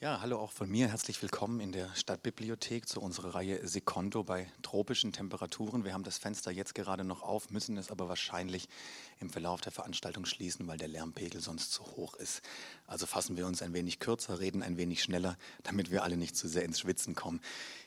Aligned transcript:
Ja, 0.00 0.20
hallo 0.20 0.38
auch 0.40 0.50
von 0.50 0.68
mir. 0.68 0.88
Herzlich 0.88 1.22
willkommen 1.22 1.60
in 1.60 1.70
der 1.70 1.88
Stadtbibliothek 1.94 2.88
zu 2.88 3.00
unserer 3.00 3.36
Reihe 3.36 3.66
Secondo 3.66 4.24
bei 4.24 4.50
tropischen 4.60 5.12
Temperaturen. 5.12 5.84
Wir 5.84 5.94
haben 5.94 6.02
das 6.02 6.18
Fenster 6.18 6.50
jetzt 6.50 6.74
gerade 6.74 7.04
noch 7.04 7.22
auf, 7.22 7.50
müssen 7.50 7.78
es 7.78 7.92
aber 7.92 8.08
wahrscheinlich 8.08 8.68
im 9.20 9.30
Verlauf 9.30 9.60
der 9.60 9.70
Veranstaltung 9.70 10.26
schließen, 10.26 10.66
weil 10.66 10.78
der 10.78 10.88
Lärmpegel 10.88 11.40
sonst 11.40 11.72
zu 11.72 11.84
hoch 11.84 12.14
ist. 12.16 12.42
Also 12.88 13.06
fassen 13.06 13.36
wir 13.36 13.46
uns 13.46 13.62
ein 13.62 13.72
wenig 13.72 14.00
kürzer, 14.00 14.40
reden 14.40 14.64
ein 14.64 14.76
wenig 14.76 15.00
schneller, 15.00 15.38
damit 15.62 15.92
wir 15.92 16.02
alle 16.02 16.16
nicht 16.16 16.36
zu 16.36 16.48
sehr 16.48 16.64
ins 16.64 16.80
Schwitzen 16.80 17.14
kommen. 17.14 17.40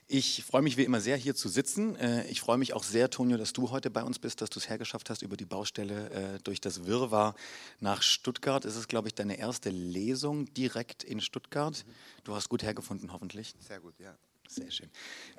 Ich 0.10 0.46
freue 0.46 0.62
mich 0.62 0.78
wie 0.78 0.84
immer 0.84 1.02
sehr, 1.02 1.18
hier 1.18 1.36
zu 1.36 1.50
sitzen. 1.50 1.98
Äh, 1.98 2.26
ich 2.28 2.39
freue 2.39 2.57
mich 2.57 2.74
auch 2.74 2.84
sehr, 2.84 3.10
Tonio, 3.10 3.36
dass 3.36 3.52
du 3.52 3.71
heute 3.71 3.89
bei 3.89 4.04
uns 4.04 4.20
bist, 4.20 4.39
dass 4.39 4.50
du 4.50 4.57
es 4.60 4.70
hergeschafft 4.70 5.10
hast 5.10 5.21
über 5.21 5.36
die 5.36 5.46
Baustelle 5.46 6.10
äh, 6.12 6.39
durch 6.46 6.62
das 6.62 6.86
Wirrwarr 6.86 7.36
nach 7.82 8.02
Stuttgart. 8.02 8.64
Es 8.64 8.78
ist, 8.78 8.88
glaube 8.88 9.10
ich, 9.10 9.16
deine 9.16 9.38
erste 9.38 9.70
Lesung 9.70 10.46
direkt 10.54 11.04
in 11.04 11.20
Stuttgart. 11.20 11.84
Du 12.24 12.36
hast 12.36 12.48
gut 12.48 12.64
hergefunden, 12.64 13.12
hoffentlich. 13.12 13.54
Sehr 13.60 13.82
gut, 13.82 14.00
ja. 14.00 14.18
Sehr 14.47 14.71
schön. 14.71 14.89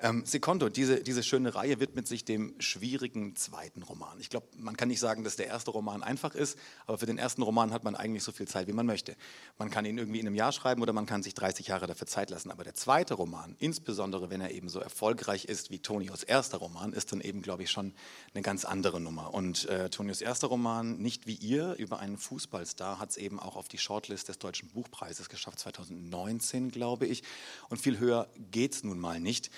Ähm, 0.01 0.23
Secondo, 0.25 0.69
diese, 0.69 1.03
diese 1.03 1.23
schöne 1.23 1.55
Reihe 1.55 1.79
widmet 1.79 2.07
sich 2.07 2.25
dem 2.25 2.53
schwierigen 2.59 3.35
zweiten 3.35 3.81
Roman. 3.81 4.19
Ich 4.19 4.29
glaube, 4.29 4.47
man 4.57 4.77
kann 4.77 4.87
nicht 4.87 4.99
sagen, 4.99 5.23
dass 5.23 5.35
der 5.35 5.47
erste 5.47 5.71
Roman 5.71 6.03
einfach 6.03 6.35
ist, 6.35 6.57
aber 6.85 6.99
für 6.99 7.07
den 7.07 7.17
ersten 7.17 7.41
Roman 7.41 7.73
hat 7.73 7.83
man 7.83 7.95
eigentlich 7.95 8.23
so 8.23 8.31
viel 8.31 8.47
Zeit, 8.47 8.67
wie 8.67 8.73
man 8.73 8.85
möchte. 8.85 9.15
Man 9.57 9.71
kann 9.71 9.85
ihn 9.85 9.97
irgendwie 9.97 10.19
in 10.19 10.27
einem 10.27 10.35
Jahr 10.35 10.51
schreiben 10.51 10.81
oder 10.83 10.93
man 10.93 11.07
kann 11.07 11.23
sich 11.23 11.33
30 11.33 11.67
Jahre 11.67 11.87
dafür 11.87 12.05
Zeit 12.07 12.29
lassen. 12.29 12.51
Aber 12.51 12.63
der 12.63 12.75
zweite 12.75 13.15
Roman, 13.15 13.55
insbesondere 13.57 14.29
wenn 14.29 14.41
er 14.41 14.51
eben 14.51 14.69
so 14.69 14.79
erfolgreich 14.79 15.45
ist 15.45 15.71
wie 15.71 15.79
Tonios 15.79 16.23
erster 16.23 16.59
Roman, 16.59 16.93
ist 16.93 17.11
dann 17.11 17.21
eben, 17.21 17.41
glaube 17.41 17.63
ich, 17.63 17.71
schon 17.71 17.93
eine 18.33 18.43
ganz 18.43 18.63
andere 18.63 19.01
Nummer. 19.01 19.33
Und 19.33 19.67
äh, 19.69 19.89
Tonios 19.89 20.21
erster 20.21 20.47
Roman, 20.47 20.97
nicht 20.97 21.25
wie 21.25 21.35
ihr, 21.35 21.75
über 21.79 21.99
einen 21.99 22.17
Fußballstar, 22.17 22.99
hat 22.99 23.09
es 23.09 23.17
eben 23.17 23.39
auch 23.39 23.55
auf 23.55 23.67
die 23.67 23.79
Shortlist 23.79 24.29
des 24.29 24.37
Deutschen 24.37 24.69
Buchpreises 24.69 25.29
geschafft, 25.29 25.59
2019, 25.59 26.69
glaube 26.69 27.07
ich. 27.07 27.23
Und 27.69 27.79
viel 27.81 27.97
höher 27.97 28.29
geht 28.51 28.73
es 28.73 28.83
nun 28.83 28.98
mal 28.99 29.19
nicht. 29.19 29.49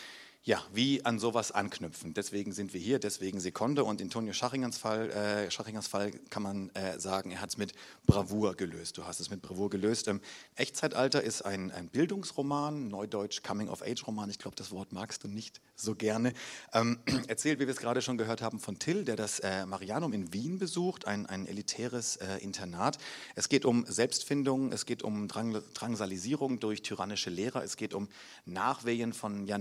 Ja, 0.43 0.59
wie 0.73 1.05
an 1.05 1.19
sowas 1.19 1.51
anknüpfen. 1.51 2.15
Deswegen 2.15 2.51
sind 2.51 2.73
wir 2.73 2.81
hier, 2.81 2.97
deswegen 2.97 3.39
Sekunde. 3.39 3.83
Und 3.83 4.01
in 4.01 4.09
Tonio 4.09 4.33
Schachingers 4.33 4.75
Fall, 4.75 5.11
äh, 5.11 5.51
Schachingers 5.51 5.85
Fall 5.85 6.09
kann 6.31 6.41
man 6.41 6.71
äh, 6.71 6.99
sagen, 6.99 7.29
er 7.29 7.41
hat 7.41 7.51
es 7.51 7.57
mit 7.57 7.73
Bravour 8.07 8.55
gelöst. 8.55 8.97
Du 8.97 9.05
hast 9.05 9.19
es 9.19 9.29
mit 9.29 9.43
Bravour 9.43 9.69
gelöst. 9.69 10.07
Ähm, 10.07 10.19
Echtzeitalter 10.55 11.21
ist 11.21 11.43
ein, 11.43 11.69
ein 11.69 11.89
Bildungsroman, 11.89 12.87
Neudeutsch 12.87 13.43
Coming-of-Age-Roman. 13.43 14.31
Ich 14.31 14.39
glaube, 14.39 14.55
das 14.55 14.71
Wort 14.71 14.91
magst 14.93 15.23
du 15.23 15.27
nicht 15.27 15.61
so 15.75 15.93
gerne. 15.93 16.33
Ähm, 16.73 16.97
erzählt, 17.27 17.59
wie 17.59 17.67
wir 17.67 17.73
es 17.73 17.79
gerade 17.79 18.01
schon 18.01 18.17
gehört 18.17 18.41
haben, 18.41 18.59
von 18.59 18.79
Till, 18.79 19.05
der 19.05 19.17
das 19.17 19.41
äh, 19.41 19.67
Marianum 19.67 20.11
in 20.11 20.33
Wien 20.33 20.57
besucht, 20.57 21.05
ein, 21.05 21.27
ein 21.27 21.45
elitäres 21.45 22.15
äh, 22.15 22.37
Internat. 22.37 22.97
Es 23.35 23.47
geht 23.47 23.63
um 23.63 23.85
Selbstfindung, 23.85 24.71
es 24.71 24.87
geht 24.87 25.03
um 25.03 25.27
Drang, 25.27 25.61
Drangsalisierung 25.75 26.59
durch 26.59 26.81
tyrannische 26.81 27.29
Lehrer, 27.29 27.63
es 27.63 27.77
geht 27.77 27.93
um 27.93 28.09
Nachwehen 28.45 29.13
von 29.13 29.45
ja, 29.45 29.59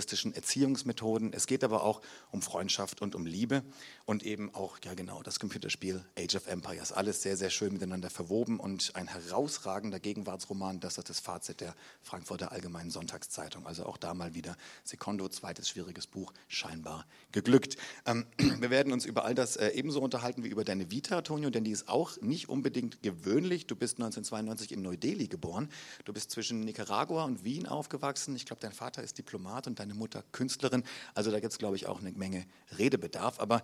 nationalsozialistischen 0.00 0.34
Erziehungsmethoden, 0.34 1.32
es 1.32 1.46
geht 1.46 1.64
aber 1.64 1.82
auch 1.82 2.00
um 2.30 2.42
Freundschaft 2.42 3.02
und 3.02 3.14
um 3.14 3.26
Liebe 3.26 3.62
und 4.06 4.22
eben 4.22 4.54
auch, 4.54 4.78
ja 4.84 4.94
genau, 4.94 5.22
das 5.22 5.38
Computerspiel 5.38 6.04
Age 6.18 6.36
of 6.36 6.46
Empires. 6.46 6.92
Alles 6.92 7.22
sehr, 7.22 7.36
sehr 7.36 7.50
schön 7.50 7.72
miteinander 7.72 8.10
verwoben 8.10 8.58
und 8.58 8.92
ein 8.94 9.08
herausragender 9.08 10.00
Gegenwartsroman, 10.00 10.80
das 10.80 10.98
ist 10.98 11.10
das 11.10 11.20
Fazit 11.20 11.60
der 11.60 11.74
Frankfurter 12.02 12.52
Allgemeinen 12.52 12.90
Sonntagszeitung. 12.90 13.66
Also 13.66 13.84
auch 13.84 13.96
da 13.96 14.14
mal 14.14 14.34
wieder 14.34 14.56
Secondo 14.84 15.28
zweites 15.28 15.68
schwieriges 15.68 16.06
Buch, 16.06 16.32
scheinbar 16.48 17.06
geglückt. 17.32 17.76
Ähm, 18.06 18.26
wir 18.58 18.70
werden 18.70 18.92
uns 18.92 19.04
über 19.04 19.24
all 19.24 19.34
das 19.34 19.56
äh, 19.56 19.68
ebenso 19.70 20.00
unterhalten 20.00 20.44
wie 20.44 20.48
über 20.48 20.64
deine 20.64 20.90
Vita, 20.90 21.22
Tonio, 21.22 21.50
denn 21.50 21.64
die 21.64 21.72
ist 21.72 21.88
auch 21.88 22.20
nicht 22.20 22.48
unbedingt 22.48 23.02
gewöhnlich. 23.02 23.66
Du 23.66 23.76
bist 23.76 23.98
1992 23.98 24.72
in 24.72 24.82
Neu-Delhi 24.82 25.28
geboren. 25.28 25.68
Du 26.04 26.12
bist 26.12 26.30
zwischen 26.30 26.60
Nicaragua 26.60 27.24
und 27.24 27.44
Wien 27.44 27.66
aufgewachsen. 27.66 28.34
Ich 28.34 28.46
glaube, 28.46 28.60
dein 28.60 28.72
Vater 28.72 29.02
ist 29.02 29.18
Diplomat 29.18 29.66
und 29.66 29.78
deine 29.78 29.89
Mutter 29.94 30.24
Künstlerin. 30.32 30.84
Also 31.14 31.30
da 31.30 31.40
gibt 31.40 31.52
es, 31.52 31.58
glaube 31.58 31.76
ich, 31.76 31.86
auch 31.86 32.00
eine 32.00 32.12
Menge 32.12 32.46
Redebedarf. 32.78 33.40
Aber 33.40 33.62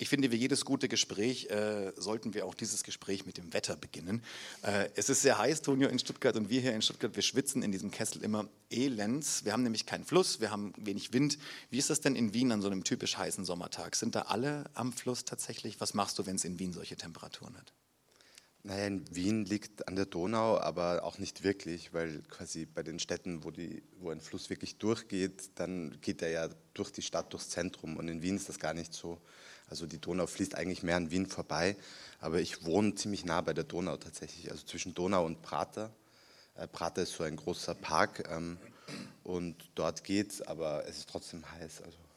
ich 0.00 0.08
finde, 0.08 0.30
wie 0.30 0.36
jedes 0.36 0.64
gute 0.64 0.88
Gespräch 0.88 1.50
äh, 1.50 1.92
sollten 1.96 2.32
wir 2.32 2.46
auch 2.46 2.54
dieses 2.54 2.84
Gespräch 2.84 3.26
mit 3.26 3.36
dem 3.36 3.52
Wetter 3.52 3.74
beginnen. 3.74 4.22
Äh, 4.62 4.90
es 4.94 5.08
ist 5.08 5.22
sehr 5.22 5.38
heiß, 5.38 5.60
Tonio, 5.62 5.88
in 5.88 5.98
Stuttgart 5.98 6.36
und 6.36 6.48
wir 6.50 6.60
hier 6.60 6.72
in 6.72 6.82
Stuttgart, 6.82 7.16
wir 7.16 7.22
schwitzen 7.22 7.64
in 7.64 7.72
diesem 7.72 7.90
Kessel 7.90 8.22
immer 8.22 8.48
elends. 8.70 9.44
Wir 9.44 9.52
haben 9.52 9.64
nämlich 9.64 9.86
keinen 9.86 10.04
Fluss, 10.04 10.40
wir 10.40 10.52
haben 10.52 10.72
wenig 10.76 11.12
Wind. 11.12 11.38
Wie 11.70 11.78
ist 11.78 11.90
das 11.90 12.00
denn 12.00 12.14
in 12.14 12.32
Wien 12.32 12.52
an 12.52 12.62
so 12.62 12.68
einem 12.68 12.84
typisch 12.84 13.16
heißen 13.18 13.44
Sommertag? 13.44 13.96
Sind 13.96 14.14
da 14.14 14.22
alle 14.22 14.70
am 14.74 14.92
Fluss 14.92 15.24
tatsächlich? 15.24 15.80
Was 15.80 15.94
machst 15.94 16.16
du, 16.20 16.26
wenn 16.26 16.36
es 16.36 16.44
in 16.44 16.60
Wien 16.60 16.72
solche 16.72 16.96
Temperaturen 16.96 17.56
hat? 17.56 17.72
Naja, 18.64 18.86
in 18.86 19.14
Wien 19.14 19.44
liegt 19.44 19.86
an 19.86 19.96
der 19.96 20.06
Donau, 20.06 20.58
aber 20.58 21.04
auch 21.04 21.18
nicht 21.18 21.44
wirklich, 21.44 21.94
weil 21.94 22.22
quasi 22.28 22.66
bei 22.66 22.82
den 22.82 22.98
Städten, 22.98 23.44
wo, 23.44 23.50
die, 23.50 23.82
wo 24.00 24.10
ein 24.10 24.20
Fluss 24.20 24.50
wirklich 24.50 24.78
durchgeht, 24.78 25.50
dann 25.54 25.98
geht 26.00 26.22
er 26.22 26.30
ja 26.30 26.48
durch 26.74 26.90
die 26.90 27.02
Stadt, 27.02 27.32
durchs 27.32 27.50
Zentrum. 27.50 27.96
Und 27.96 28.08
in 28.08 28.20
Wien 28.20 28.36
ist 28.36 28.48
das 28.48 28.58
gar 28.58 28.74
nicht 28.74 28.92
so. 28.92 29.20
Also 29.70 29.86
die 29.86 30.00
Donau 30.00 30.26
fließt 30.26 30.54
eigentlich 30.54 30.82
mehr 30.82 30.96
an 30.96 31.10
Wien 31.10 31.26
vorbei, 31.26 31.76
aber 32.20 32.40
ich 32.40 32.64
wohne 32.64 32.94
ziemlich 32.94 33.24
nah 33.24 33.40
bei 33.42 33.52
der 33.52 33.64
Donau 33.64 33.96
tatsächlich, 33.96 34.50
also 34.50 34.64
zwischen 34.64 34.94
Donau 34.94 35.24
und 35.24 35.42
Prater. 35.42 35.94
Äh, 36.54 36.66
Prater 36.66 37.02
ist 37.02 37.12
so 37.12 37.24
ein 37.24 37.36
großer 37.36 37.74
Park 37.74 38.28
ähm, 38.30 38.56
und 39.24 39.70
dort 39.74 40.04
geht's, 40.04 40.40
aber 40.42 40.84
es 40.88 40.98
ist 40.98 41.10
trotzdem 41.10 41.48
heiß. 41.52 41.82
Also. 41.82 42.07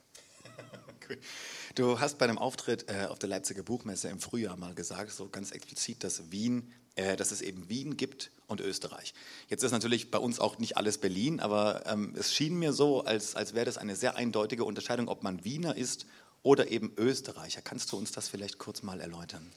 Du 1.74 2.00
hast 2.00 2.18
bei 2.18 2.26
einem 2.26 2.38
Auftritt 2.38 2.88
äh, 2.88 3.06
auf 3.06 3.18
der 3.18 3.28
Leipziger 3.28 3.62
Buchmesse 3.62 4.08
im 4.08 4.20
Frühjahr 4.20 4.56
mal 4.56 4.74
gesagt, 4.74 5.10
so 5.12 5.28
ganz 5.28 5.50
explizit, 5.52 6.04
dass 6.04 6.30
Wien, 6.30 6.72
äh, 6.96 7.16
dass 7.16 7.30
es 7.30 7.40
eben 7.40 7.68
Wien 7.68 7.96
gibt 7.96 8.30
und 8.46 8.60
Österreich. 8.60 9.14
Jetzt 9.48 9.62
ist 9.62 9.72
natürlich 9.72 10.10
bei 10.10 10.18
uns 10.18 10.38
auch 10.38 10.58
nicht 10.58 10.76
alles 10.76 10.98
Berlin, 10.98 11.40
aber 11.40 11.84
ähm, 11.86 12.14
es 12.18 12.34
schien 12.34 12.58
mir 12.58 12.72
so, 12.72 13.04
als, 13.04 13.36
als 13.36 13.54
wäre 13.54 13.64
das 13.64 13.78
eine 13.78 13.96
sehr 13.96 14.16
eindeutige 14.16 14.64
Unterscheidung, 14.64 15.08
ob 15.08 15.22
man 15.22 15.44
Wiener 15.44 15.76
ist 15.76 16.06
oder 16.42 16.70
eben 16.70 16.92
Österreicher. 16.96 17.62
Kannst 17.62 17.92
du 17.92 17.96
uns 17.96 18.12
das 18.12 18.28
vielleicht 18.28 18.58
kurz 18.58 18.82
mal 18.82 19.00
erläutern? 19.00 19.50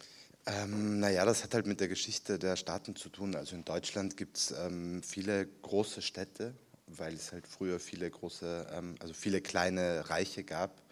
Ähm, 0.47 0.99
naja, 0.99 1.25
das 1.25 1.43
hat 1.43 1.55
halt 1.55 1.65
mit 1.65 1.79
der 1.79 1.87
Geschichte 1.87 2.37
der 2.37 2.55
Staaten 2.55 2.95
zu 2.95 3.09
tun. 3.09 3.35
Also 3.35 3.55
in 3.55 3.65
Deutschland 3.65 4.15
gibt 4.15 4.37
es 4.37 4.51
ähm, 4.51 5.01
viele 5.01 5.47
große 5.63 6.03
Städte, 6.03 6.53
weil 6.85 7.15
es 7.15 7.31
halt 7.31 7.47
früher 7.47 7.79
viele 7.79 8.09
große, 8.09 8.67
ähm, 8.71 8.95
also 8.99 9.13
viele 9.13 9.41
kleine 9.41 10.07
Reiche 10.09 10.43
gab. 10.43 10.84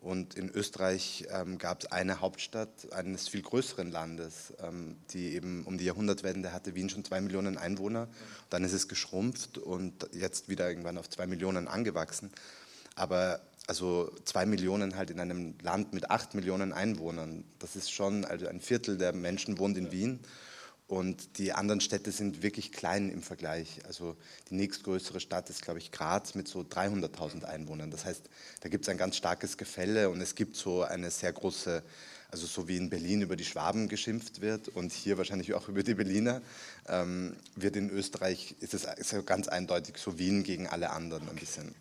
Und 0.00 0.34
in 0.34 0.48
Österreich 0.48 1.26
ähm, 1.30 1.58
gab 1.58 1.82
es 1.82 1.92
eine 1.92 2.20
Hauptstadt 2.20 2.90
eines 2.92 3.28
viel 3.28 3.42
größeren 3.42 3.90
Landes, 3.90 4.54
ähm, 4.62 4.96
die 5.10 5.34
eben 5.34 5.64
um 5.64 5.76
die 5.76 5.84
Jahrhundertwende 5.84 6.52
hatte 6.54 6.74
Wien 6.74 6.88
schon 6.88 7.04
zwei 7.04 7.20
Millionen 7.20 7.58
Einwohner. 7.58 8.08
Dann 8.48 8.64
ist 8.64 8.72
es 8.72 8.88
geschrumpft 8.88 9.58
und 9.58 10.08
jetzt 10.12 10.48
wieder 10.48 10.68
irgendwann 10.68 10.96
auf 10.96 11.10
zwei 11.10 11.26
Millionen 11.26 11.68
angewachsen. 11.68 12.30
Aber 12.94 13.42
also 13.66 14.10
zwei 14.24 14.46
Millionen 14.46 14.96
halt 14.96 15.10
in 15.10 15.20
einem 15.20 15.54
Land 15.62 15.92
mit 15.92 16.10
acht 16.10 16.34
Millionen 16.34 16.72
Einwohnern. 16.72 17.44
Das 17.58 17.76
ist 17.76 17.92
schon, 17.92 18.24
also 18.24 18.46
ein 18.46 18.60
Viertel 18.60 18.96
der 18.96 19.12
Menschen 19.12 19.58
wohnt 19.58 19.76
in 19.76 19.92
Wien 19.92 20.20
und 20.90 21.38
die 21.38 21.52
anderen 21.52 21.80
Städte 21.80 22.10
sind 22.10 22.42
wirklich 22.42 22.72
klein 22.72 23.10
im 23.10 23.22
Vergleich. 23.22 23.80
Also 23.86 24.16
die 24.48 24.54
nächstgrößere 24.54 25.20
Stadt 25.20 25.48
ist, 25.48 25.62
glaube 25.62 25.78
ich, 25.78 25.92
Graz 25.92 26.34
mit 26.34 26.48
so 26.48 26.62
300.000 26.62 27.44
Einwohnern. 27.44 27.92
Das 27.92 28.04
heißt, 28.04 28.28
da 28.62 28.68
gibt 28.68 28.86
es 28.86 28.88
ein 28.88 28.98
ganz 28.98 29.14
starkes 29.14 29.56
Gefälle 29.56 30.10
und 30.10 30.20
es 30.20 30.34
gibt 30.34 30.56
so 30.56 30.82
eine 30.82 31.12
sehr 31.12 31.32
große, 31.32 31.84
also 32.32 32.44
so 32.44 32.66
wie 32.66 32.76
in 32.76 32.90
Berlin 32.90 33.22
über 33.22 33.36
die 33.36 33.44
Schwaben 33.44 33.86
geschimpft 33.86 34.40
wird 34.40 34.66
und 34.66 34.90
hier 34.90 35.16
wahrscheinlich 35.16 35.54
auch 35.54 35.68
über 35.68 35.84
die 35.84 35.94
Berliner, 35.94 36.42
ähm, 36.88 37.36
wird 37.54 37.76
in 37.76 37.88
Österreich, 37.90 38.56
ist 38.58 38.74
es 38.74 38.84
ganz 39.26 39.46
eindeutig 39.46 39.96
so 39.96 40.18
Wien 40.18 40.42
gegen 40.42 40.66
alle 40.66 40.90
anderen 40.90 41.28
ein 41.28 41.36
bisschen. 41.36 41.72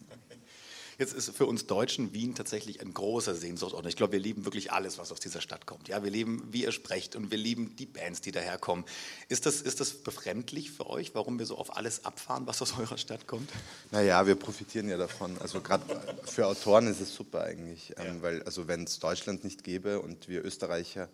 Jetzt 1.00 1.14
ist 1.14 1.34
für 1.34 1.46
uns 1.46 1.66
Deutschen 1.66 2.14
Wien 2.14 2.36
tatsächlich 2.36 2.82
ein 2.82 2.94
großer 2.94 3.34
Sehnsuchtsort. 3.34 3.86
Ich 3.86 3.96
glaube, 3.96 4.12
wir 4.12 4.20
lieben 4.20 4.44
wirklich 4.44 4.74
alles, 4.74 4.98
was 4.98 5.14
aus 5.14 5.22
dieser 5.22 5.40
Stadt 5.40 5.66
kommt. 5.66 5.88
Ja, 5.88 6.04
wir 6.04 6.12
lieben, 6.12 6.46
wie 6.52 6.64
ihr 6.64 6.74
sprecht 6.74 7.16
und 7.16 7.32
wir 7.32 7.38
lieben 7.38 7.74
die 7.78 7.86
Bands, 7.86 8.20
die 8.20 8.34
daherkommen. 8.34 8.84
Ist 9.30 9.46
das, 9.46 9.62
ist 9.62 9.80
das 9.80 9.94
befremdlich 9.94 10.72
für 10.72 10.90
euch, 10.90 11.16
warum 11.16 11.40
wir 11.40 11.46
so 11.46 11.58
auf 11.58 11.78
alles 11.78 12.04
abfahren, 12.04 12.48
was 12.48 12.62
aus 12.62 12.74
eurer 12.78 12.98
Stadt 12.98 13.28
kommt? 13.28 13.50
Naja, 13.92 14.28
wir 14.28 14.36
profitieren 14.36 14.90
ja 14.90 14.98
davon. 14.98 15.38
Also 15.40 15.62
gerade 15.62 15.84
für 16.26 16.46
Autoren 16.48 16.88
ist 16.88 17.00
es 17.00 17.16
super 17.16 17.44
eigentlich, 17.44 17.94
ähm, 17.96 18.18
ja. 18.18 18.22
weil 18.22 18.44
also 18.44 18.68
wenn 18.68 18.84
es 18.84 19.00
Deutschland 19.00 19.46
nicht 19.46 19.64
gäbe 19.64 20.02
und 20.02 20.28
wir 20.28 20.44
Österreicher 20.44 21.08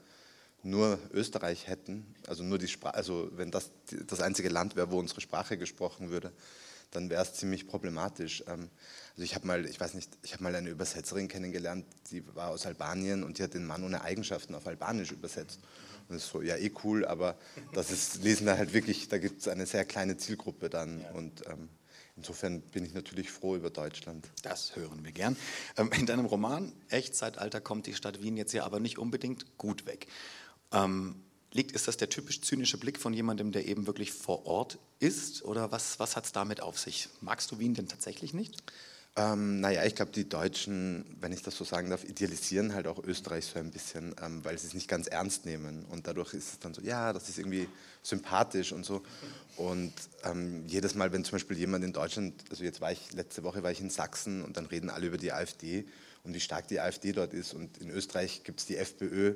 nur 0.63 0.98
Österreich 1.13 1.68
hätten, 1.68 2.07
also 2.25 2.44
nur 2.44 2.57
die 2.57 2.68
Sprache, 2.68 2.95
also 2.95 3.30
wenn 3.36 3.51
das 3.51 3.69
das 4.07 4.19
einzige 4.19 4.50
Land 4.50 4.75
wäre, 4.75 4.89
wo 4.89 4.98
unsere 4.98 5.21
Sprache 5.21 5.59
gesprochen 5.59 6.09
würde, 6.09 6.31
dann 6.91 7.09
wäre 7.09 7.23
es 7.23 7.33
ziemlich 7.33 7.67
problematisch. 7.67 8.43
Ähm, 8.47 8.69
also 9.11 9.23
ich 9.23 9.35
habe 9.35 9.47
mal, 9.47 9.65
ich 9.65 9.79
weiß 9.79 9.93
nicht, 9.93 10.17
ich 10.23 10.33
habe 10.33 10.43
mal 10.43 10.55
eine 10.55 10.69
Übersetzerin 10.69 11.27
kennengelernt, 11.27 11.85
die 12.11 12.23
war 12.35 12.49
aus 12.49 12.65
Albanien 12.65 13.23
und 13.23 13.39
die 13.39 13.43
hat 13.43 13.53
den 13.53 13.65
Mann 13.65 13.83
ohne 13.83 14.01
Eigenschaften 14.01 14.55
auf 14.55 14.67
Albanisch 14.67 15.11
übersetzt. 15.11 15.59
Und 16.07 16.15
das 16.15 16.25
ist 16.25 16.31
so, 16.31 16.41
ja 16.41 16.57
eh 16.57 16.71
cool, 16.83 17.05
aber 17.05 17.35
das 17.73 17.91
ist, 17.91 18.23
lesen 18.23 18.45
da 18.45 18.57
halt 18.57 18.73
wirklich, 18.73 19.07
da 19.07 19.17
gibt 19.17 19.41
es 19.41 19.47
eine 19.47 19.65
sehr 19.65 19.85
kleine 19.85 20.17
Zielgruppe 20.17 20.69
dann 20.69 21.03
und 21.13 21.47
ähm, 21.47 21.69
Insofern 22.17 22.61
bin 22.61 22.85
ich 22.85 22.93
natürlich 22.93 23.29
froh 23.29 23.57
über 23.57 23.69
Deutschland. 23.69 24.29
Das 24.41 24.77
hören 24.77 25.03
wir 25.03 25.11
gern. 25.11 25.35
Ähm, 25.75 25.91
in 25.91 26.05
deinem 26.05 26.25
Roman 26.25 26.71
Echtzeitalter 26.87 27.59
kommt 27.59 27.87
die 27.87 27.93
Stadt 27.93 28.21
Wien 28.21 28.37
jetzt 28.37 28.53
ja 28.53 28.63
aber 28.63 28.79
nicht 28.79 28.97
unbedingt 28.97 29.57
gut 29.57 29.85
weg. 29.85 30.07
Ähm, 30.71 31.25
liegt. 31.56 31.72
Ist 31.72 31.88
das 31.88 31.98
der 31.98 32.10
typisch 32.10 32.42
zynische 32.42 32.78
Blick 32.78 33.00
von 33.00 33.13
jemandem, 33.13 33.52
der 33.52 33.68
eben 33.68 33.88
wirklich 33.88 34.12
vor 34.12 34.46
Ort 34.46 34.78
ist? 35.00 35.44
Oder 35.44 35.72
was, 35.72 36.00
was 36.00 36.16
hat 36.16 36.25
es 36.25 36.31
damit 36.31 36.62
auf 36.62 36.78
sich? 36.78 37.10
Magst 37.22 37.52
du 37.52 37.60
Wien 37.60 37.74
denn 37.74 37.88
tatsächlich 37.88 38.34
nicht? 38.34 38.62
Ähm, 39.18 39.62
naja, 39.62 39.86
ich 39.86 39.96
glaube, 39.96 40.12
die 40.12 40.28
Deutschen, 40.28 41.06
wenn 41.22 41.31
ich 41.31 41.42
das 41.42 41.56
so 41.56 41.63
sagen 41.63 41.90
darf, 41.90 42.04
idealisieren 42.04 42.74
halt 42.74 42.86
auch 42.86 43.02
Österreich 43.02 43.46
so 43.46 43.57
ein 43.60 43.72
bisschen, 43.72 44.13
ähm, 44.22 44.44
weil 44.44 44.57
sie 44.57 44.68
es 44.68 44.74
nicht 44.74 44.90
ganz 44.90 45.07
ernst 45.07 45.46
nehmen. 45.46 45.86
Und 45.86 46.06
dadurch 46.06 46.34
ist 46.34 46.52
es 46.52 46.60
dann 46.60 46.74
so, 46.74 46.81
ja, 46.81 47.13
das 47.13 47.30
ist 47.30 47.38
irgendwie 47.38 47.69
sympathisch 48.04 48.74
und 48.74 48.86
so. 48.86 49.04
Und 49.56 49.94
ähm, 50.25 50.66
jedes 50.68 50.96
Mal, 50.96 51.13
wenn 51.13 51.24
zum 51.24 51.34
Beispiel 51.34 51.57
jemand 51.57 51.86
in 51.86 51.94
Deutschland, 51.94 52.44
also 52.50 52.66
jetzt 52.66 52.81
war 52.81 52.92
ich, 52.92 53.13
letzte 53.13 53.44
Woche 53.44 53.63
war 53.63 53.72
ich 53.72 53.80
in 53.80 53.90
Sachsen 53.90 54.44
und 54.44 54.57
dann 54.57 54.66
reden 54.66 54.90
alle 54.90 55.07
über 55.07 55.18
die 55.18 55.31
AfD 55.31 55.86
und 56.25 56.34
wie 56.34 56.42
stark 56.42 56.68
die 56.68 56.81
AfD 56.81 57.13
dort 57.13 57.34
ist. 57.34 57.54
Und 57.54 57.78
in 57.78 57.92
Österreich 57.92 58.44
gibt 58.44 58.60
es 58.60 58.66
die 58.66 58.75
FPÖ 58.75 59.36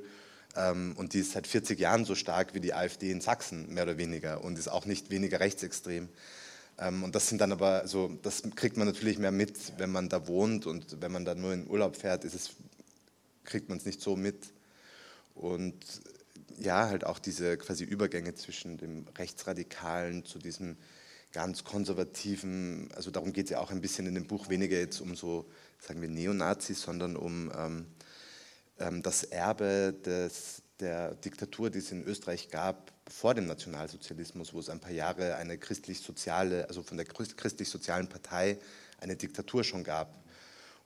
und 0.55 1.13
die 1.13 1.19
ist 1.19 1.33
seit 1.33 1.47
40 1.47 1.79
Jahren 1.79 2.05
so 2.05 2.15
stark 2.15 2.53
wie 2.53 2.59
die 2.59 2.73
AfD 2.73 3.11
in 3.11 3.21
Sachsen, 3.21 3.71
mehr 3.73 3.83
oder 3.83 3.97
weniger, 3.97 4.43
und 4.43 4.57
ist 4.57 4.67
auch 4.67 4.85
nicht 4.85 5.11
weniger 5.11 5.39
rechtsextrem. 5.39 6.09
Ähm, 6.79 7.03
und 7.03 7.15
das 7.15 7.27
sind 7.27 7.39
dann 7.41 7.51
aber, 7.51 7.81
also 7.81 8.17
das 8.23 8.43
kriegt 8.55 8.77
man 8.77 8.87
natürlich 8.87 9.19
mehr 9.19 9.31
mit, 9.31 9.73
wenn 9.77 9.91
man 9.91 10.09
da 10.09 10.27
wohnt 10.27 10.65
und 10.65 11.01
wenn 11.01 11.11
man 11.11 11.25
da 11.25 11.35
nur 11.35 11.53
in 11.53 11.67
Urlaub 11.69 11.95
fährt, 11.95 12.25
es, 12.25 12.51
kriegt 13.43 13.69
man 13.69 13.77
es 13.77 13.85
nicht 13.85 14.01
so 14.01 14.15
mit. 14.15 14.53
Und 15.35 15.75
ja, 16.57 16.87
halt 16.87 17.05
auch 17.05 17.19
diese 17.19 17.57
quasi 17.57 17.83
Übergänge 17.83 18.35
zwischen 18.35 18.77
dem 18.77 19.05
Rechtsradikalen 19.17 20.25
zu 20.25 20.39
diesem 20.39 20.77
ganz 21.31 21.63
konservativen, 21.63 22.89
also 22.95 23.11
darum 23.11 23.33
geht 23.33 23.45
es 23.45 23.51
ja 23.51 23.59
auch 23.59 23.71
ein 23.71 23.81
bisschen 23.81 24.07
in 24.07 24.15
dem 24.15 24.25
Buch, 24.25 24.49
weniger 24.49 24.77
jetzt 24.77 24.99
um 24.99 25.15
so, 25.15 25.45
sagen 25.79 26.01
wir, 26.01 26.09
Neonazis, 26.09 26.81
sondern 26.81 27.15
um 27.15 27.51
ähm, 27.55 27.55
ähm, 27.55 27.85
das 29.01 29.23
Erbe 29.23 29.93
des, 30.05 30.61
der 30.79 31.15
Diktatur, 31.15 31.69
die 31.69 31.79
es 31.79 31.91
in 31.91 32.03
Österreich 32.03 32.49
gab, 32.49 32.91
vor 33.09 33.33
dem 33.33 33.47
Nationalsozialismus, 33.47 34.53
wo 34.53 34.59
es 34.59 34.69
ein 34.69 34.79
paar 34.79 34.91
Jahre 34.91 35.35
eine 35.35 35.57
christlich-soziale, 35.57 36.67
also 36.67 36.83
von 36.83 36.97
der 36.97 37.05
christlich-sozialen 37.05 38.07
Partei 38.07 38.59
eine 38.99 39.15
Diktatur 39.15 39.63
schon 39.63 39.83
gab. 39.83 40.23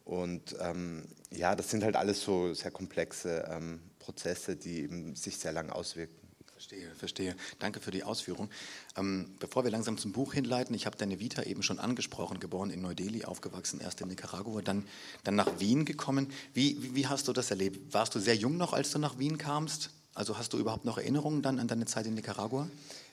Und 0.05 0.55
ähm, 0.59 1.05
ja, 1.31 1.55
das 1.55 1.69
sind 1.69 1.83
halt 1.83 1.95
alles 1.95 2.21
so 2.21 2.53
sehr 2.53 2.71
komplexe 2.71 3.47
ähm, 3.49 3.79
Prozesse, 3.99 4.55
die 4.55 4.81
eben 4.81 5.15
sich 5.15 5.37
sehr 5.37 5.53
lang 5.53 5.69
auswirken. 5.69 6.22
Verstehe, 6.63 6.95
verstehe. 6.95 7.35
Danke 7.59 7.81
für 7.81 7.91
die 7.91 8.03
Ausführung. 8.05 8.49
Ähm, 8.95 9.35
bevor 9.37 9.65
wir 9.65 9.71
langsam 9.71 9.97
zum 9.97 10.13
Buch 10.13 10.33
hinleiten, 10.33 10.73
ich 10.73 10.85
habe 10.85 10.95
deine 10.95 11.19
Vita 11.19 11.43
eben 11.43 11.61
schon 11.61 11.77
angesprochen, 11.77 12.39
geboren 12.39 12.69
in 12.69 12.81
Neu-Delhi, 12.81 13.25
aufgewachsen, 13.25 13.81
erst 13.81 13.99
in 13.99 14.07
Nicaragua, 14.07 14.61
dann, 14.61 14.87
dann 15.25 15.35
nach 15.35 15.59
Wien 15.59 15.83
gekommen. 15.83 16.31
Wie, 16.53 16.81
wie, 16.81 16.95
wie 16.95 17.07
hast 17.07 17.27
du 17.27 17.33
das 17.33 17.51
erlebt? 17.51 17.93
Warst 17.93 18.15
du 18.15 18.19
sehr 18.19 18.37
jung 18.37 18.55
noch, 18.55 18.71
als 18.71 18.91
du 18.91 18.99
nach 18.99 19.19
Wien 19.19 19.37
kamst? 19.37 19.89
Also 20.13 20.37
hast 20.37 20.53
du 20.53 20.57
überhaupt 20.57 20.85
noch 20.85 20.97
Erinnerungen 20.97 21.41
dann 21.41 21.59
an 21.59 21.67
deine 21.67 21.85
Zeit 21.85 22.05
in 22.05 22.13
Nicaragua? 22.13 22.69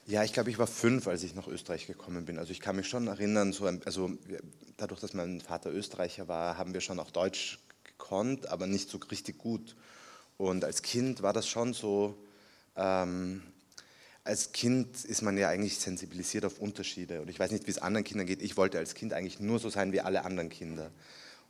Ja, 0.06 0.22
ich 0.22 0.32
glaube, 0.32 0.50
ich 0.50 0.58
war 0.58 0.68
fünf, 0.68 1.08
als 1.08 1.24
ich 1.24 1.34
nach 1.34 1.48
Österreich 1.48 1.88
gekommen 1.88 2.26
bin. 2.26 2.38
Also 2.38 2.52
ich 2.52 2.60
kann 2.60 2.76
mich 2.76 2.86
schon 2.86 3.08
erinnern, 3.08 3.52
so 3.52 3.66
also 3.84 4.12
dadurch, 4.76 5.00
dass 5.00 5.12
mein 5.12 5.40
Vater 5.40 5.72
Österreicher 5.72 6.28
war, 6.28 6.56
haben 6.56 6.72
wir 6.72 6.80
schon 6.80 7.00
auch 7.00 7.10
Deutsch 7.10 7.58
gekonnt, 7.82 8.46
aber 8.46 8.68
nicht 8.68 8.88
so 8.88 8.98
richtig 9.10 9.38
gut. 9.38 9.74
Und 10.36 10.64
als 10.64 10.82
Kind 10.82 11.22
war 11.22 11.32
das 11.32 11.48
schon 11.48 11.72
so, 11.72 12.16
ähm, 12.80 13.42
als 14.24 14.52
Kind 14.52 15.04
ist 15.04 15.22
man 15.22 15.36
ja 15.38 15.48
eigentlich 15.48 15.78
sensibilisiert 15.78 16.44
auf 16.44 16.58
Unterschiede. 16.58 17.20
Und 17.20 17.28
ich 17.28 17.38
weiß 17.38 17.50
nicht, 17.50 17.66
wie 17.66 17.70
es 17.70 17.78
anderen 17.78 18.04
Kindern 18.04 18.26
geht. 18.26 18.42
Ich 18.42 18.56
wollte 18.56 18.78
als 18.78 18.94
Kind 18.94 19.12
eigentlich 19.12 19.40
nur 19.40 19.58
so 19.58 19.70
sein 19.70 19.92
wie 19.92 20.00
alle 20.00 20.24
anderen 20.24 20.48
Kinder. 20.48 20.90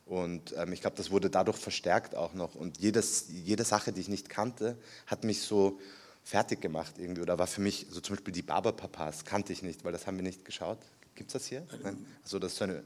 Und 0.05 0.53
ähm, 0.57 0.73
ich 0.73 0.81
glaube, 0.81 0.97
das 0.97 1.11
wurde 1.11 1.29
dadurch 1.29 1.57
verstärkt 1.57 2.15
auch 2.15 2.33
noch. 2.33 2.55
Und 2.55 2.79
jedes, 2.79 3.25
jede 3.29 3.63
Sache, 3.63 3.91
die 3.91 4.01
ich 4.01 4.09
nicht 4.09 4.29
kannte, 4.29 4.77
hat 5.07 5.23
mich 5.23 5.41
so 5.41 5.79
fertig 6.23 6.61
gemacht 6.61 6.95
irgendwie. 6.97 7.21
Oder 7.21 7.39
war 7.39 7.47
für 7.47 7.61
mich, 7.61 7.87
so 7.89 8.01
zum 8.01 8.15
Beispiel 8.15 8.33
die 8.33 8.41
Barberpapas, 8.41 9.25
kannte 9.25 9.53
ich 9.53 9.63
nicht, 9.63 9.83
weil 9.83 9.91
das 9.91 10.07
haben 10.07 10.17
wir 10.17 10.23
nicht 10.23 10.45
geschaut. 10.45 10.79
Gibt 11.15 11.29
es 11.29 11.33
das 11.33 11.45
hier? 11.45 11.65
Nein? 11.83 12.05
Also 12.23 12.39
das 12.39 12.53
ist 12.53 12.57
so 12.57 12.63
eine 12.65 12.83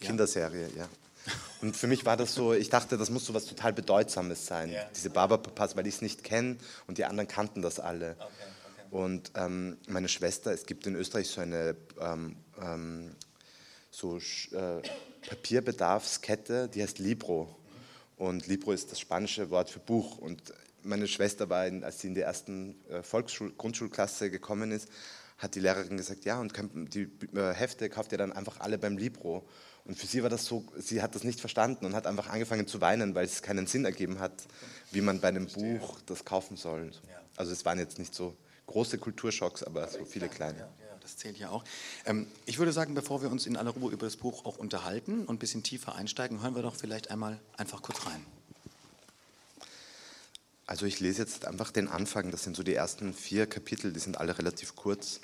Kinderserie, 0.00 0.68
ja. 0.76 0.88
Und 1.60 1.76
für 1.76 1.86
mich 1.86 2.04
war 2.04 2.16
das 2.16 2.34
so, 2.34 2.52
ich 2.52 2.70
dachte, 2.70 2.96
das 2.96 3.10
muss 3.10 3.24
so 3.26 3.34
was 3.34 3.46
total 3.46 3.72
Bedeutsames 3.72 4.46
sein, 4.46 4.70
ja. 4.72 4.82
diese 4.94 5.10
Barberpapas, 5.10 5.76
weil 5.76 5.86
ich 5.86 5.96
es 5.96 6.02
nicht 6.02 6.24
kenne 6.24 6.56
und 6.86 6.98
die 6.98 7.04
anderen 7.04 7.28
kannten 7.28 7.62
das 7.62 7.80
alle. 7.80 8.12
Okay, 8.12 8.24
okay. 8.24 8.86
Und 8.90 9.32
ähm, 9.34 9.76
meine 9.86 10.08
Schwester, 10.08 10.52
es 10.52 10.66
gibt 10.66 10.86
in 10.86 10.94
Österreich 10.94 11.28
so 11.28 11.40
eine 11.40 11.76
ähm, 12.00 12.36
ähm, 12.62 13.16
so, 13.90 14.18
äh, 14.18 14.82
Papierbedarfskette, 15.28 16.68
die 16.68 16.82
heißt 16.82 16.98
Libro. 16.98 17.54
Und 18.16 18.46
Libro 18.46 18.72
ist 18.72 18.90
das 18.90 19.00
spanische 19.00 19.50
Wort 19.50 19.70
für 19.70 19.78
Buch. 19.78 20.18
Und 20.18 20.54
meine 20.82 21.06
Schwester 21.06 21.50
war, 21.50 21.66
in, 21.66 21.84
als 21.84 22.00
sie 22.00 22.08
in 22.08 22.14
die 22.14 22.20
ersten 22.20 22.76
äh, 22.88 23.02
Volksschul 23.02 23.52
Grundschulklasse 23.56 24.30
gekommen 24.30 24.72
ist, 24.72 24.88
hat 25.38 25.54
die 25.54 25.60
Lehrerin 25.60 25.96
gesagt, 25.96 26.24
ja, 26.24 26.40
und 26.40 26.52
die 26.94 27.08
äh, 27.34 27.52
Hefte 27.52 27.88
kauft 27.88 28.12
ihr 28.12 28.18
dann 28.18 28.32
einfach 28.32 28.60
alle 28.60 28.78
beim 28.78 28.96
Libro. 28.96 29.46
Und 29.88 29.98
für 29.98 30.06
sie 30.06 30.22
war 30.22 30.30
das 30.30 30.44
so, 30.44 30.64
sie 30.76 31.02
hat 31.02 31.14
das 31.14 31.24
nicht 31.24 31.40
verstanden 31.40 31.86
und 31.86 31.94
hat 31.94 32.06
einfach 32.06 32.28
angefangen 32.28 32.66
zu 32.66 32.80
weinen, 32.80 33.14
weil 33.14 33.24
es 33.24 33.42
keinen 33.42 33.66
Sinn 33.66 33.84
ergeben 33.84 34.20
hat, 34.20 34.32
wie 34.92 35.00
man 35.00 35.20
bei 35.20 35.28
einem 35.28 35.46
Buch 35.46 35.98
das 36.06 36.24
kaufen 36.24 36.56
soll. 36.56 36.92
Also 37.36 37.52
es 37.52 37.64
waren 37.64 37.78
jetzt 37.78 37.98
nicht 37.98 38.14
so 38.14 38.36
große 38.66 38.98
Kulturschocks, 38.98 39.64
aber 39.64 39.88
so 39.88 40.04
viele 40.04 40.28
kleine 40.28 40.68
das 41.08 41.16
zählt 41.16 41.38
ja 41.38 41.48
auch. 41.48 41.64
Ähm, 42.04 42.26
ich 42.44 42.58
würde 42.58 42.72
sagen, 42.72 42.94
bevor 42.94 43.22
wir 43.22 43.30
uns 43.30 43.46
in 43.46 43.56
aller 43.56 43.70
Ruhe 43.70 43.92
über 43.92 44.06
das 44.06 44.16
Buch 44.16 44.44
auch 44.44 44.58
unterhalten 44.58 45.24
und 45.24 45.36
ein 45.36 45.38
bisschen 45.38 45.62
tiefer 45.62 45.94
einsteigen, 45.94 46.42
hören 46.42 46.54
wir 46.54 46.62
doch 46.62 46.76
vielleicht 46.76 47.10
einmal 47.10 47.40
einfach 47.56 47.80
kurz 47.80 48.04
rein. 48.06 48.24
Also 50.66 50.84
ich 50.84 51.00
lese 51.00 51.22
jetzt 51.22 51.46
einfach 51.46 51.70
den 51.70 51.88
Anfang, 51.88 52.30
das 52.30 52.42
sind 52.42 52.54
so 52.54 52.62
die 52.62 52.74
ersten 52.74 53.14
vier 53.14 53.46
Kapitel, 53.46 53.92
die 53.92 54.00
sind 54.00 54.18
alle 54.18 54.36
relativ 54.36 54.76
kurz. 54.76 55.20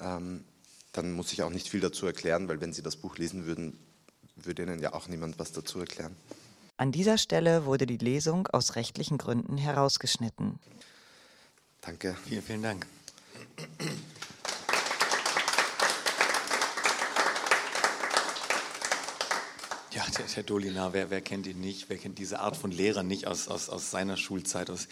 Ähm, 0.00 0.44
dann 0.92 1.12
muss 1.12 1.32
ich 1.32 1.42
auch 1.42 1.50
nicht 1.50 1.68
viel 1.68 1.80
dazu 1.80 2.06
erklären, 2.06 2.48
weil 2.48 2.60
wenn 2.60 2.72
Sie 2.72 2.82
das 2.82 2.94
Buch 2.94 3.18
lesen 3.18 3.46
würden, 3.46 3.76
würde 4.36 4.62
Ihnen 4.62 4.80
ja 4.80 4.92
auch 4.92 5.08
niemand 5.08 5.38
was 5.38 5.52
dazu 5.52 5.80
erklären. 5.80 6.14
An 6.76 6.92
dieser 6.92 7.16
Stelle 7.16 7.64
wurde 7.64 7.86
die 7.86 7.96
Lesung 7.96 8.46
aus 8.48 8.76
rechtlichen 8.76 9.16
Gründen 9.16 9.56
herausgeschnitten. 9.56 10.58
Danke. 11.80 12.16
Vielen, 12.26 12.42
vielen 12.42 12.62
Dank. 12.62 12.86
Ja, 19.92 20.04
der, 20.18 20.26
der 20.26 20.42
Dolinar, 20.42 20.92
wer, 20.92 21.08
wer, 21.08 21.22
kennt 21.22 21.46
ihn 21.46 21.60
nicht? 21.60 21.88
Wer 21.88 21.96
kennt 21.96 22.18
diese 22.18 22.40
Art 22.40 22.56
von 22.56 22.70
Lehrer 22.70 23.02
nicht 23.02 23.26
aus, 23.26 23.48
aus, 23.48 23.70
aus 23.70 23.90
seiner 23.90 24.18
Schulzeit? 24.18 24.68
Aus, 24.68 24.88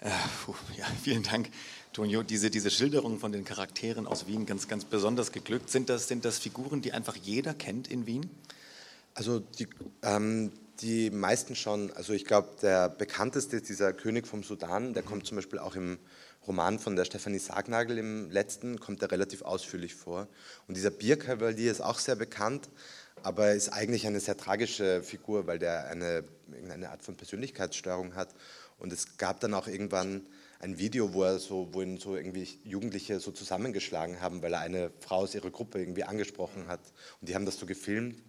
äh, 0.00 0.10
puh, 0.44 0.54
ja, 0.76 0.84
vielen 1.02 1.22
Dank, 1.22 1.48
Tonio. 1.94 2.22
Diese, 2.22 2.50
diese 2.50 2.70
Schilderung 2.70 3.18
von 3.18 3.32
den 3.32 3.46
Charakteren 3.46 4.06
aus 4.06 4.26
Wien, 4.26 4.44
ganz, 4.44 4.68
ganz 4.68 4.84
besonders 4.84 5.32
geglückt. 5.32 5.70
Sind 5.70 5.88
das, 5.88 6.08
sind 6.08 6.26
das 6.26 6.38
Figuren, 6.38 6.82
die 6.82 6.92
einfach 6.92 7.16
jeder 7.16 7.54
kennt 7.54 7.88
in 7.88 8.06
Wien? 8.06 8.28
Also 9.16 9.40
die, 9.40 9.66
ähm, 10.02 10.52
die 10.80 11.10
meisten 11.10 11.56
schon. 11.56 11.90
Also 11.92 12.12
ich 12.12 12.24
glaube, 12.24 12.50
der 12.62 12.88
bekannteste 12.88 13.56
ist 13.56 13.68
dieser 13.68 13.92
König 13.92 14.26
vom 14.26 14.42
Sudan. 14.42 14.94
Der 14.94 15.02
mhm. 15.02 15.06
kommt 15.06 15.26
zum 15.26 15.36
Beispiel 15.36 15.58
auch 15.58 15.74
im 15.74 15.98
Roman 16.46 16.78
von 16.78 16.94
der 16.94 17.04
Stefanie 17.04 17.40
Sargnagel 17.40 17.98
im 17.98 18.30
letzten, 18.30 18.78
kommt 18.78 19.02
er 19.02 19.10
relativ 19.10 19.42
ausführlich 19.42 19.96
vor. 19.96 20.28
Und 20.68 20.76
dieser 20.76 20.90
Bierkavalier 20.90 21.72
ist 21.72 21.80
auch 21.80 21.98
sehr 21.98 22.14
bekannt 22.14 22.68
aber 23.22 23.52
ist 23.52 23.70
eigentlich 23.70 24.06
eine 24.06 24.20
sehr 24.20 24.36
tragische 24.36 25.02
Figur, 25.02 25.46
weil 25.46 25.58
der 25.58 25.88
eine, 25.88 26.24
eine 26.70 26.90
Art 26.90 27.02
von 27.02 27.16
Persönlichkeitsstörung 27.16 28.14
hat. 28.14 28.34
Und 28.78 28.92
es 28.92 29.16
gab 29.16 29.40
dann 29.40 29.54
auch 29.54 29.66
irgendwann 29.66 30.26
ein 30.60 30.78
Video, 30.78 31.12
wo, 31.12 31.24
er 31.24 31.38
so, 31.38 31.68
wo 31.72 31.82
ihn 31.82 31.98
so 31.98 32.16
irgendwie 32.16 32.48
Jugendliche 32.64 33.20
so 33.20 33.30
zusammengeschlagen 33.30 34.20
haben, 34.20 34.42
weil 34.42 34.52
er 34.52 34.60
eine 34.60 34.90
Frau 35.00 35.16
aus 35.16 35.34
ihrer 35.34 35.50
Gruppe 35.50 35.80
irgendwie 35.80 36.04
angesprochen 36.04 36.68
hat. 36.68 36.80
Und 37.20 37.28
die 37.28 37.34
haben 37.34 37.46
das 37.46 37.58
so 37.58 37.66
gefilmt. 37.66 38.22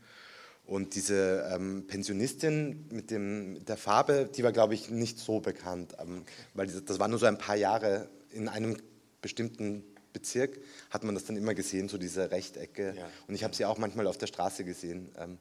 Und 0.67 0.95
diese 0.95 1.49
ähm, 1.51 1.85
Pensionistin 1.87 2.85
mit 2.91 3.09
dem, 3.09 3.63
der 3.65 3.77
Farbe, 3.77 4.29
die 4.35 4.43
war, 4.43 4.51
glaube 4.51 4.73
ich, 4.73 4.89
nicht 4.89 5.17
so 5.17 5.39
bekannt, 5.39 5.95
ähm, 5.99 6.23
weil 6.53 6.67
das 6.67 6.99
war 6.99 7.07
nur 7.07 7.19
so 7.19 7.25
ein 7.25 7.37
paar 7.37 7.55
Jahre 7.55 8.09
in 8.31 8.49
einem 8.49 8.77
bestimmten 9.21 9.83
Bezirk 10.13 10.59
hat 10.89 11.03
man 11.03 11.15
das 11.15 11.25
dann 11.25 11.37
immer 11.37 11.53
gesehen, 11.53 11.89
so 11.89 11.97
diese 11.97 12.31
Rechtecke. 12.31 12.95
Ja. 12.97 13.09
Und 13.27 13.35
ich 13.35 13.43
habe 13.43 13.55
sie 13.55 13.65
auch 13.65 13.77
manchmal 13.77 14.07
auf 14.07 14.17
der 14.17 14.27
Straße 14.27 14.63
gesehen. 14.63 15.09
Ähm, 15.17 15.37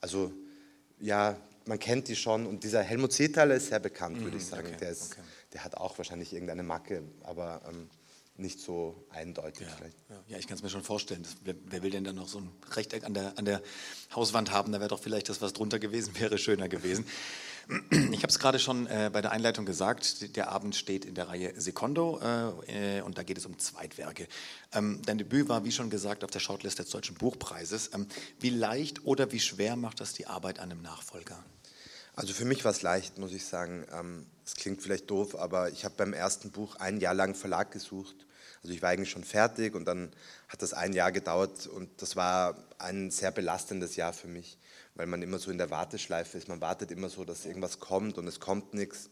also 0.00 0.32
ja, 1.00 1.36
man 1.66 1.78
kennt 1.78 2.08
die 2.08 2.16
schon. 2.16 2.46
Und 2.46 2.64
dieser 2.64 2.82
Helmut 2.82 3.12
Seethaler 3.12 3.56
ist 3.56 3.68
sehr 3.68 3.80
bekannt, 3.80 4.18
mhm, 4.18 4.24
würde 4.24 4.36
ich 4.36 4.46
sagen. 4.46 4.68
Okay, 4.68 4.76
der, 4.80 4.90
ist, 4.90 5.12
okay. 5.12 5.22
der 5.52 5.64
hat 5.64 5.76
auch 5.76 5.98
wahrscheinlich 5.98 6.32
irgendeine 6.32 6.62
Macke, 6.62 7.02
aber 7.24 7.62
ähm, 7.68 7.88
nicht 8.36 8.60
so 8.60 9.06
eindeutig 9.10 9.66
ja, 9.66 9.74
vielleicht. 9.76 9.96
Ja, 10.26 10.38
ich 10.38 10.46
kann 10.46 10.56
es 10.56 10.62
mir 10.62 10.70
schon 10.70 10.82
vorstellen. 10.82 11.22
Das, 11.22 11.36
wer, 11.44 11.54
wer, 11.66 11.82
will 11.82 11.90
denn 11.90 12.04
dann 12.04 12.16
noch 12.16 12.28
so 12.28 12.38
ein 12.38 12.50
Rechteck 12.74 13.04
an 13.04 13.14
der, 13.14 13.38
an 13.38 13.44
der 13.44 13.62
Hauswand 14.14 14.50
haben? 14.50 14.72
Da 14.72 14.80
wäre 14.80 14.88
doch 14.88 15.00
vielleicht 15.00 15.28
das, 15.28 15.42
was 15.42 15.52
drunter 15.52 15.78
gewesen 15.78 16.18
wäre, 16.18 16.38
schöner 16.38 16.68
gewesen. 16.68 17.06
Ich 17.90 18.22
habe 18.22 18.28
es 18.28 18.38
gerade 18.38 18.58
schon 18.58 18.86
äh, 18.88 19.08
bei 19.12 19.22
der 19.22 19.30
Einleitung 19.30 19.64
gesagt, 19.64 20.36
der 20.36 20.50
Abend 20.50 20.74
steht 20.74 21.04
in 21.04 21.14
der 21.14 21.28
Reihe 21.28 21.58
Secondo 21.60 22.20
äh, 22.66 23.00
und 23.02 23.18
da 23.18 23.22
geht 23.22 23.38
es 23.38 23.46
um 23.46 23.56
Zweitwerke. 23.58 24.26
Ähm, 24.72 25.00
dein 25.06 25.18
Debüt 25.18 25.48
war, 25.48 25.64
wie 25.64 25.70
schon 25.70 25.88
gesagt, 25.88 26.24
auf 26.24 26.30
der 26.30 26.40
Shortlist 26.40 26.80
des 26.80 26.90
Deutschen 26.90 27.14
Buchpreises. 27.14 27.90
Ähm, 27.94 28.08
wie 28.40 28.50
leicht 28.50 29.04
oder 29.04 29.30
wie 29.30 29.40
schwer 29.40 29.76
macht 29.76 30.00
das 30.00 30.12
die 30.12 30.26
Arbeit 30.26 30.58
an 30.58 30.72
einem 30.72 30.82
Nachfolger? 30.82 31.42
Also 32.14 32.34
für 32.34 32.44
mich 32.44 32.64
war 32.64 32.72
es 32.72 32.82
leicht, 32.82 33.18
muss 33.18 33.32
ich 33.32 33.46
sagen. 33.46 33.86
Ähm, 33.92 34.26
es 34.54 34.60
klingt 34.60 34.82
vielleicht 34.82 35.10
doof, 35.10 35.34
aber 35.34 35.70
ich 35.70 35.84
habe 35.84 35.94
beim 35.96 36.12
ersten 36.12 36.50
Buch 36.50 36.76
ein 36.76 37.00
Jahr 37.00 37.14
lang 37.14 37.34
Verlag 37.34 37.70
gesucht. 37.70 38.26
Also 38.62 38.74
ich 38.74 38.82
war 38.82 38.90
eigentlich 38.90 39.10
schon 39.10 39.24
fertig 39.24 39.74
und 39.74 39.86
dann 39.86 40.12
hat 40.48 40.60
das 40.60 40.74
ein 40.74 40.92
Jahr 40.92 41.10
gedauert 41.10 41.66
und 41.66 41.90
das 42.02 42.16
war 42.16 42.56
ein 42.78 43.10
sehr 43.10 43.30
belastendes 43.30 43.96
Jahr 43.96 44.12
für 44.12 44.28
mich, 44.28 44.58
weil 44.94 45.06
man 45.06 45.22
immer 45.22 45.38
so 45.38 45.50
in 45.50 45.58
der 45.58 45.70
Warteschleife 45.70 46.36
ist. 46.36 46.48
Man 46.48 46.60
wartet 46.60 46.90
immer 46.90 47.08
so, 47.08 47.24
dass 47.24 47.46
irgendwas 47.46 47.80
kommt 47.80 48.18
und 48.18 48.26
es 48.26 48.40
kommt 48.40 48.74
nichts. 48.74 49.10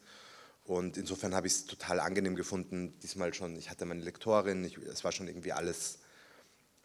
Und 0.65 0.99
insofern 0.99 1.35
habe 1.35 1.47
ich 1.47 1.55
es 1.55 1.65
total 1.65 2.01
angenehm 2.01 2.37
gefunden, 2.37 2.97
diesmal 3.03 3.33
schon. 3.35 3.57
Ich 3.57 3.71
hatte 3.71 3.87
meine 3.87 4.03
Lektorin, 4.03 4.65
ich, 4.65 4.77
es 4.77 5.03
war 5.03 5.11
schon 5.11 5.27
irgendwie 5.27 5.53
alles 5.53 5.99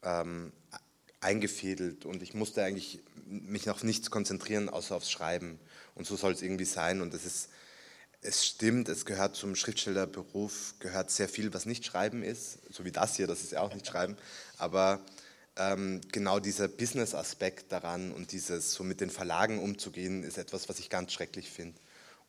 ähm, 0.01 0.53
eingefädelt 1.19 2.05
und 2.05 2.24
ich 2.24 2.33
musste 2.33 2.63
eigentlich 2.63 3.03
mich 3.25 3.69
auf 3.69 3.83
nichts 3.83 4.09
konzentrieren, 4.09 4.69
außer 4.69 4.95
aufs 4.95 5.12
Schreiben. 5.12 5.59
Und 5.93 6.07
so 6.07 6.15
soll 6.15 6.31
es 6.31 6.41
irgendwie 6.41 6.65
sein. 6.65 7.01
Und 7.01 7.13
es 7.13 7.25
ist, 7.25 7.50
es 8.22 8.45
stimmt, 8.45 8.89
es 8.89 9.05
gehört 9.05 9.36
zum 9.36 9.55
Schriftstellerberuf, 9.55 10.75
gehört 10.79 11.12
sehr 11.12 11.29
viel, 11.29 11.53
was 11.53 11.65
nicht 11.65 11.86
Schreiben 11.86 12.24
ist, 12.24 12.60
so 12.72 12.86
wie 12.86 12.91
das 12.91 13.15
hier, 13.15 13.27
das 13.27 13.43
ist 13.43 13.51
ja 13.51 13.62
auch 13.62 13.74
nicht 13.74 13.88
Schreiben. 13.88 14.17
Aber 14.57 15.01
ähm, 15.57 16.01
genau 16.12 16.39
dieser 16.39 16.67
Business-Aspekt 16.67 17.72
daran 17.72 18.12
und 18.12 18.31
dieses 18.31 18.74
so 18.74 18.84
mit 18.84 19.01
den 19.01 19.10
Verlagen 19.10 19.62
umzugehen, 19.62 20.24
ist 20.24 20.38
etwas, 20.38 20.67
was 20.69 20.79
ich 20.79 20.89
ganz 20.89 21.13
schrecklich 21.13 21.50
finde. 21.50 21.79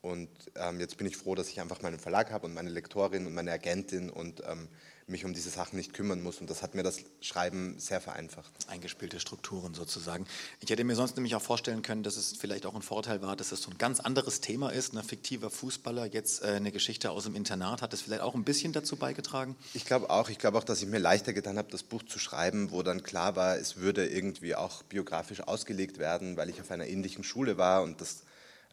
Und 0.03 0.29
ähm, 0.55 0.79
jetzt 0.79 0.99
bin 0.99 1.07
ich 1.07 1.17
froh, 1.17 1.35
dass 1.35 1.49
ich 1.49 1.61
einfach 1.61 1.83
meinen 1.83 1.99
Verlag 1.99 2.31
habe 2.31 2.47
und 2.47 2.55
meine 2.55 2.71
Lektorin 2.71 3.27
und 3.27 3.35
meine 3.35 3.51
Agentin 3.53 4.11
und 4.11 4.43
ähm, 4.47 4.69
mich 5.09 5.25
um 5.25 5.33
diese 5.33 5.51
Sachen 5.51 5.77
nicht 5.77 5.93
kümmern 5.93 6.21
muss. 6.21 6.41
Und 6.41 6.51
das 6.51 6.63
hat 6.63 6.75
mir 6.75 6.83
das 6.83 6.99
Schreiben 7.21 7.79
sehr 7.79 8.01
vereinfacht. 8.01 8.51
Eingespielte 8.67 9.21
Strukturen 9.21 9.73
sozusagen. 9.73 10.27
Ich 10.61 10.69
hätte 10.69 10.83
mir 10.83 10.97
sonst 10.97 11.15
nämlich 11.17 11.37
auch 11.37 11.43
vorstellen 11.43 11.83
können, 11.83 12.03
dass 12.03 12.17
es 12.17 12.37
vielleicht 12.37 12.67
auch 12.67 12.75
ein 12.75 12.83
Vorteil 12.83 13.23
war, 13.23 13.37
dass 13.37 13.53
es 13.53 13.63
so 13.63 13.71
ein 13.71 13.79
ganz 13.79 14.01
anderes 14.01 14.41
Thema 14.41 14.71
ist. 14.71 14.97
Ein 14.97 15.05
fiktiver 15.05 15.49
Fußballer, 15.51 16.07
jetzt 16.07 16.43
äh, 16.43 16.49
eine 16.49 16.73
Geschichte 16.73 17.13
aus 17.13 17.25
dem 17.25 17.37
Internat. 17.37 17.83
Hat 17.83 17.93
das 17.93 18.01
vielleicht 18.01 18.23
auch 18.23 18.35
ein 18.35 18.43
bisschen 18.43 18.73
dazu 18.73 18.97
beigetragen? 18.97 19.55
Ich 19.75 19.85
glaube 19.85 20.11
auch. 20.11 20.29
Ich 20.29 20.39
glaube 20.39 20.59
auch, 20.59 20.65
dass 20.65 20.83
ich 20.83 20.89
mir 20.89 20.99
leichter 20.99 21.33
getan 21.33 21.57
habe, 21.57 21.71
das 21.71 21.85
Buch 21.85 22.03
zu 22.03 22.19
schreiben, 22.19 22.73
wo 22.73 22.83
dann 22.83 23.05
klar 23.05 23.37
war, 23.37 23.57
es 23.57 23.77
würde 23.77 24.07
irgendwie 24.09 24.57
auch 24.57 24.83
biografisch 24.83 25.41
ausgelegt 25.41 25.99
werden, 25.99 26.37
weil 26.37 26.51
ich 26.51 26.61
auf 26.61 26.71
einer 26.73 26.87
ähnlichen 26.87 27.23
Schule 27.23 27.59
war 27.59 27.85
und 27.85 28.01
das. 28.01 28.23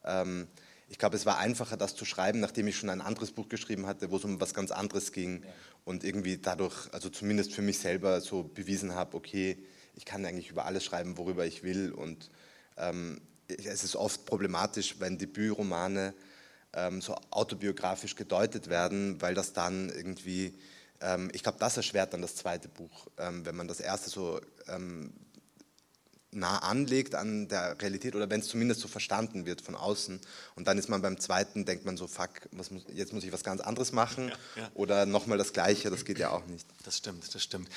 Ähm, 0.04 0.48
ich 0.94 1.00
glaube, 1.00 1.16
es 1.16 1.26
war 1.26 1.40
einfacher, 1.40 1.76
das 1.76 1.96
zu 1.96 2.06
schreiben, 2.06 2.40
nachdem 2.40 2.68
ich 2.68 2.78
schon 2.78 2.92
ein 2.92 3.02
anderes 3.02 3.32
Buch 3.32 3.50
geschrieben 3.50 3.88
hatte, 3.88 4.12
wo 4.12 4.18
es 4.18 4.26
um 4.26 4.40
was 4.40 4.54
ganz 4.54 4.70
anderes 4.70 5.12
ging 5.12 5.42
ja. 5.42 5.50
und 5.86 6.04
irgendwie 6.04 6.38
dadurch, 6.38 6.88
also 6.92 7.10
zumindest 7.10 7.52
für 7.52 7.64
mich 7.64 7.80
selber 7.80 8.22
so 8.22 8.44
bewiesen 8.44 8.94
habe, 8.94 9.18
okay, 9.18 9.58
ich 9.96 10.06
kann 10.06 10.24
eigentlich 10.24 10.52
über 10.52 10.66
alles 10.66 10.86
schreiben, 10.86 11.18
worüber 11.18 11.48
ich 11.48 11.64
will 11.64 11.92
und 11.92 12.30
ähm, 12.78 13.22
es 13.48 13.84
ist 13.84 13.96
oft 13.96 14.28
problematisch, 14.28 14.98
wenn 15.00 15.18
Debütromane 15.18 16.14
ähm, 16.74 17.02
so 17.02 17.16
autobiografisch 17.32 18.16
gedeutet 18.16 18.70
werden, 18.70 19.20
weil 19.20 19.34
das 19.34 19.52
dann 19.52 19.90
irgendwie, 19.90 20.54
ähm, 21.02 21.32
ich 21.34 21.42
glaube, 21.42 21.58
das 21.58 21.76
erschwert 21.76 22.14
dann 22.14 22.22
das 22.22 22.36
zweite 22.36 22.70
Buch, 22.70 23.08
ähm, 23.18 23.48
wenn 23.48 23.56
man 23.56 23.68
das 23.68 23.80
erste 23.80 24.12
so 24.12 24.40
ähm, 24.68 25.12
nah 26.36 26.60
anlegt 26.60 27.16
an 27.16 27.48
der 27.48 27.82
Realität 27.82 28.16
oder 28.16 28.30
wenn 28.30 28.42
es 28.42 28.48
zumindest 28.48 28.82
so 28.82 28.88
verstanden 28.88 29.46
wird 29.46 29.62
von 29.62 29.76
außen. 29.76 30.20
Und 30.56 30.68
dann 30.68 30.78
ist 30.78 30.90
man 30.90 31.02
beim 31.02 31.20
zweiten, 31.20 31.66
denkt 31.66 31.86
man 31.86 31.98
so, 31.98 32.08
fuck, 32.08 32.52
muss, 32.52 32.70
jetzt 32.94 33.14
muss 33.14 33.24
ich 33.24 33.32
was 33.32 33.44
ganz 33.44 33.62
anderes 33.62 33.92
machen 33.92 34.30
ja, 34.30 34.64
ja. 34.64 34.72
oder 34.74 35.06
nochmal 35.06 35.38
das 35.38 35.54
Gleiche, 35.54 35.90
das 35.90 36.06
geht 36.06 36.20
ja 36.20 36.32
auch 36.32 36.46
nicht. 36.46 36.68
Das 36.84 36.98
stimmt, 36.98 37.34
das 37.34 37.44
stimmt. 37.44 37.70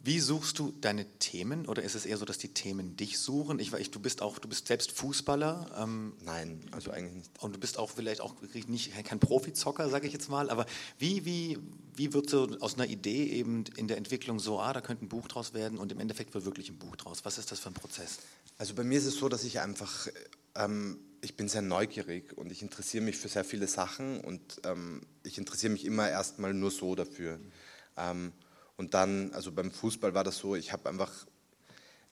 Wie 0.00 0.20
suchst 0.20 0.58
du 0.58 0.72
deine 0.80 1.06
Themen 1.18 1.66
oder 1.66 1.82
ist 1.82 1.94
es 1.94 2.06
eher 2.06 2.16
so, 2.16 2.24
dass 2.24 2.38
die 2.38 2.54
Themen 2.54 2.96
dich 2.96 3.18
suchen? 3.18 3.58
Ich, 3.58 3.72
ich, 3.72 3.90
du 3.90 3.98
bist 3.98 4.22
auch, 4.22 4.38
du 4.38 4.48
bist 4.48 4.68
selbst 4.68 4.92
Fußballer. 4.92 5.70
Ähm, 5.76 6.14
Nein, 6.24 6.60
also 6.70 6.92
eigentlich 6.92 7.14
nicht. 7.14 7.30
Und 7.40 7.56
du 7.56 7.58
bist 7.58 7.78
auch 7.78 7.90
vielleicht 7.90 8.20
auch 8.20 8.36
nicht 8.68 8.92
kein 9.04 9.18
Profizocker, 9.18 9.88
sage 9.88 10.06
ich 10.06 10.12
jetzt 10.12 10.28
mal. 10.28 10.50
Aber 10.50 10.66
wie, 10.98 11.24
wie, 11.24 11.58
wie 11.96 12.12
wird 12.12 12.30
so 12.30 12.48
aus 12.60 12.74
einer 12.74 12.86
Idee 12.86 13.24
eben 13.24 13.64
in 13.76 13.88
der 13.88 13.96
Entwicklung 13.96 14.38
so, 14.38 14.60
ah, 14.60 14.72
da 14.72 14.80
könnte 14.80 15.04
ein 15.04 15.08
Buch 15.08 15.26
draus 15.26 15.52
werden 15.52 15.78
und 15.78 15.90
im 15.90 15.98
Endeffekt 15.98 16.32
wird 16.32 16.44
wirklich 16.44 16.70
ein 16.70 16.78
Buch 16.78 16.94
draus? 16.94 17.24
Was 17.24 17.38
ist 17.38 17.50
das 17.50 17.58
für 17.58 17.70
ein 17.70 17.74
Prozess? 17.74 18.18
Also 18.56 18.74
bei 18.74 18.84
mir 18.84 18.98
ist 18.98 19.06
es 19.06 19.16
so, 19.16 19.28
dass 19.28 19.42
ich 19.42 19.58
einfach, 19.60 20.06
ähm, 20.54 21.00
ich 21.22 21.36
bin 21.36 21.48
sehr 21.48 21.62
neugierig 21.62 22.38
und 22.38 22.52
ich 22.52 22.62
interessiere 22.62 23.02
mich 23.02 23.16
für 23.16 23.28
sehr 23.28 23.44
viele 23.44 23.66
Sachen 23.66 24.20
und 24.20 24.60
ähm, 24.64 25.00
ich 25.24 25.38
interessiere 25.38 25.72
mich 25.72 25.84
immer 25.84 26.08
erstmal 26.08 26.54
nur 26.54 26.70
so 26.70 26.94
dafür. 26.94 27.38
Mhm. 27.38 28.32
Und 28.78 28.94
dann, 28.94 29.32
also 29.34 29.50
beim 29.50 29.72
Fußball 29.72 30.14
war 30.14 30.22
das 30.22 30.38
so, 30.38 30.54
ich 30.54 30.72
habe 30.72 30.88
einfach, 30.88 31.12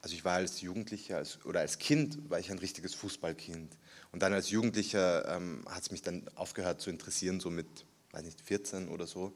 also 0.02 0.14
ich 0.14 0.24
war 0.24 0.34
als 0.34 0.60
Jugendlicher 0.60 1.16
als, 1.16 1.44
oder 1.44 1.60
als 1.60 1.78
Kind 1.78 2.28
war 2.28 2.40
ich 2.40 2.50
ein 2.50 2.58
richtiges 2.58 2.92
Fußballkind. 2.96 3.72
Und 4.10 4.20
dann 4.20 4.32
als 4.32 4.50
Jugendlicher 4.50 5.36
ähm, 5.36 5.64
hat 5.70 5.84
es 5.84 5.90
mich 5.92 6.02
dann 6.02 6.28
aufgehört 6.34 6.80
zu 6.80 6.90
interessieren, 6.90 7.38
so 7.38 7.50
mit, 7.50 7.68
weiß 8.10 8.24
nicht, 8.24 8.40
14 8.40 8.88
oder 8.88 9.06
so. 9.06 9.32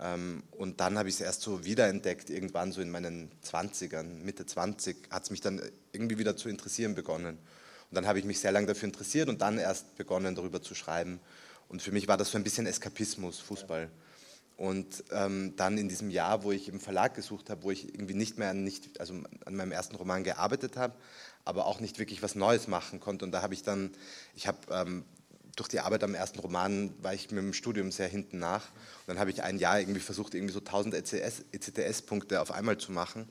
Ähm, 0.00 0.42
und 0.52 0.80
dann 0.80 0.96
habe 0.96 1.10
ich 1.10 1.16
es 1.16 1.20
erst 1.20 1.42
so 1.42 1.66
wiederentdeckt, 1.66 2.30
irgendwann 2.30 2.72
so 2.72 2.80
in 2.80 2.90
meinen 2.90 3.30
20ern, 3.44 4.24
Mitte 4.24 4.46
20, 4.46 5.10
hat 5.10 5.24
es 5.24 5.30
mich 5.30 5.42
dann 5.42 5.60
irgendwie 5.92 6.16
wieder 6.16 6.34
zu 6.34 6.48
interessieren 6.48 6.94
begonnen. 6.94 7.36
Und 7.36 7.94
dann 7.94 8.06
habe 8.06 8.18
ich 8.18 8.24
mich 8.24 8.40
sehr 8.40 8.52
lange 8.52 8.68
dafür 8.68 8.86
interessiert 8.86 9.28
und 9.28 9.42
dann 9.42 9.58
erst 9.58 9.96
begonnen, 9.96 10.34
darüber 10.34 10.62
zu 10.62 10.74
schreiben. 10.74 11.20
Und 11.68 11.82
für 11.82 11.92
mich 11.92 12.08
war 12.08 12.16
das 12.16 12.30
so 12.30 12.38
ein 12.38 12.42
bisschen 12.42 12.66
Eskapismus, 12.66 13.38
Fußball. 13.40 13.82
Ja. 13.82 14.03
Und 14.56 15.02
ähm, 15.10 15.54
dann 15.56 15.78
in 15.78 15.88
diesem 15.88 16.10
Jahr, 16.10 16.44
wo 16.44 16.52
ich 16.52 16.68
im 16.68 16.78
Verlag 16.78 17.14
gesucht 17.14 17.50
habe, 17.50 17.64
wo 17.64 17.70
ich 17.72 17.92
irgendwie 17.92 18.14
nicht 18.14 18.38
mehr 18.38 18.50
an, 18.50 18.62
nicht, 18.62 19.00
also 19.00 19.14
an 19.44 19.56
meinem 19.56 19.72
ersten 19.72 19.96
Roman 19.96 20.22
gearbeitet 20.22 20.76
habe, 20.76 20.94
aber 21.44 21.66
auch 21.66 21.80
nicht 21.80 21.98
wirklich 21.98 22.22
was 22.22 22.36
Neues 22.36 22.68
machen 22.68 23.00
konnte. 23.00 23.24
Und 23.24 23.32
da 23.32 23.42
habe 23.42 23.54
ich 23.54 23.64
dann, 23.64 23.90
ich 24.34 24.46
habe 24.46 24.58
ähm, 24.70 25.04
durch 25.56 25.68
die 25.68 25.80
Arbeit 25.80 26.04
am 26.04 26.14
ersten 26.14 26.38
Roman 26.38 26.94
war 27.02 27.14
ich 27.14 27.30
mit 27.30 27.42
dem 27.42 27.52
Studium 27.52 27.90
sehr 27.90 28.08
hinten 28.08 28.38
nach. 28.38 28.70
Und 28.70 29.08
dann 29.08 29.18
habe 29.18 29.30
ich 29.30 29.42
ein 29.42 29.58
Jahr 29.58 29.80
irgendwie 29.80 30.00
versucht, 30.00 30.34
irgendwie 30.34 30.54
so 30.54 30.60
1000 30.60 30.94
ECTS-Punkte 30.94 32.40
auf 32.40 32.52
einmal 32.52 32.78
zu 32.78 32.92
machen 32.92 33.28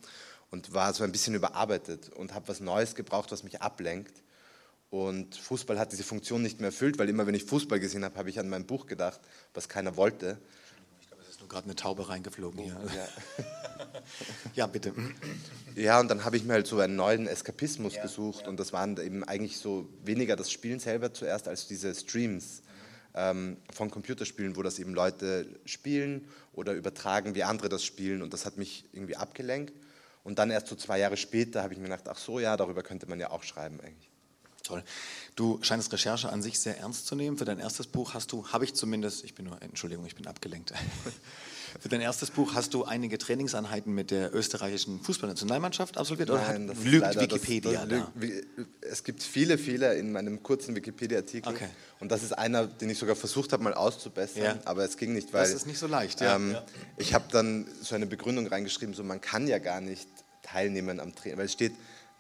und 0.52 0.74
war 0.74 0.94
so 0.94 1.06
ein 1.06 1.12
bisschen 1.12 1.36
überarbeitet 1.36 2.10
und 2.10 2.34
habe 2.34 2.50
was 2.50 2.60
Neues 2.60 2.96
gebraucht, 2.96 3.32
was 3.32 3.44
mich 3.44 3.62
ablenkt. 3.62 4.24
Und 4.90 5.36
Fußball 5.36 5.80
hat 5.80 5.92
diese 5.92 6.04
Funktion 6.04 6.42
nicht 6.42 6.60
mehr 6.60 6.68
erfüllt, 6.68 7.00
weil 7.00 7.10
immer 7.10 7.26
wenn 7.26 7.34
ich 7.34 7.46
Fußball 7.46 7.80
gesehen 7.80 8.04
habe, 8.04 8.18
habe 8.18 8.30
ich 8.30 8.40
an 8.40 8.50
mein 8.50 8.68
Buch 8.68 8.86
gedacht, 8.86 9.22
was 9.54 9.70
keiner 9.70 9.96
wollte 9.98 10.38
gerade 11.54 11.66
eine 11.66 11.76
Taube 11.76 12.10
reingeflogen 12.10 12.60
hier. 12.60 12.74
Ja. 12.74 13.44
ja, 14.56 14.68
bitte. 14.68 14.94
Ja, 15.76 16.00
und 16.00 16.10
dann 16.10 16.26
habe 16.26 16.36
ich 16.38 16.44
mir 16.44 16.54
halt 16.54 16.68
so 16.68 16.80
einen 16.80 16.96
neuen 16.96 17.28
Eskapismus 17.28 17.96
ja, 17.96 18.02
gesucht 18.02 18.44
ja. 18.44 18.50
und 18.50 18.60
das 18.60 18.74
waren 18.74 18.98
eben 18.98 19.24
eigentlich 19.24 19.58
so 19.58 19.88
weniger 20.04 20.36
das 20.36 20.52
Spielen 20.52 20.80
selber 20.80 21.14
zuerst 21.14 21.48
als 21.48 21.68
diese 21.68 21.94
Streams 21.96 22.64
ähm, 23.14 23.58
von 23.72 23.90
Computerspielen, 23.90 24.56
wo 24.56 24.64
das 24.64 24.80
eben 24.80 24.94
Leute 24.94 25.48
spielen 25.66 26.28
oder 26.54 26.74
übertragen, 26.74 27.36
wie 27.36 27.44
andere 27.44 27.70
das 27.70 27.84
spielen 27.84 28.22
und 28.22 28.34
das 28.34 28.46
hat 28.46 28.58
mich 28.58 28.86
irgendwie 28.92 29.16
abgelenkt. 29.16 29.74
Und 30.24 30.40
dann 30.40 30.52
erst 30.52 30.68
so 30.68 30.76
zwei 30.76 31.00
Jahre 31.00 31.18
später 31.18 31.64
habe 31.64 31.74
ich 31.74 31.80
mir 31.80 31.86
gedacht, 31.86 32.08
ach 32.08 32.18
so, 32.18 32.40
ja, 32.40 32.56
darüber 32.56 32.82
könnte 32.82 33.08
man 33.08 33.20
ja 33.20 33.30
auch 33.32 33.44
schreiben 33.44 33.80
eigentlich. 33.82 34.13
Toll. 34.64 34.84
Du 35.36 35.60
scheinst 35.62 35.92
Recherche 35.92 36.30
an 36.30 36.42
sich 36.42 36.58
sehr 36.58 36.78
ernst 36.78 37.06
zu 37.06 37.16
nehmen. 37.16 37.38
Für 37.38 37.46
dein 37.46 37.60
erstes 37.60 37.86
Buch 37.86 38.14
hast 38.14 38.32
du, 38.32 38.48
habe 38.48 38.64
ich 38.64 38.74
zumindest, 38.74 39.26
ich 39.26 39.36
bin 39.36 39.46
nur, 39.46 39.62
Entschuldigung, 39.62 40.06
ich 40.06 40.16
bin 40.16 40.26
abgelenkt. 40.26 40.74
Für 41.80 41.90
dein 41.90 42.02
erstes 42.02 42.30
Buch 42.30 42.54
hast 42.54 42.74
du 42.76 42.84
einige 42.84 43.18
Trainingseinheiten 43.18 43.94
mit 43.94 44.12
der 44.12 44.34
österreichischen 44.34 45.02
Fußballnationalmannschaft 45.02 45.98
absolviert 45.98 46.30
oder 46.30 46.42
Nein, 46.42 46.70
hat, 46.70 46.84
lügt 46.84 47.20
Wikipedia 47.20 47.86
das, 47.86 48.04
das, 48.16 48.30
Es 48.82 49.04
gibt 49.04 49.24
viele 49.24 49.58
Fehler 49.58 49.96
in 49.96 50.12
meinem 50.12 50.44
kurzen 50.44 50.76
Wikipedia-Artikel 50.76 51.52
okay. 51.52 51.70
und 52.00 52.12
das 52.12 52.22
ist 52.22 52.34
einer, 52.34 52.68
den 52.68 52.92
ich 52.92 53.00
sogar 53.00 53.16
versucht 53.16 53.54
habe 53.54 53.64
mal 53.64 53.74
auszubessern, 53.74 54.44
ja. 54.44 54.60
aber 54.66 54.86
es 54.86 54.98
ging 54.98 55.14
nicht, 55.14 55.34
weil... 55.34 55.42
Das 55.42 55.54
ist 55.54 55.66
nicht 55.66 55.80
so 55.80 55.88
leicht, 55.88 56.22
ja. 56.22 56.36
Ähm, 56.36 56.52
ja. 56.52 56.64
Ich 56.98 57.16
habe 57.16 57.26
dann 57.32 57.66
so 57.82 57.96
eine 57.96 58.06
Begründung 58.06 58.46
reingeschrieben, 58.46 58.94
so 58.94 59.04
man 59.04 59.20
kann 59.20 59.48
ja 59.48 59.58
gar 59.58 59.82
nicht 59.82 60.08
teilnehmen 60.44 61.00
am 61.00 61.16
Training, 61.16 61.40
weil 61.40 61.46
es 61.46 61.54
steht 61.54 61.74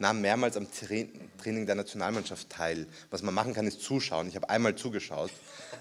nahm 0.03 0.21
mehrmals 0.21 0.55
am 0.57 0.67
Training 0.69 1.65
der 1.65 1.73
Nationalmannschaft 1.75 2.49
teil. 2.49 2.87
Was 3.09 3.23
man 3.23 3.33
machen 3.33 3.53
kann, 3.53 3.65
ist 3.65 3.81
zuschauen. 3.81 4.27
Ich 4.27 4.35
habe 4.35 4.49
einmal 4.49 4.75
zugeschaut 4.75 5.31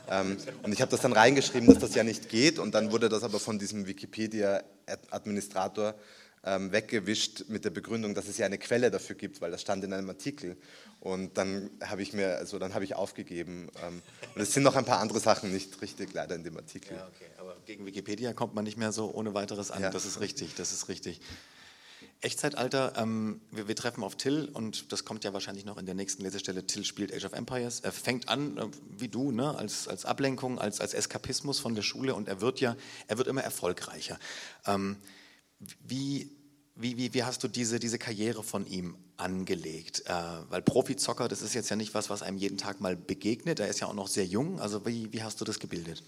ähm, 0.08 0.36
und 0.62 0.72
ich 0.72 0.80
habe 0.80 0.92
das 0.92 1.00
dann 1.00 1.12
reingeschrieben, 1.12 1.66
dass 1.68 1.78
das 1.78 1.96
ja 1.96 2.04
nicht 2.04 2.28
geht 2.28 2.60
und 2.60 2.72
dann 2.74 2.92
wurde 2.92 3.08
das 3.08 3.24
aber 3.24 3.40
von 3.40 3.58
diesem 3.58 3.86
Wikipedia-Administrator 3.86 5.96
ähm, 6.44 6.72
weggewischt 6.72 7.46
mit 7.48 7.64
der 7.64 7.70
Begründung, 7.70 8.14
dass 8.14 8.28
es 8.28 8.38
ja 8.38 8.46
eine 8.46 8.58
Quelle 8.58 8.92
dafür 8.92 9.16
gibt, 9.16 9.40
weil 9.40 9.50
das 9.50 9.60
stand 9.60 9.82
in 9.84 9.92
einem 9.92 10.08
Artikel. 10.08 10.56
Und 11.00 11.36
dann 11.36 11.70
habe 11.84 12.02
ich 12.02 12.12
mir, 12.12 12.36
also 12.36 12.60
dann 12.60 12.74
habe 12.74 12.84
ich 12.84 12.94
aufgegeben. 12.94 13.70
Ähm, 13.84 14.02
und 14.34 14.40
es 14.40 14.52
sind 14.52 14.62
noch 14.62 14.76
ein 14.76 14.84
paar 14.84 15.00
andere 15.00 15.18
Sachen 15.18 15.52
nicht 15.52 15.82
richtig 15.82 16.14
leider 16.14 16.36
in 16.36 16.44
dem 16.44 16.56
Artikel. 16.56 16.96
Ja, 16.96 17.08
okay. 17.08 17.26
Aber 17.38 17.56
gegen 17.66 17.84
Wikipedia 17.86 18.32
kommt 18.32 18.54
man 18.54 18.62
nicht 18.64 18.76
mehr 18.76 18.92
so 18.92 19.12
ohne 19.12 19.34
weiteres 19.34 19.72
an. 19.72 19.82
Ja. 19.82 19.90
Das 19.90 20.04
ist 20.04 20.20
richtig, 20.20 20.54
das 20.56 20.72
ist 20.72 20.88
richtig. 20.88 21.20
Echtzeitalter, 22.22 22.94
ähm, 22.96 23.40
wir, 23.50 23.68
wir, 23.68 23.76
treffen 23.76 24.02
auf 24.02 24.16
Till 24.16 24.48
und 24.52 24.92
das 24.92 25.04
kommt 25.04 25.24
ja 25.24 25.32
wahrscheinlich 25.32 25.64
noch 25.64 25.76
in 25.76 25.86
der 25.86 25.94
nächsten 25.94 26.22
Lesestelle. 26.22 26.66
Till 26.66 26.84
spielt 26.84 27.12
Age 27.12 27.24
of 27.24 27.32
Empires. 27.32 27.80
Er 27.80 27.92
fängt 27.92 28.28
an, 28.28 28.56
äh, 28.56 28.66
wie 28.96 29.08
du, 29.08 29.32
ne, 29.32 29.56
als, 29.56 29.88
als 29.88 30.04
Ablenkung, 30.04 30.58
als, 30.58 30.80
als 30.80 30.94
Eskapismus 30.94 31.58
von 31.58 31.74
der 31.74 31.82
Schule 31.82 32.14
und 32.14 32.28
er 32.28 32.40
wird 32.40 32.60
ja, 32.60 32.76
er 33.08 33.18
wird 33.18 33.28
immer 33.28 33.42
erfolgreicher. 33.42 34.18
Ähm, 34.66 34.96
wie 35.86 36.30
Wie, 36.74 36.96
wie, 36.96 37.12
wie 37.12 37.22
hast 37.22 37.44
du 37.44 37.48
diese, 37.48 37.78
diese 37.78 37.98
Karriere 37.98 38.42
von 38.42 38.66
ihm 38.66 38.96
angelegt? 39.18 40.04
Äh, 40.06 40.12
weil 40.48 40.62
Profizocker, 40.62 41.28
das 41.28 41.42
ist 41.42 41.54
jetzt 41.54 41.68
ja 41.68 41.76
nicht 41.76 41.92
was, 41.92 42.08
was 42.08 42.22
einem 42.22 42.38
jeden 42.38 42.56
Tag 42.56 42.80
mal 42.80 42.96
begegnet. 42.96 43.60
Er 43.60 43.68
ist 43.68 43.80
ja 43.80 43.88
auch 43.88 43.94
noch 43.94 44.08
sehr 44.08 44.24
jung. 44.24 44.58
Also 44.58 44.86
wie, 44.86 45.12
wie 45.12 45.22
hast 45.22 45.38
du 45.40 45.44
das 45.44 45.58
gebildet? 45.58 46.02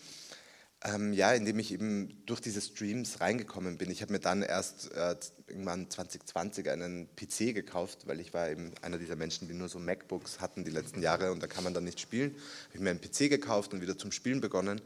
Ähm, 0.87 1.15
ja, 1.15 1.33
indem 1.33 1.59
ich 1.59 1.73
eben 1.73 2.23
durch 2.27 2.41
diese 2.41 2.61
Streams 2.61 3.23
reingekommen 3.23 3.79
bin. 3.79 3.91
Ich 3.91 4.03
habe 4.03 4.13
mir 4.13 4.19
dann 4.19 4.43
erst 4.43 4.93
äh, 4.93 5.17
irgendwann 5.47 5.89
2020 5.89 6.69
einen 6.69 7.09
PC 7.17 7.55
gekauft, 7.55 8.07
weil 8.07 8.21
ich 8.21 8.35
war 8.35 8.51
eben 8.51 8.73
einer 8.83 8.99
dieser 8.99 9.17
Menschen, 9.17 9.49
die 9.49 9.55
nur 9.55 9.71
so 9.71 9.79
MacBooks 9.79 10.41
hatten 10.41 10.63
die 10.63 10.71
letzten 10.71 11.01
Jahre 11.01 11.33
und 11.33 11.43
da 11.43 11.47
kann 11.47 11.65
man 11.65 11.73
dann 11.73 11.85
nicht 11.85 12.01
spielen. 12.01 12.37
Habe 12.75 12.85
mir 12.85 12.91
einen 12.91 13.01
PC 13.01 13.31
gekauft 13.31 13.73
und 13.73 13.81
wieder 13.81 13.97
zum 13.97 14.13
Spielen 14.13 14.43
begonnen. 14.43 14.83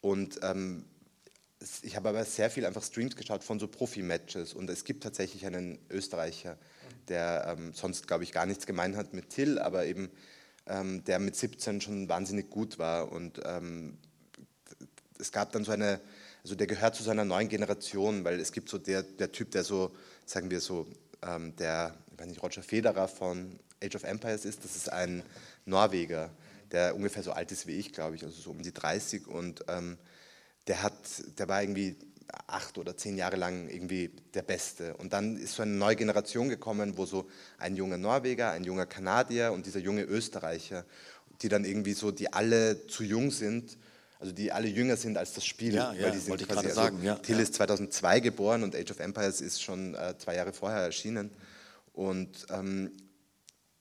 Und 0.00 0.38
ähm, 0.44 0.84
ich 1.82 1.96
habe 1.96 2.08
aber 2.08 2.24
sehr 2.24 2.50
viel 2.50 2.64
einfach 2.64 2.82
Streams 2.84 3.16
geschaut 3.16 3.42
von 3.42 3.58
so 3.58 3.66
Profi-Matches 3.66 4.54
und 4.54 4.70
es 4.70 4.84
gibt 4.84 5.02
tatsächlich 5.02 5.44
einen 5.46 5.78
Österreicher, 5.90 6.56
der 7.08 7.56
ähm, 7.58 7.72
sonst, 7.74 8.06
glaube 8.06 8.22
ich, 8.24 8.32
gar 8.32 8.46
nichts 8.46 8.66
gemein 8.66 8.96
hat 8.96 9.12
mit 9.12 9.30
Till, 9.30 9.58
aber 9.58 9.86
eben 9.86 10.10
ähm, 10.66 11.02
der 11.04 11.18
mit 11.18 11.34
17 11.34 11.80
schon 11.80 12.08
wahnsinnig 12.08 12.50
gut 12.50 12.78
war 12.78 13.10
und 13.10 13.40
ähm, 13.44 13.98
es 15.22 15.32
gab 15.32 15.52
dann 15.52 15.64
so 15.64 15.72
eine, 15.72 16.00
also 16.42 16.54
der 16.54 16.66
gehört 16.66 16.96
zu 16.96 17.02
seiner 17.02 17.24
neuen 17.24 17.48
Generation, 17.48 18.24
weil 18.24 18.40
es 18.40 18.52
gibt 18.52 18.68
so 18.68 18.76
der, 18.76 19.04
der 19.04 19.30
Typ, 19.30 19.52
der 19.52 19.64
so, 19.64 19.92
sagen 20.26 20.50
wir 20.50 20.60
so, 20.60 20.86
ähm, 21.22 21.54
der, 21.56 21.94
ich 22.12 22.18
weiß 22.18 22.26
nicht, 22.26 22.42
Roger 22.42 22.62
Federer 22.62 23.08
von 23.08 23.58
Age 23.82 23.94
of 23.94 24.02
Empires 24.02 24.44
ist, 24.44 24.64
das 24.64 24.76
ist 24.76 24.92
ein 24.92 25.22
Norweger, 25.64 26.30
der 26.72 26.96
ungefähr 26.96 27.22
so 27.22 27.32
alt 27.32 27.52
ist 27.52 27.66
wie 27.66 27.76
ich, 27.76 27.92
glaube 27.92 28.16
ich, 28.16 28.24
also 28.24 28.40
so 28.40 28.50
um 28.50 28.62
die 28.62 28.72
30 28.72 29.28
und 29.28 29.64
ähm, 29.68 29.96
der, 30.66 30.82
hat, 30.82 30.94
der 31.38 31.48
war 31.48 31.62
irgendwie 31.62 31.96
acht 32.48 32.78
oder 32.78 32.96
zehn 32.96 33.16
Jahre 33.16 33.36
lang 33.36 33.68
irgendwie 33.68 34.10
der 34.34 34.42
Beste. 34.42 34.96
Und 34.96 35.12
dann 35.12 35.36
ist 35.36 35.54
so 35.54 35.62
eine 35.62 35.72
neue 35.72 35.96
Generation 35.96 36.48
gekommen, 36.48 36.96
wo 36.96 37.06
so 37.06 37.28
ein 37.58 37.76
junger 37.76 37.98
Norweger, 37.98 38.50
ein 38.50 38.64
junger 38.64 38.86
Kanadier 38.86 39.52
und 39.52 39.66
dieser 39.66 39.80
junge 39.80 40.02
Österreicher, 40.02 40.84
die 41.42 41.48
dann 41.48 41.64
irgendwie 41.64 41.92
so, 41.92 42.10
die 42.10 42.32
alle 42.32 42.86
zu 42.86 43.04
jung 43.04 43.30
sind, 43.30 43.76
also 44.22 44.32
die 44.32 44.52
alle 44.52 44.68
jünger 44.68 44.96
sind 44.96 45.18
als 45.18 45.32
das 45.32 45.44
Spiel. 45.44 45.74
Ja, 45.74 45.92
ja, 45.92 46.04
weil 46.04 46.12
die 46.12 46.18
sind 46.18 46.30
wollte 46.30 46.44
ich 46.44 46.48
quasi, 46.48 46.60
gerade 46.60 46.68
also 46.68 46.80
sagen. 46.80 47.02
Ja, 47.02 47.16
Till 47.16 47.40
ist 47.40 47.54
2002 47.54 48.20
geboren 48.20 48.62
und 48.62 48.76
Age 48.76 48.92
of 48.92 49.00
Empires 49.00 49.40
ist 49.40 49.60
schon 49.60 49.96
äh, 49.96 50.16
zwei 50.16 50.36
Jahre 50.36 50.52
vorher 50.52 50.78
erschienen. 50.78 51.30
Und 51.92 52.46
ähm, 52.50 52.92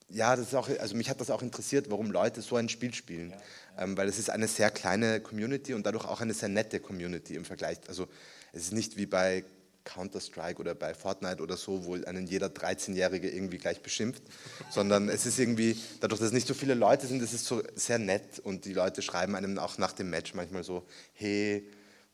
ja, 0.10 0.36
das 0.36 0.48
ist 0.48 0.55
auch, 0.55 0.67
also 0.67 0.95
mich 0.95 1.12
hat 1.12 1.21
das 1.21 1.29
auch 1.29 1.43
interessiert, 1.43 1.91
warum 1.91 2.10
Leute 2.10 2.41
so 2.41 2.55
ein 2.55 2.69
Spiel 2.69 2.91
spielen. 2.95 3.36
Ähm, 3.77 3.95
weil 3.95 4.10
es 4.10 4.17
ist 4.17 4.31
eine 4.31 4.48
sehr 4.48 4.71
kleine 4.71 5.21
Community 5.21 5.75
und 5.75 5.86
dadurch 5.86 6.05
auch 6.05 6.21
eine 6.21 6.33
sehr 6.33 6.50
nette 6.50 6.79
Community 6.79 7.36
im 7.36 7.45
Vergleich. 7.45 7.77
Also 7.88 8.07
es 8.51 8.63
ist 8.63 8.74
nicht 8.74 8.98
wie 8.98 9.05
bei 9.05 9.43
Counter-Strike 9.83 10.59
oder 10.59 10.75
bei 10.75 10.93
Fortnite 10.93 11.41
oder 11.41 11.57
so, 11.57 11.85
wo 11.85 11.95
einen 11.95 12.27
jeder 12.27 12.47
13-Jährige 12.47 13.29
irgendwie 13.29 13.57
gleich 13.57 13.81
beschimpft, 13.81 14.23
sondern 14.69 15.09
es 15.09 15.25
ist 15.25 15.39
irgendwie, 15.39 15.77
dadurch, 16.00 16.19
dass 16.19 16.27
es 16.27 16.33
nicht 16.33 16.47
so 16.47 16.53
viele 16.53 16.73
Leute 16.73 17.07
sind, 17.07 17.21
es 17.21 17.33
ist 17.33 17.45
so 17.45 17.61
sehr 17.75 18.00
nett 18.00 18.39
und 18.39 18.65
die 18.65 18.73
Leute 18.73 19.01
schreiben 19.01 19.35
einem 19.35 19.57
auch 19.59 19.77
nach 19.77 19.93
dem 19.93 20.09
Match 20.09 20.33
manchmal 20.33 20.63
so, 20.63 20.83
hey, 21.13 21.67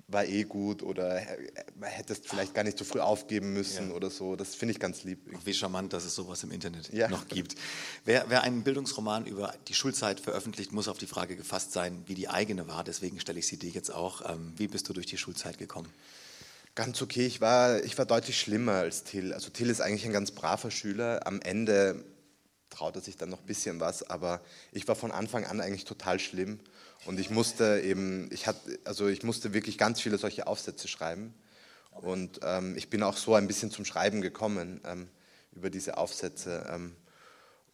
war 0.10 0.24
eh 0.26 0.44
gut 0.44 0.84
oder 0.84 1.22
hättest 1.82 2.30
vielleicht 2.30 2.54
gar 2.54 2.64
nicht 2.64 2.78
so 2.78 2.86
früh 2.86 3.02
aufgeben 3.02 3.52
müssen 3.52 3.90
Ja. 3.90 3.94
oder 3.94 4.10
so. 4.10 4.38
Das 4.38 4.56
finde 4.56 4.72
ich 4.72 4.80
ganz 4.80 5.04
lieb. 5.04 5.20
Wie 5.44 5.54
charmant, 5.54 5.92
dass 5.92 6.06
es 6.06 6.16
sowas 6.16 6.44
im 6.44 6.52
Internet 6.52 6.94
Ja. 6.94 7.10
noch 7.10 7.28
gibt. 7.28 7.56
Wer, 8.06 8.24
wer 8.30 8.44
einen 8.44 8.64
Bildungsroman 8.64 9.26
über 9.26 9.54
die 9.68 9.74
Schulzeit 9.74 10.22
veröffentlicht, 10.22 10.72
muss 10.72 10.88
auf 10.88 10.98
die 10.98 11.08
Frage 11.08 11.36
gefasst 11.36 11.74
sein, 11.74 12.04
wie 12.06 12.16
die 12.16 12.30
eigene 12.30 12.70
war. 12.70 12.86
Deswegen 12.86 13.20
stelle 13.20 13.40
ich 13.40 13.48
sie 13.48 13.58
dir 13.58 13.70
jetzt 13.70 13.90
auch. 13.94 14.30
Ähm, 14.32 14.54
wie 14.56 14.70
bist 14.70 14.88
du 14.88 14.94
durch 14.94 15.08
die 15.08 15.18
Schulzeit 15.18 15.58
gekommen? 15.58 15.90
Ganz 16.78 17.02
okay, 17.02 17.26
ich 17.26 17.42
war, 17.42 17.84
ich 17.84 17.98
war 17.98 18.06
deutlich 18.06 18.40
schlimmer 18.40 18.74
als 18.74 19.04
Till. 19.04 19.34
Also 19.34 19.50
Till 19.50 19.72
ist 19.72 19.82
eigentlich 19.82 20.06
ein 20.06 20.14
ganz 20.14 20.30
braver 20.30 20.70
Schüler. 20.70 21.26
Am 21.26 21.42
Ende 21.42 22.06
traut 22.70 22.96
er 22.96 23.02
sich 23.02 23.18
dann 23.18 23.30
noch 23.30 23.40
ein 23.40 23.48
bisschen 23.48 23.80
was, 23.80 24.08
aber 24.08 24.42
ich 24.72 24.88
war 24.88 24.96
von 24.96 25.12
Anfang 25.12 25.44
an 25.44 25.60
eigentlich 25.60 25.86
total 25.86 26.20
schlimm. 26.20 26.60
Und 27.08 27.20
ich 27.20 27.32
musste 27.32 27.82
eben, 27.84 28.30
ich 28.32 28.46
hatte, 28.46 28.78
also 28.84 29.08
ich 29.08 29.24
musste 29.24 29.56
wirklich 29.56 29.80
ganz 29.80 30.02
viele 30.02 30.20
solche 30.20 30.46
Aufsätze 30.46 30.88
schreiben. 30.88 31.34
Und 31.94 32.42
ähm, 32.44 32.78
ich 32.78 32.92
bin 32.92 33.02
auch 33.02 33.18
so 33.18 33.34
ein 33.34 33.48
bisschen 33.48 33.72
zum 33.72 33.84
Schreiben 33.84 34.22
gekommen 34.22 34.80
ähm, 34.86 35.10
über 35.54 35.72
diese 35.72 35.98
Aufsätze. 35.98 36.70
Ähm, 36.72 36.96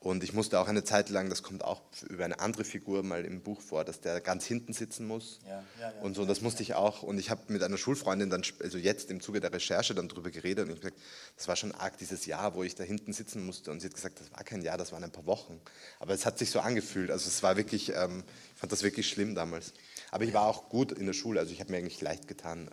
und 0.04 0.22
ich 0.22 0.34
musste 0.34 0.60
auch 0.60 0.68
eine 0.68 0.84
Zeit 0.84 1.10
lang, 1.10 1.30
das 1.30 1.44
kommt 1.44 1.64
auch 1.64 1.82
über 2.10 2.26
eine 2.26 2.42
andere 2.42 2.66
Figur 2.66 3.04
mal 3.04 3.24
im 3.24 3.40
Buch 3.40 3.62
vor, 3.62 3.86
dass 3.86 4.02
der 4.02 4.20
ganz 4.20 4.46
hinten 4.46 4.74
sitzen 4.74 5.08
muss. 5.08 5.40
Ja, 5.46 5.64
ja, 5.80 5.94
ja. 5.96 6.02
Und 6.02 6.16
so, 6.16 6.26
das 6.26 6.42
musste 6.42 6.62
ich 6.62 6.74
auch. 6.74 7.04
Und 7.04 7.18
ich 7.20 7.30
habe 7.30 7.42
mit 7.48 7.64
einer 7.64 7.78
Schulfreundin 7.78 8.30
dann, 8.30 8.44
also 8.62 8.78
jetzt 8.78 9.10
im 9.10 9.22
Zuge 9.22 9.40
der 9.40 9.54
Recherche 9.54 9.96
dann 9.96 10.10
drüber 10.10 10.30
geredet 10.30 10.66
und 10.66 10.72
ich 10.72 10.84
habe 10.84 10.92
gesagt, 10.92 11.02
das 11.38 11.48
war 11.48 11.56
schon 11.56 11.72
arg 11.72 11.98
dieses 12.00 12.26
Jahr, 12.26 12.54
wo 12.54 12.64
ich 12.64 12.76
da 12.76 12.84
hinten 12.84 13.14
sitzen 13.14 13.46
musste. 13.46 13.72
Und 13.72 13.80
sie 13.80 13.88
hat 13.88 13.96
gesagt, 13.96 14.20
das 14.20 14.30
war 14.34 14.44
kein 14.44 14.62
Jahr, 14.62 14.78
das 14.78 14.92
waren 14.92 15.06
ein 15.06 15.12
paar 15.12 15.26
Wochen. 15.26 15.62
Aber 16.02 16.14
es 16.14 16.26
hat 16.26 16.38
sich 16.38 16.52
so 16.52 16.60
angefühlt. 16.60 17.10
Also 17.10 17.30
es 17.30 17.42
war 17.42 17.56
wirklich, 17.56 17.94
ähm, 17.96 18.26
ich 18.56 18.60
fand 18.60 18.74
das 18.74 18.84
wirklich 18.84 19.08
schlimm 19.08 19.36
damals. 19.36 19.72
Aber 20.12 20.26
ich 20.26 20.34
war 20.34 20.48
auch 20.48 20.68
gut 20.68 20.92
in 20.92 21.06
der 21.06 21.14
Schule, 21.14 21.40
also 21.40 21.54
ich 21.54 21.62
habe 21.62 21.72
mir 21.72 21.78
eigentlich 21.78 22.02
leicht 22.02 22.28
getan. 22.28 22.70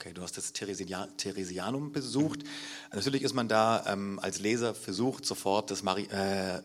Okay, 0.00 0.12
du 0.12 0.22
hast 0.22 0.36
das 0.36 0.52
Theresia 0.52 1.08
Theresianum 1.16 1.90
besucht. 1.90 2.44
Natürlich 2.92 3.22
ist 3.22 3.34
man 3.34 3.48
da 3.48 3.84
ähm, 3.88 4.20
als 4.22 4.38
Leser 4.38 4.72
versucht, 4.72 5.26
sofort 5.26 5.72
das, 5.72 5.82
Mari 5.82 6.06
äh, 6.12 6.58
äh, 6.58 6.60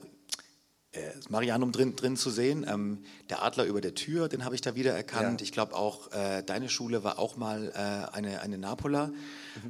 das 1.16 1.32
Marianum 1.32 1.72
drin, 1.72 1.96
drin 1.96 2.16
zu 2.16 2.30
sehen. 2.30 2.64
Ähm, 2.70 3.04
der 3.32 3.42
Adler 3.42 3.66
über 3.66 3.82
der 3.82 3.96
Tür, 3.96 4.30
den 4.30 4.46
habe 4.46 4.54
ich 4.54 4.62
da 4.62 4.76
wieder 4.76 4.94
erkannt. 4.94 5.42
Ja. 5.42 5.46
Ich 5.46 5.52
glaube 5.52 5.76
auch, 5.76 6.12
äh, 6.12 6.44
deine 6.44 6.70
Schule 6.70 7.04
war 7.04 7.18
auch 7.18 7.36
mal 7.36 7.70
äh, 7.70 8.16
eine, 8.16 8.42
eine 8.42 8.60
Napola. 8.60 9.12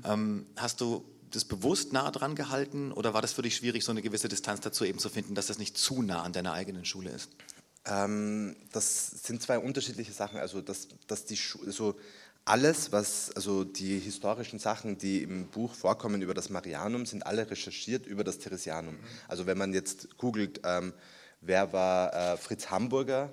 Ähm, 0.04 0.46
hast 0.58 0.82
du 0.82 1.06
das 1.32 1.46
bewusst 1.46 1.94
nah 1.94 2.12
dran 2.12 2.36
gehalten 2.36 2.92
oder 2.92 3.14
war 3.14 3.22
das 3.22 3.32
für 3.32 3.44
dich 3.44 3.56
schwierig, 3.56 3.86
so 3.86 3.92
eine 3.92 4.02
gewisse 4.02 4.28
Distanz 4.28 4.60
dazu 4.60 4.84
eben 4.84 5.00
zu 5.00 5.08
finden, 5.08 5.36
dass 5.36 5.48
das 5.48 5.58
nicht 5.58 5.78
zu 5.78 6.02
nah 6.02 6.22
an 6.24 6.34
deiner 6.34 6.52
eigenen 6.52 6.84
Schule 6.84 7.12
ist? 7.12 7.30
Ähm, 7.86 8.56
das 8.72 9.08
sind 9.24 9.42
zwei 9.42 9.58
unterschiedliche 9.58 10.12
Sachen. 10.12 10.40
Also, 10.40 10.62
dass, 10.62 10.88
dass 11.08 11.26
die 11.26 11.38
Schu 11.38 11.60
also 11.66 11.96
alles, 12.46 12.92
was, 12.92 13.32
also 13.36 13.64
die 13.64 14.00
historischen 14.00 14.60
Sachen, 14.60 14.98
die 14.98 15.24
im 15.24 15.48
Buch 15.48 15.74
vorkommen 15.74 16.22
über 16.22 16.34
das 16.34 16.50
Marianum, 16.50 17.06
sind 17.06 17.26
alle 17.26 17.50
recherchiert 17.50 18.06
über 18.06 18.24
das 18.24 18.40
Theresianum. 18.40 18.98
Also, 19.28 19.46
wenn 19.46 19.58
man 19.58 19.74
jetzt 19.74 20.18
googelt, 20.18 20.62
ähm, 20.66 20.94
wer 21.42 21.72
war 21.72 22.14
äh, 22.14 22.38
Fritz 22.38 22.70
Hamburger, 22.70 23.32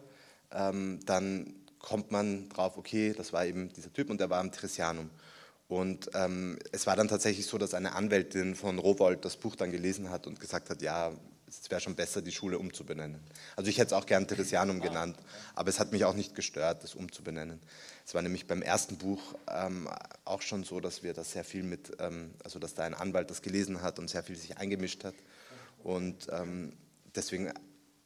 ähm, 0.52 1.00
dann 1.06 1.54
kommt 1.78 2.12
man 2.12 2.48
drauf, 2.50 2.76
okay, 2.76 3.12
das 3.16 3.32
war 3.32 3.46
eben 3.46 3.72
dieser 3.72 3.92
Typ 3.92 4.10
und 4.10 4.20
der 4.20 4.30
war 4.30 4.40
am 4.40 4.52
Theresianum. 4.52 5.10
Und 5.66 6.10
ähm, 6.14 6.58
es 6.72 6.86
war 6.86 6.96
dann 6.96 7.08
tatsächlich 7.08 7.46
so, 7.46 7.56
dass 7.56 7.74
eine 7.74 7.94
Anwältin 7.94 8.54
von 8.54 8.78
Rowold 8.78 9.24
das 9.24 9.36
Buch 9.36 9.54
dann 9.54 9.70
gelesen 9.70 10.10
hat 10.10 10.26
und 10.26 10.40
gesagt 10.40 10.68
hat, 10.68 10.82
ja, 10.82 11.12
es 11.50 11.70
wäre 11.70 11.80
schon 11.80 11.96
besser, 11.96 12.22
die 12.22 12.32
Schule 12.32 12.58
umzubenennen. 12.58 13.20
Also 13.56 13.70
ich 13.70 13.78
hätte 13.78 13.88
es 13.88 13.92
auch 13.92 14.06
gern 14.06 14.28
Theresianum 14.28 14.80
genannt, 14.80 15.16
aber 15.54 15.68
es 15.68 15.80
hat 15.80 15.92
mich 15.92 16.04
auch 16.04 16.14
nicht 16.14 16.34
gestört, 16.34 16.84
das 16.84 16.94
umzubenennen. 16.94 17.60
Es 18.06 18.14
war 18.14 18.22
nämlich 18.22 18.46
beim 18.46 18.62
ersten 18.62 18.98
Buch 18.98 19.34
ähm, 19.48 19.88
auch 20.24 20.42
schon 20.42 20.64
so, 20.64 20.80
dass 20.80 21.02
wir 21.02 21.12
das 21.12 21.32
sehr 21.32 21.44
viel 21.44 21.62
mit, 21.62 21.92
ähm, 21.98 22.30
also 22.44 22.58
dass 22.58 22.74
da 22.74 22.84
ein 22.84 22.94
Anwalt 22.94 23.30
das 23.30 23.42
gelesen 23.42 23.82
hat 23.82 23.98
und 23.98 24.08
sehr 24.08 24.22
viel 24.22 24.36
sich 24.36 24.58
eingemischt 24.58 25.04
hat. 25.04 25.14
Und 25.82 26.28
ähm, 26.30 26.72
deswegen 27.14 27.52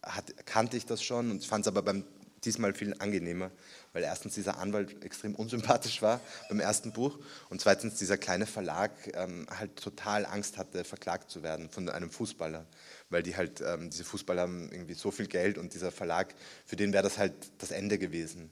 hat, 0.02 0.46
kannte 0.46 0.76
ich 0.76 0.86
das 0.86 1.02
schon 1.02 1.30
und 1.30 1.44
fand 1.44 1.64
es 1.64 1.68
aber 1.68 1.82
beim 1.82 2.04
diesmal 2.44 2.74
viel 2.74 2.94
angenehmer, 2.98 3.50
weil 3.92 4.02
erstens 4.02 4.34
dieser 4.34 4.58
Anwalt 4.58 5.04
extrem 5.04 5.34
unsympathisch 5.34 6.02
war 6.02 6.20
beim 6.48 6.60
ersten 6.60 6.92
Buch 6.92 7.18
und 7.48 7.60
zweitens 7.60 7.96
dieser 7.96 8.18
kleine 8.18 8.46
Verlag 8.46 8.92
ähm, 9.14 9.46
halt 9.50 9.76
total 9.76 10.26
Angst 10.26 10.58
hatte, 10.58 10.84
verklagt 10.84 11.30
zu 11.30 11.42
werden 11.42 11.70
von 11.70 11.88
einem 11.88 12.10
Fußballer, 12.10 12.66
weil 13.14 13.22
die 13.22 13.36
halt, 13.36 13.62
ähm, 13.62 13.88
diese 13.88 14.04
Fußballer 14.04 14.42
haben 14.42 14.70
irgendwie 14.72 14.94
so 14.94 15.10
viel 15.10 15.28
Geld 15.28 15.56
und 15.56 15.72
dieser 15.72 15.92
Verlag, 15.92 16.34
für 16.66 16.76
den 16.76 16.92
wäre 16.92 17.04
das 17.04 17.16
halt 17.16 17.32
das 17.58 17.70
Ende 17.70 17.96
gewesen. 17.96 18.50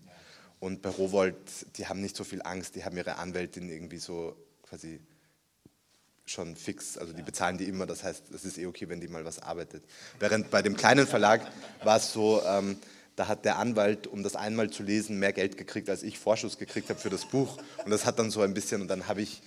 Und 0.60 0.80
bei 0.80 0.88
Rowold, 0.88 1.36
die 1.76 1.88
haben 1.88 2.00
nicht 2.00 2.16
so 2.16 2.22
viel 2.22 2.40
Angst, 2.42 2.76
die 2.76 2.84
haben 2.84 2.96
ihre 2.96 3.16
Anwältin 3.16 3.68
irgendwie 3.68 3.98
so 3.98 4.36
quasi 4.62 5.00
schon 6.24 6.54
fix, 6.54 6.96
also 6.96 7.12
die 7.12 7.22
bezahlen 7.22 7.58
die 7.58 7.64
immer, 7.64 7.84
das 7.86 8.04
heißt, 8.04 8.30
es 8.32 8.44
ist 8.44 8.56
eh 8.56 8.66
okay, 8.66 8.88
wenn 8.88 9.00
die 9.00 9.08
mal 9.08 9.24
was 9.24 9.40
arbeitet. 9.40 9.82
Während 10.20 10.50
bei 10.52 10.62
dem 10.62 10.76
kleinen 10.76 11.08
Verlag 11.08 11.42
war 11.82 11.96
es 11.96 12.12
so, 12.12 12.40
ähm, 12.46 12.78
da 13.16 13.26
hat 13.26 13.44
der 13.44 13.58
Anwalt, 13.58 14.06
um 14.06 14.22
das 14.22 14.36
einmal 14.36 14.70
zu 14.70 14.84
lesen, 14.84 15.18
mehr 15.18 15.32
Geld 15.32 15.56
gekriegt, 15.56 15.90
als 15.90 16.04
ich 16.04 16.20
Vorschuss 16.20 16.56
gekriegt 16.56 16.88
habe 16.88 17.00
für 17.00 17.10
das 17.10 17.26
Buch. 17.26 17.58
Und 17.84 17.90
das 17.90 18.06
hat 18.06 18.20
dann 18.20 18.30
so 18.30 18.40
ein 18.40 18.54
bisschen, 18.54 18.80
und 18.80 18.88
dann 18.88 19.08
habe 19.08 19.20
ich, 19.20 19.42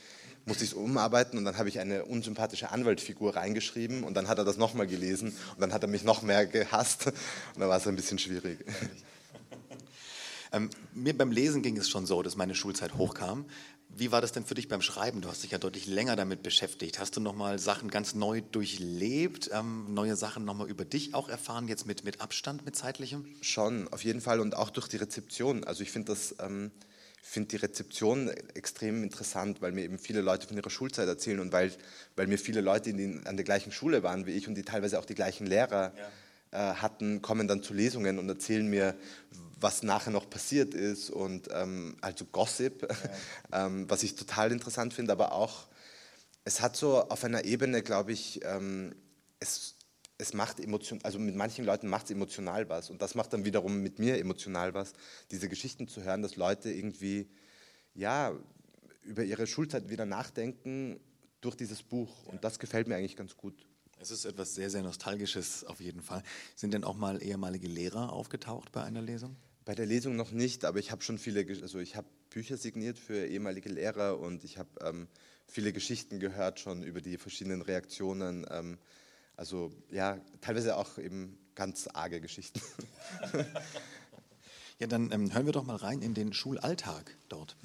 musste 0.46 0.64
ich 0.64 0.72
es 0.72 0.76
umarbeiten 0.76 1.38
und 1.38 1.46
dann 1.46 1.58
habe 1.58 1.70
ich 1.70 1.80
eine 1.80 2.06
unsympathische 2.06 2.72
Anwaltfigur 2.72 3.36
reingeschrieben 3.36 4.04
und 4.04 4.14
dann 4.16 4.28
hat 4.28 4.38
er 4.38 4.46
das 4.46 4.58
nochmal 4.58 4.88
gelesen 4.88 5.30
und 5.54 5.62
dann 5.62 5.74
hat 5.74 5.84
er 5.84 5.90
mich 5.90 6.04
noch 6.04 6.22
mehr 6.22 6.46
gehasst 6.46 7.08
und 7.08 7.60
dann 7.60 7.70
war 7.70 7.78
es 7.78 7.88
ein 7.88 7.96
bisschen 7.96 8.20
schwierig. 8.20 8.60
Ähm, 10.52 10.70
mir 10.94 11.18
beim 11.18 11.32
Lesen 11.32 11.64
ging 11.64 11.76
es 11.76 11.90
schon 11.90 12.06
so, 12.06 12.22
dass 12.22 12.38
meine 12.38 12.56
Schulzeit 12.56 12.96
hochkam. 12.96 13.46
Wie 13.90 14.12
war 14.12 14.22
das 14.22 14.32
denn 14.32 14.46
für 14.46 14.56
dich 14.56 14.68
beim 14.68 14.82
Schreiben? 14.82 15.22
Du 15.22 15.30
hast 15.30 15.44
dich 15.44 15.52
ja 15.52 15.58
deutlich 15.58 15.86
länger 15.88 16.16
damit 16.16 16.44
beschäftigt. 16.44 17.00
Hast 17.00 17.16
du 17.18 17.22
nochmal 17.22 17.60
Sachen 17.60 17.90
ganz 17.90 18.14
neu 18.14 18.42
durchlebt, 18.42 19.50
ähm, 19.54 19.94
neue 19.94 20.16
Sachen 20.16 20.46
nochmal 20.46 20.70
über 20.70 20.86
dich 20.86 21.14
auch 21.14 21.28
erfahren, 21.30 21.68
jetzt 21.68 21.86
mit, 21.86 22.04
mit 22.04 22.22
Abstand, 22.22 22.66
mit 22.66 22.76
zeitlichem? 22.76 23.26
Schon, 23.42 23.88
auf 23.90 24.04
jeden 24.04 24.22
Fall 24.22 24.40
und 24.40 24.56
auch 24.56 24.70
durch 24.70 24.88
die 24.88 24.98
Rezeption. 24.98 25.64
Also 25.64 25.84
ich 25.84 25.92
finde 25.92 26.14
das, 26.14 26.36
ähm, 26.40 26.72
finde 27.28 27.50
die 27.50 27.56
Rezeption 27.58 28.30
extrem 28.54 29.04
interessant, 29.04 29.62
weil 29.62 29.72
mir 29.72 29.84
eben 29.84 29.98
viele 29.98 30.22
Leute 30.22 30.48
von 30.48 30.56
ihrer 30.56 30.70
Schulzeit 30.70 31.08
erzählen 31.08 31.40
und 31.40 31.52
weil, 31.52 31.72
weil 32.16 32.28
mir 32.28 32.38
viele 32.38 32.62
Leute, 32.62 32.94
die 32.94 33.20
an 33.26 33.36
der 33.36 33.44
gleichen 33.44 33.72
Schule 33.72 34.04
waren 34.04 34.28
wie 34.28 34.32
ich 34.32 34.48
und 34.48 34.54
die 34.54 34.64
teilweise 34.64 35.00
auch 35.00 35.06
die 35.06 35.16
gleichen 35.16 35.48
Lehrer 35.48 35.92
ja. 36.52 36.72
äh, 36.72 36.76
hatten, 36.76 37.24
kommen 37.24 37.48
dann 37.48 37.64
zu 37.64 37.74
Lesungen 37.74 38.20
und 38.20 38.30
erzählen 38.30 38.68
mir, 38.68 38.96
was 39.60 39.82
nachher 39.82 40.12
noch 40.12 40.30
passiert 40.30 40.76
ist 40.76 41.10
und 41.10 41.50
ähm, 41.52 41.98
also 42.00 42.26
Gossip, 42.26 42.88
ja. 43.52 43.66
ähm, 43.66 43.90
was 43.90 44.04
ich 44.04 44.16
total 44.16 44.52
interessant 44.52 44.94
finde, 44.94 45.12
aber 45.12 45.32
auch, 45.32 45.66
es 46.44 46.62
hat 46.62 46.78
so 46.78 47.10
auf 47.10 47.24
einer 47.24 47.44
Ebene, 47.44 47.82
glaube 47.82 48.12
ich, 48.12 48.42
ähm, 48.46 48.94
es, 49.40 49.75
es 50.18 50.34
macht 50.34 50.60
emotion, 50.60 51.00
also 51.04 51.20
mit 51.20 51.36
manchen 51.36 51.66
Leuten 51.66 51.88
macht 51.88 52.06
es 52.06 52.12
emotional 52.12 52.70
was 52.70 52.90
und 52.90 53.02
das 53.02 53.16
macht 53.16 53.34
dann 53.34 53.46
wiederum 53.46 53.82
mit 53.82 54.00
mir 54.00 54.18
emotional 54.18 54.74
was, 54.74 54.94
diese 55.32 55.50
Geschichten 55.50 55.88
zu 55.88 56.04
hören, 56.04 56.22
dass 56.22 56.36
Leute 56.36 56.72
irgendwie, 56.72 57.30
ja, 57.94 58.34
über 59.04 59.24
ihre 59.24 59.46
Schulzeit 59.46 59.90
wieder 59.90 60.06
nachdenken 60.06 61.00
durch 61.42 61.56
dieses 61.56 61.84
Buch 61.84 62.26
und 62.26 62.44
das 62.44 62.60
gefällt 62.60 62.88
mir 62.88 62.96
eigentlich 62.96 63.16
ganz 63.16 63.36
gut. 63.38 63.68
Es 64.00 64.12
ist 64.12 64.26
etwas 64.26 64.56
sehr, 64.56 64.70
sehr 64.70 64.84
Nostalgisches 64.84 65.64
auf 65.64 65.80
jeden 65.80 66.02
Fall. 66.02 66.22
Sind 66.56 66.74
denn 66.74 66.84
auch 66.84 66.96
mal 66.96 67.22
ehemalige 67.22 67.68
Lehrer 67.68 68.12
aufgetaucht 68.12 68.72
bei 68.72 68.84
einer 68.84 69.02
Lesung? 69.02 69.36
Bei 69.64 69.74
der 69.74 69.86
Lesung 69.86 70.16
noch 70.16 70.32
nicht, 70.32 70.66
aber 70.66 70.80
ich 70.80 70.92
habe 70.92 71.02
schon 71.02 71.18
viele, 71.18 71.46
also 71.62 71.80
ich 71.80 71.96
habe 71.96 72.08
Bücher 72.30 72.58
signiert 72.58 73.00
für 73.00 73.26
ehemalige 73.26 73.70
Lehrer 73.70 74.20
und 74.20 74.44
ich 74.44 74.58
habe 74.58 74.70
ähm, 74.82 75.08
viele 75.48 75.72
Geschichten 75.72 76.20
gehört 76.20 76.60
schon 76.60 76.84
über 76.84 77.02
die 77.02 77.18
verschiedenen 77.18 77.62
Reaktionen. 77.62 78.46
Ähm, 78.52 78.78
also 79.38 79.72
ja, 79.92 80.20
teilweise 80.42 80.78
auch 80.78 80.98
eben 80.98 81.38
ganz 81.56 81.88
arge 81.88 82.22
Geschichten. 82.22 82.62
ja, 84.80 84.88
dann 84.88 85.12
ähm, 85.12 85.34
hören 85.34 85.46
wir 85.46 85.54
doch 85.54 85.66
mal 85.66 85.76
rein 85.76 86.02
in 86.02 86.14
den 86.14 86.34
Schulalltag 86.34 87.18
dort. 87.30 87.56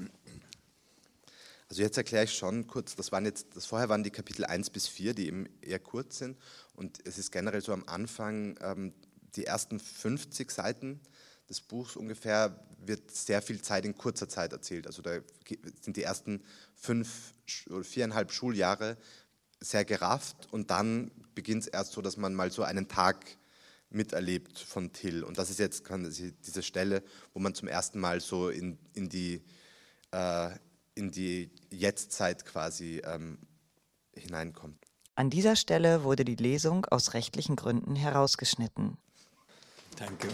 Also 1.68 1.82
jetzt 1.82 1.96
erkläre 1.96 2.24
ich 2.24 2.34
schon 2.34 2.66
kurz, 2.66 2.96
das 2.96 3.12
waren 3.12 3.24
jetzt, 3.24 3.54
das 3.54 3.66
vorher 3.66 3.88
waren 3.88 4.02
die 4.02 4.10
Kapitel 4.10 4.44
1 4.44 4.70
bis 4.70 4.88
4, 4.88 5.14
die 5.14 5.26
eben 5.26 5.46
eher 5.60 5.78
kurz 5.78 6.18
sind. 6.18 6.36
Und 6.74 6.98
es 7.06 7.18
ist 7.18 7.30
generell 7.30 7.60
so 7.60 7.72
am 7.72 7.84
Anfang, 7.86 8.58
ähm, 8.60 8.92
die 9.36 9.44
ersten 9.44 9.78
50 9.78 10.50
Seiten 10.50 11.00
des 11.48 11.60
Buchs 11.60 11.96
ungefähr, 11.96 12.66
wird 12.78 13.10
sehr 13.10 13.42
viel 13.42 13.60
Zeit 13.60 13.84
in 13.84 13.96
kurzer 13.96 14.28
Zeit 14.28 14.52
erzählt. 14.52 14.86
Also 14.86 15.02
da 15.02 15.18
sind 15.80 15.96
die 15.96 16.02
ersten 16.02 16.42
fünf 16.74 17.34
oder 17.68 17.84
viereinhalb 17.84 18.32
Schuljahre 18.32 18.96
sehr 19.60 19.84
gerafft 19.84 20.48
und 20.50 20.70
dann 20.70 21.10
beginnt 21.34 21.62
es 21.62 21.68
erst 21.68 21.92
so, 21.92 22.02
dass 22.02 22.16
man 22.16 22.34
mal 22.34 22.50
so 22.50 22.62
einen 22.62 22.88
Tag 22.88 23.24
miterlebt 23.90 24.58
von 24.58 24.92
Till. 24.92 25.22
Und 25.24 25.38
das 25.38 25.50
ist 25.50 25.58
jetzt 25.58 25.84
diese 26.46 26.62
Stelle, 26.62 27.02
wo 27.34 27.40
man 27.40 27.54
zum 27.54 27.68
ersten 27.68 28.00
Mal 28.00 28.20
so 28.20 28.48
in, 28.48 28.78
in 28.94 29.08
die 29.08 29.42
äh, 30.12 30.50
in 30.94 31.10
die 31.10 31.50
Jetztzeit 31.70 32.44
quasi 32.44 33.00
ähm, 33.04 33.38
hineinkommt. 34.14 34.84
An 35.14 35.30
dieser 35.30 35.56
Stelle 35.56 36.04
wurde 36.04 36.24
die 36.24 36.36
Lesung 36.36 36.84
aus 36.86 37.14
rechtlichen 37.14 37.56
Gründen 37.56 37.96
herausgeschnitten. 37.96 38.96
Danke. 39.96 40.28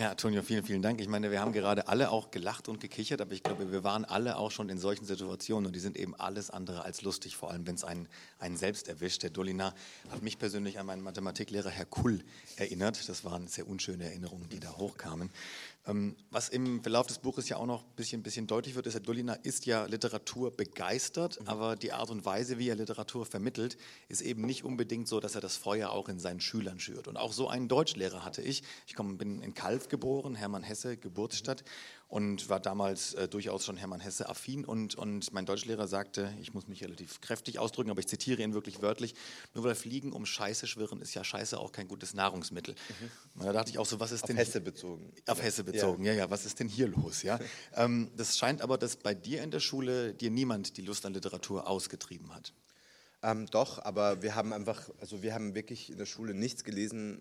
Ja, 0.00 0.10
Antonio, 0.10 0.44
vielen, 0.44 0.62
vielen 0.62 0.80
Dank. 0.80 1.00
Ich 1.00 1.08
meine, 1.08 1.32
wir 1.32 1.40
haben 1.40 1.52
gerade 1.52 1.88
alle 1.88 2.12
auch 2.12 2.30
gelacht 2.30 2.68
und 2.68 2.78
gekichert, 2.78 3.20
aber 3.20 3.32
ich 3.32 3.42
glaube, 3.42 3.72
wir 3.72 3.82
waren 3.82 4.04
alle 4.04 4.36
auch 4.36 4.52
schon 4.52 4.68
in 4.68 4.78
solchen 4.78 5.04
Situationen 5.04 5.66
und 5.66 5.72
die 5.74 5.80
sind 5.80 5.96
eben 5.96 6.14
alles 6.14 6.50
andere 6.50 6.84
als 6.84 7.02
lustig, 7.02 7.36
vor 7.36 7.50
allem 7.50 7.66
wenn 7.66 7.74
es 7.74 7.82
einen, 7.82 8.06
einen 8.38 8.56
selbst 8.56 8.86
erwischt. 8.86 9.24
Der 9.24 9.30
Dolina 9.30 9.74
hat 10.10 10.22
mich 10.22 10.38
persönlich 10.38 10.78
an 10.78 10.86
meinen 10.86 11.02
Mathematiklehrer 11.02 11.70
Herr 11.70 11.84
Kull 11.84 12.22
erinnert. 12.54 13.08
Das 13.08 13.24
waren 13.24 13.48
sehr 13.48 13.66
unschöne 13.66 14.04
Erinnerungen, 14.04 14.48
die 14.48 14.60
da 14.60 14.76
hochkamen. 14.76 15.30
Ähm, 15.88 16.16
was 16.30 16.50
im 16.50 16.82
Verlauf 16.82 17.06
des 17.06 17.18
Buches 17.18 17.48
ja 17.48 17.56
auch 17.56 17.66
noch 17.66 17.82
ein 17.82 17.94
bisschen, 17.96 18.22
bisschen 18.22 18.46
deutlich 18.46 18.74
wird, 18.74 18.86
ist, 18.86 18.94
Herr 18.94 19.00
Dolina 19.00 19.34
ist 19.34 19.64
ja 19.64 19.86
Literatur 19.86 20.54
begeistert, 20.54 21.40
mhm. 21.40 21.48
aber 21.48 21.76
die 21.76 21.92
Art 21.92 22.10
und 22.10 22.24
Weise, 22.24 22.58
wie 22.58 22.68
er 22.68 22.76
Literatur 22.76 23.24
vermittelt, 23.24 23.78
ist 24.08 24.20
eben 24.20 24.42
nicht 24.42 24.64
unbedingt 24.64 25.08
so, 25.08 25.18
dass 25.18 25.34
er 25.34 25.40
das 25.40 25.56
Feuer 25.56 25.90
auch 25.90 26.08
in 26.08 26.18
seinen 26.18 26.40
Schülern 26.40 26.78
schürt. 26.78 27.08
Und 27.08 27.16
auch 27.16 27.32
so 27.32 27.48
einen 27.48 27.68
Deutschlehrer 27.68 28.24
hatte 28.24 28.42
ich. 28.42 28.62
Ich 28.86 28.94
komm, 28.94 29.16
bin 29.16 29.40
in 29.40 29.54
Kalf 29.54 29.88
geboren, 29.88 30.34
Hermann 30.34 30.62
Hesse, 30.62 30.96
Geburtsstadt 30.96 31.64
und 32.08 32.48
war 32.48 32.58
damals 32.58 33.12
äh, 33.14 33.28
durchaus 33.28 33.66
schon 33.66 33.76
Hermann 33.76 34.00
Hesse 34.00 34.28
affin 34.28 34.64
und, 34.64 34.94
und 34.94 35.30
mein 35.32 35.44
Deutschlehrer 35.44 35.86
sagte, 35.86 36.32
ich 36.40 36.54
muss 36.54 36.66
mich 36.66 36.82
relativ 36.82 37.20
kräftig 37.20 37.58
ausdrücken, 37.58 37.90
aber 37.90 38.00
ich 38.00 38.08
zitiere 38.08 38.42
ihn 38.42 38.54
wirklich 38.54 38.80
wörtlich, 38.80 39.14
nur 39.54 39.64
weil 39.64 39.74
Fliegen 39.74 40.12
um 40.12 40.24
Scheiße 40.24 40.66
schwirren, 40.66 41.02
ist 41.02 41.14
ja 41.14 41.22
Scheiße 41.22 41.58
auch 41.58 41.70
kein 41.70 41.86
gutes 41.86 42.14
Nahrungsmittel. 42.14 42.74
Mhm. 43.34 43.44
Da 43.44 43.52
dachte 43.52 43.70
ich 43.70 43.78
auch 43.78 43.84
so, 43.84 44.00
was 44.00 44.12
ist 44.12 44.22
auf 44.22 44.28
denn... 44.28 44.36
Auf 44.36 44.46
Hesse 44.46 44.60
bezogen. 44.62 45.12
Auf 45.26 45.42
Hesse 45.42 45.64
bezogen, 45.64 46.04
ja, 46.04 46.12
ja, 46.12 46.18
ja 46.20 46.30
was 46.30 46.46
ist 46.46 46.58
denn 46.58 46.68
hier 46.68 46.88
los? 46.88 47.22
Ja? 47.22 47.38
ähm, 47.74 48.10
das 48.16 48.38
scheint 48.38 48.62
aber, 48.62 48.78
dass 48.78 48.96
bei 48.96 49.12
dir 49.12 49.42
in 49.42 49.50
der 49.50 49.60
Schule 49.60 50.14
dir 50.14 50.30
niemand 50.30 50.78
die 50.78 50.82
Lust 50.82 51.04
an 51.04 51.12
Literatur 51.12 51.68
ausgetrieben 51.68 52.34
hat. 52.34 52.54
Ähm, 53.22 53.46
doch, 53.46 53.84
aber 53.84 54.22
wir 54.22 54.34
haben 54.34 54.54
einfach, 54.54 54.88
also 55.00 55.22
wir 55.22 55.34
haben 55.34 55.54
wirklich 55.54 55.90
in 55.90 55.98
der 55.98 56.06
Schule 56.06 56.32
nichts 56.32 56.64
gelesen. 56.64 57.20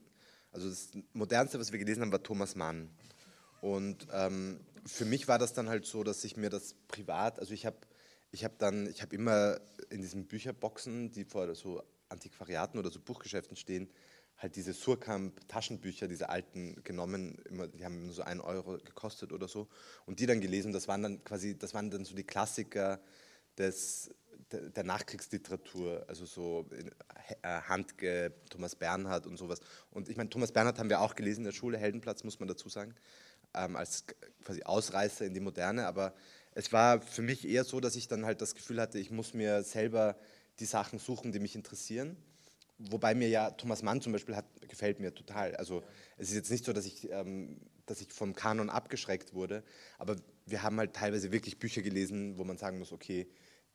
Also 0.51 0.69
das 0.69 0.91
Modernste, 1.11 1.59
was 1.59 1.73
wir 1.73 1.79
gelesen 1.79 2.03
haben, 2.03 2.11
war 2.13 2.23
Thomas 2.23 2.55
Mann. 2.55 2.89
Und 3.61 4.07
ähm, 4.13 4.59
für 4.87 5.05
mich 5.05 5.27
war 5.27 5.37
das 5.37 5.53
dann 5.53 5.69
halt 5.69 5.85
so, 5.85 6.03
dass 6.03 6.23
ich 6.23 6.37
mir 6.37 6.49
das 6.49 6.75
privat, 6.87 7.39
also 7.39 7.53
ich 7.53 7.65
habe 7.65 7.77
ich 8.31 8.43
hab 8.43 8.57
dann, 8.59 8.87
ich 8.87 9.01
habe 9.01 9.15
immer 9.15 9.59
in 9.89 10.01
diesen 10.01 10.27
Bücherboxen, 10.27 11.11
die 11.11 11.23
vor 11.23 11.53
so 11.55 11.81
Antiquariaten 12.09 12.79
oder 12.79 12.89
so 12.89 12.99
Buchgeschäften 12.99 13.55
stehen, 13.55 13.89
halt 14.37 14.55
diese 14.55 14.73
Surkamp-Taschenbücher, 14.73 16.07
diese 16.07 16.29
alten 16.29 16.83
genommen, 16.83 17.37
immer, 17.49 17.67
die 17.67 17.83
haben 17.85 18.11
so 18.11 18.21
einen 18.21 18.41
Euro 18.41 18.77
gekostet 18.77 19.31
oder 19.31 19.47
so, 19.47 19.67
und 20.05 20.19
die 20.19 20.25
dann 20.25 20.41
gelesen. 20.41 20.73
Das 20.73 20.87
waren 20.87 21.03
dann 21.03 21.23
quasi, 21.23 21.57
das 21.57 21.73
waren 21.73 21.89
dann 21.89 22.05
so 22.05 22.15
die 22.15 22.25
Klassiker 22.25 22.99
des, 23.57 24.13
der, 24.51 24.69
der 24.69 24.83
Nachkriegsliteratur, 24.83 26.05
also 26.07 26.25
so 26.25 26.69
äh, 27.41 27.47
Handke, 27.61 28.33
Thomas 28.49 28.75
Bernhard 28.75 29.25
und 29.25 29.37
sowas. 29.37 29.59
Und 29.89 30.09
ich 30.09 30.17
meine, 30.17 30.29
Thomas 30.29 30.51
Bernhard 30.51 30.77
haben 30.77 30.89
wir 30.89 31.01
auch 31.01 31.15
gelesen 31.15 31.39
in 31.39 31.45
der 31.45 31.51
Schule, 31.53 31.77
Heldenplatz 31.77 32.23
muss 32.23 32.39
man 32.39 32.47
dazu 32.47 32.69
sagen 32.69 32.93
ähm, 33.57 33.75
als 33.75 34.05
quasi 34.43 34.63
Ausreißer 34.63 35.25
in 35.25 35.33
die 35.33 35.39
Moderne, 35.39 35.85
aber 35.87 36.13
es 36.53 36.73
war 36.73 37.01
für 37.01 37.21
mich 37.21 37.47
eher 37.47 37.63
so, 37.63 37.79
dass 37.79 37.95
ich 37.95 38.07
dann 38.07 38.25
halt 38.25 38.41
das 38.41 38.55
Gefühl 38.55 38.81
hatte, 38.81 38.97
ich 38.97 39.11
muss 39.11 39.33
mir 39.33 39.63
selber 39.63 40.15
die 40.59 40.65
Sachen 40.65 40.97
suchen, 40.97 41.31
die 41.31 41.39
mich 41.39 41.55
interessieren. 41.55 42.17
Wobei 42.79 43.15
mir 43.15 43.27
ja 43.27 43.51
Thomas 43.51 43.83
Mann 43.83 44.01
zum 44.01 44.11
Beispiel 44.11 44.35
hat, 44.35 44.45
gefällt 44.67 44.99
mir 44.99 45.13
total. 45.13 45.55
Also 45.55 45.83
es 46.17 46.29
ist 46.29 46.35
jetzt 46.35 46.51
nicht 46.51 46.65
so, 46.65 46.73
dass 46.73 46.85
ich, 46.85 47.11
ähm, 47.11 47.59
dass 47.85 48.01
ich 48.01 48.11
vom 48.11 48.33
Kanon 48.33 48.69
abgeschreckt 48.69 49.33
wurde, 49.33 49.63
aber 49.97 50.15
wir 50.45 50.63
haben 50.63 50.77
halt 50.77 50.93
teilweise 50.93 51.31
wirklich 51.31 51.59
Bücher 51.59 51.81
gelesen, 51.81 52.37
wo 52.37 52.43
man 52.43 52.57
sagen 52.57 52.79
muss, 52.79 52.91
okay, 52.91 53.27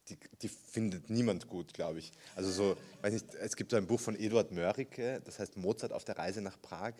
die, 0.08 0.18
die 0.40 0.48
findet 0.48 1.10
niemand 1.10 1.46
gut, 1.46 1.74
glaube 1.74 1.98
ich. 1.98 2.12
Also 2.34 2.50
so, 2.50 2.76
weiß 3.02 3.12
nicht, 3.12 3.34
es 3.34 3.56
gibt 3.56 3.70
so 3.70 3.76
ein 3.76 3.86
Buch 3.86 4.00
von 4.00 4.16
Eduard 4.16 4.50
Mörike, 4.50 5.20
das 5.24 5.38
heißt 5.38 5.56
Mozart 5.56 5.92
auf 5.92 6.04
der 6.04 6.18
Reise 6.18 6.40
nach 6.40 6.60
Prag. 6.60 6.94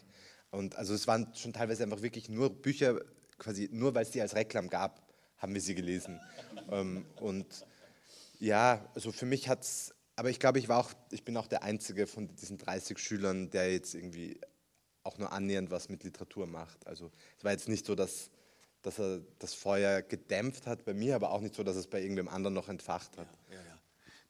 Und 0.53 0.77
also 0.77 0.95
es 0.95 1.07
waren 1.07 1.35
schon 1.35 1.53
teilweise 1.53 1.83
einfach 1.83 2.03
wirklich 2.03 2.29
nur 2.29 2.51
Bücher, 2.51 3.01
quasi 3.39 3.69
nur 3.73 3.95
weil 3.95 4.05
es 4.05 4.11
die 4.11 4.21
als 4.21 4.37
Reklam 4.37 4.69
gab, 4.69 5.03
haben 5.39 5.55
wir 5.55 5.61
sie 5.61 5.75
gelesen. 5.75 6.21
ähm, 6.71 7.05
und 7.21 7.47
ja, 8.39 8.87
also 8.95 9.13
für 9.13 9.27
mich 9.27 9.49
hat 9.49 9.63
es, 9.63 9.95
aber 10.15 10.31
ich 10.31 10.39
glaube, 10.39 10.59
ich 10.59 10.69
war 10.69 10.79
auch, 10.79 10.93
ich 11.11 11.25
bin 11.25 11.37
auch 11.37 11.47
der 11.47 11.63
Einzige 11.63 12.07
von 12.07 12.35
diesen 12.37 12.59
30 12.59 12.99
Schülern, 12.99 13.51
der 13.51 13.73
jetzt 13.73 13.95
irgendwie 13.95 14.39
auch 15.05 15.17
nur 15.19 15.33
annähernd 15.33 15.71
was 15.71 15.89
mit 15.89 16.05
Literatur 16.05 16.47
macht. 16.47 16.87
Also 16.87 17.11
es 17.39 17.45
war 17.45 17.53
jetzt 17.53 17.69
nicht 17.69 17.87
so, 17.87 17.95
dass, 17.95 18.31
dass 18.83 18.99
er 18.99 19.21
das 19.39 19.55
Feuer 19.55 20.03
gedämpft 20.03 20.67
hat 20.67 20.85
bei 20.85 20.93
mir, 20.93 21.17
aber 21.17 21.33
auch 21.33 21.41
nicht 21.41 21.55
so, 21.55 21.63
dass 21.63 21.77
es 21.77 21.87
bei 21.87 22.01
irgendwem 22.01 22.29
anderen 22.29 22.55
noch 22.55 22.69
entfacht 22.69 23.17
hat. 23.17 23.27
Ja, 23.49 23.57
ja, 23.57 23.63
ja. 23.63 23.72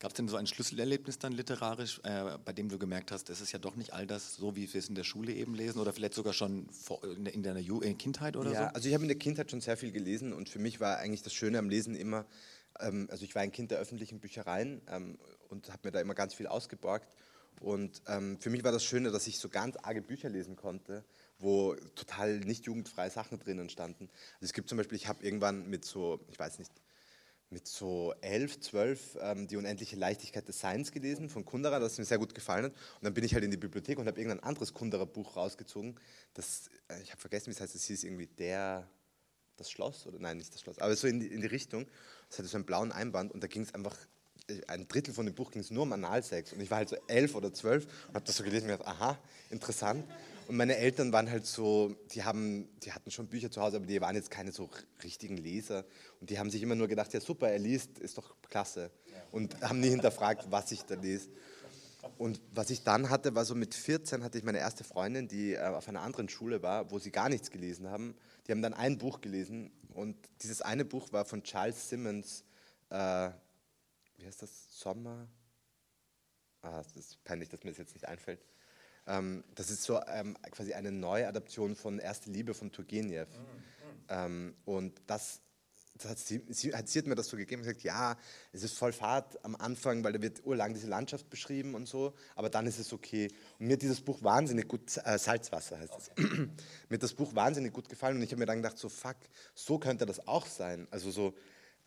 Gab 0.03 0.11
es 0.11 0.17
denn 0.17 0.27
so 0.27 0.37
ein 0.37 0.49
Schlüsselerlebnis 0.49 1.21
dann 1.21 1.31
literarisch, 1.31 2.01
äh, 2.03 2.37
bei 2.45 2.53
dem 2.53 2.69
du 2.69 2.77
gemerkt 2.77 3.13
hast, 3.13 3.31
es 3.31 3.41
ist 3.41 3.53
ja 3.53 3.61
doch 3.61 3.77
nicht 3.77 3.93
all 3.93 4.05
das, 4.05 4.35
so 4.35 4.57
wie 4.57 4.73
wir 4.73 4.81
es 4.81 4.89
in 4.89 4.97
der 4.97 5.05
Schule 5.05 5.33
eben 5.33 5.55
lesen 5.55 5.79
oder 5.79 5.93
vielleicht 5.93 6.15
sogar 6.15 6.33
schon 6.33 6.69
vor, 6.71 7.05
in, 7.05 7.25
in 7.27 7.45
deiner 7.45 7.61
Ju 7.61 7.81
in 7.81 7.97
Kindheit 7.97 8.37
oder 8.37 8.51
ja, 8.51 8.69
so? 8.69 8.75
also 8.75 8.89
ich 8.89 8.95
habe 8.95 9.05
in 9.05 9.09
der 9.09 9.19
Kindheit 9.19 9.53
schon 9.53 9.61
sehr 9.61 9.77
viel 9.77 9.93
gelesen 9.93 10.33
und 10.33 10.49
für 10.49 10.59
mich 10.59 10.81
war 10.81 10.97
eigentlich 10.99 11.23
das 11.23 11.33
Schöne 11.33 11.57
am 11.61 11.69
Lesen 11.69 11.95
immer, 11.95 12.27
ähm, 12.81 13.07
also 13.13 13.25
ich 13.25 13.37
war 13.37 13.43
ein 13.43 13.53
Kind 13.53 13.71
der 13.71 13.79
öffentlichen 13.79 14.19
Büchereien 14.19 14.83
ähm, 14.89 15.21
und 15.51 15.69
habe 15.69 15.83
mir 15.85 15.93
da 15.93 16.01
immer 16.01 16.15
ganz 16.15 16.35
viel 16.35 16.49
ausgeborgt 16.49 17.15
und 17.61 18.03
ähm, 18.09 18.41
für 18.41 18.51
mich 18.51 18.65
war 18.65 18.73
das 18.73 18.83
Schöne, 18.83 19.13
dass 19.13 19.29
ich 19.29 19.39
so 19.39 19.49
ganz 19.49 19.77
arge 19.85 20.03
Bücher 20.03 20.31
lesen 20.31 20.57
konnte, 20.57 21.05
wo 21.39 21.77
total 21.95 22.41
nicht 22.41 22.65
jugendfreie 22.65 23.11
Sachen 23.11 23.39
drinnen 23.39 23.69
standen. 23.69 24.09
Also 24.35 24.47
es 24.47 24.53
gibt 24.53 24.69
zum 24.69 24.79
Beispiel, 24.79 24.97
ich 24.97 25.07
habe 25.07 25.25
irgendwann 25.25 25.71
mit 25.71 25.85
so, 25.85 26.19
ich 26.33 26.41
weiß 26.41 26.59
nicht, 26.59 26.73
mit 27.53 27.69
so 27.69 28.15
elf, 28.23 28.59
zwölf 28.61 29.17
ähm, 29.21 29.47
die 29.47 29.57
unendliche 29.57 29.97
Leichtigkeit 29.97 30.49
des 30.49 30.59
Seins 30.61 30.91
gelesen 30.91 31.29
von 31.29 31.45
Kundera, 31.45 31.79
das 31.79 31.99
mir 31.99 32.05
sehr 32.05 32.19
gut 32.19 32.35
gefallen 32.35 32.65
hat. 32.65 32.73
Und 32.73 33.05
dann 33.05 33.15
bin 33.15 33.25
ich 33.25 33.35
halt 33.35 33.45
in 33.45 33.51
die 33.51 33.57
Bibliothek 33.57 33.99
und 33.99 34.07
habe 34.07 34.19
irgendein 34.19 34.43
anderes 34.43 34.73
Kundera-Buch 34.73 35.37
rausgezogen. 35.37 35.99
Das, 36.35 36.71
äh, 36.89 37.01
ich 37.03 37.11
habe 37.11 37.21
vergessen, 37.21 37.47
wie 37.49 37.51
es 37.53 37.61
heißt. 37.61 37.75
Es 37.75 37.85
hieß 37.85 38.05
irgendwie 38.05 38.27
der, 38.27 38.89
das 39.57 39.71
Schloss 39.71 40.07
oder 40.07 40.19
nein, 40.19 40.39
nicht 40.39 40.53
das 40.53 40.63
Schloss, 40.63 40.79
aber 40.79 40.97
so 40.97 41.07
in 41.07 41.21
die, 41.21 41.27
in 41.27 41.41
die 41.41 41.47
Richtung. 41.47 41.87
Das 42.29 42.39
hatte 42.39 42.49
so 42.49 42.57
einen 42.57 42.65
blauen 42.65 42.91
Einband 42.91 43.33
und 43.33 43.43
da 43.43 43.47
ging 43.47 43.63
es 43.63 43.75
einfach 43.75 43.97
äh, 44.49 44.61
ein 44.69 44.89
Drittel 44.89 45.13
von 45.15 45.27
dem 45.27 45.35
Buch 45.35 45.51
ging 45.51 45.61
es 45.61 45.71
nur 45.71 45.83
um 45.83 45.93
Analsex 45.93 46.53
und 46.53 46.61
ich 46.61 46.71
war 46.71 46.79
halt 46.79 46.89
so 46.89 46.97
elf 47.07 47.35
oder 47.35 47.53
zwölf 47.53 47.87
und 48.09 48.15
habe 48.15 48.25
das 48.25 48.37
so 48.37 48.45
gelesen 48.45 48.71
und 48.71 48.79
gedacht, 48.79 48.89
aha, 48.89 49.19
interessant. 49.51 50.05
Und 50.49 50.57
meine 50.57 50.77
Eltern 50.77 51.13
waren 51.13 51.31
halt 51.31 51.47
so, 51.47 51.95
die, 52.13 52.25
haben, 52.25 52.69
die 52.83 52.93
hatten 52.93 53.11
schon 53.11 53.29
Bücher 53.29 53.51
zu 53.51 53.61
Hause, 53.61 53.77
aber 53.77 53.87
die 53.87 54.01
waren 54.01 54.15
jetzt 54.15 54.31
keine 54.31 54.53
so 54.53 54.69
richtigen 55.03 55.37
Leser. 55.37 55.85
Und 56.21 56.31
die 56.31 56.39
haben 56.39 56.51
sich 56.51 56.63
immer 56.63 56.75
nur 56.75 56.89
gedacht, 56.89 57.13
ja 57.13 57.21
super, 57.21 57.49
er 57.49 57.59
liest, 57.59 57.99
ist 57.99 58.19
doch 58.19 58.35
klasse. 58.43 58.91
Und 59.31 59.61
haben 59.63 59.81
nie 59.81 59.91
hinterfragt, 59.91 60.51
was 60.51 60.73
ich 60.73 60.83
da 60.83 60.95
lese. 60.95 61.31
Und 62.19 62.41
was 62.53 62.71
ich 62.71 62.83
dann 62.83 63.11
hatte, 63.11 63.35
war 63.35 63.45
so 63.45 63.55
mit 63.55 63.75
14 63.75 64.25
hatte 64.25 64.39
ich 64.39 64.45
meine 64.45 64.59
erste 64.59 64.85
Freundin, 64.85 65.29
die 65.29 65.55
äh, 65.55 65.61
auf 65.61 65.89
einer 65.89 66.03
anderen 66.03 66.29
Schule 66.29 66.63
war, 66.63 66.91
wo 66.91 66.99
sie 66.99 67.11
gar 67.11 67.29
nichts 67.29 67.51
gelesen 67.51 67.89
haben. 67.89 68.15
Die 68.47 68.53
haben 68.53 68.63
dann 68.63 68.75
ein 68.75 68.99
Buch 68.99 69.21
gelesen 69.21 69.71
und 69.95 70.17
dieses 70.43 70.63
eine 70.63 70.85
Buch 70.85 71.13
war 71.13 71.25
von 71.25 71.43
Charles 71.43 71.89
Simmons, 71.89 72.45
äh, 72.91 73.31
wie 74.17 74.27
heißt 74.27 74.43
das, 74.43 74.79
Sommer? 74.79 75.29
Ah, 76.61 76.81
es 76.81 76.97
ist 76.97 77.25
peinlich, 77.25 77.49
dass 77.49 77.63
mir 77.65 77.71
das 77.71 77.79
jetzt 77.79 77.95
nicht 77.95 78.07
einfällt. 78.07 78.41
Ähm, 79.07 79.45
das 79.55 79.71
ist 79.71 79.83
so 79.83 80.01
ähm, 80.07 80.37
quasi 80.51 80.75
eine 80.75 80.93
Neuadaption 80.93 81.75
von 81.75 81.99
Erste 81.99 82.31
Liebe 82.31 82.55
von 82.55 82.71
Turgenev. 82.71 83.29
Mhm. 83.29 83.73
Ähm, 84.09 84.55
und 84.65 85.01
das, 85.07 85.41
das 85.95 86.11
hat 86.11 86.19
sie, 86.19 86.43
sie, 86.49 86.75
hat, 86.75 86.89
sie 86.89 86.99
hat 87.01 87.07
mir 87.07 87.15
das 87.15 87.29
so 87.29 87.37
gegeben 87.37 87.63
und 87.63 87.67
gesagt, 87.67 87.83
ja, 87.83 88.17
es 88.53 88.63
ist 88.63 88.79
voll 88.79 88.93
Fahrt 88.93 89.45
am 89.45 89.57
Anfang, 89.57 90.05
weil 90.05 90.13
da 90.13 90.23
wird 90.23 90.45
urlang 90.45 90.75
diese 90.75 90.87
Landschaft 90.87 91.29
beschrieben 91.31 91.75
und 91.75 91.89
so, 91.89 92.15
aber 92.35 92.51
dann 92.51 92.67
ist 92.67 92.79
es 92.79 92.93
okay. 92.93 93.29
Und 93.59 93.67
mir 93.67 93.75
hat 93.75 93.83
dieses 93.83 94.01
Buch 94.01 94.23
wahnsinnig 94.23 94.69
gut, 94.69 94.99
äh, 95.05 95.19
Salzwasser 95.19 95.79
heißt 95.79 95.95
es, 95.99 96.11
okay. 96.11 96.49
mir 96.89 96.95
hat 96.95 97.03
das 97.03 97.15
Buch 97.15 97.35
wahnsinnig 97.35 97.73
gut 97.73 97.89
gefallen 97.89 98.17
und 98.17 98.23
ich 98.23 98.31
habe 98.31 98.41
mir 98.41 98.47
dann 98.47 98.63
gedacht, 98.63 98.79
so 98.79 98.89
fuck, 98.89 99.17
so 99.55 99.79
könnte 99.79 100.07
das 100.07 100.27
auch 100.29 100.47
sein. 100.47 100.87
Also 100.91 101.11
so, 101.11 101.35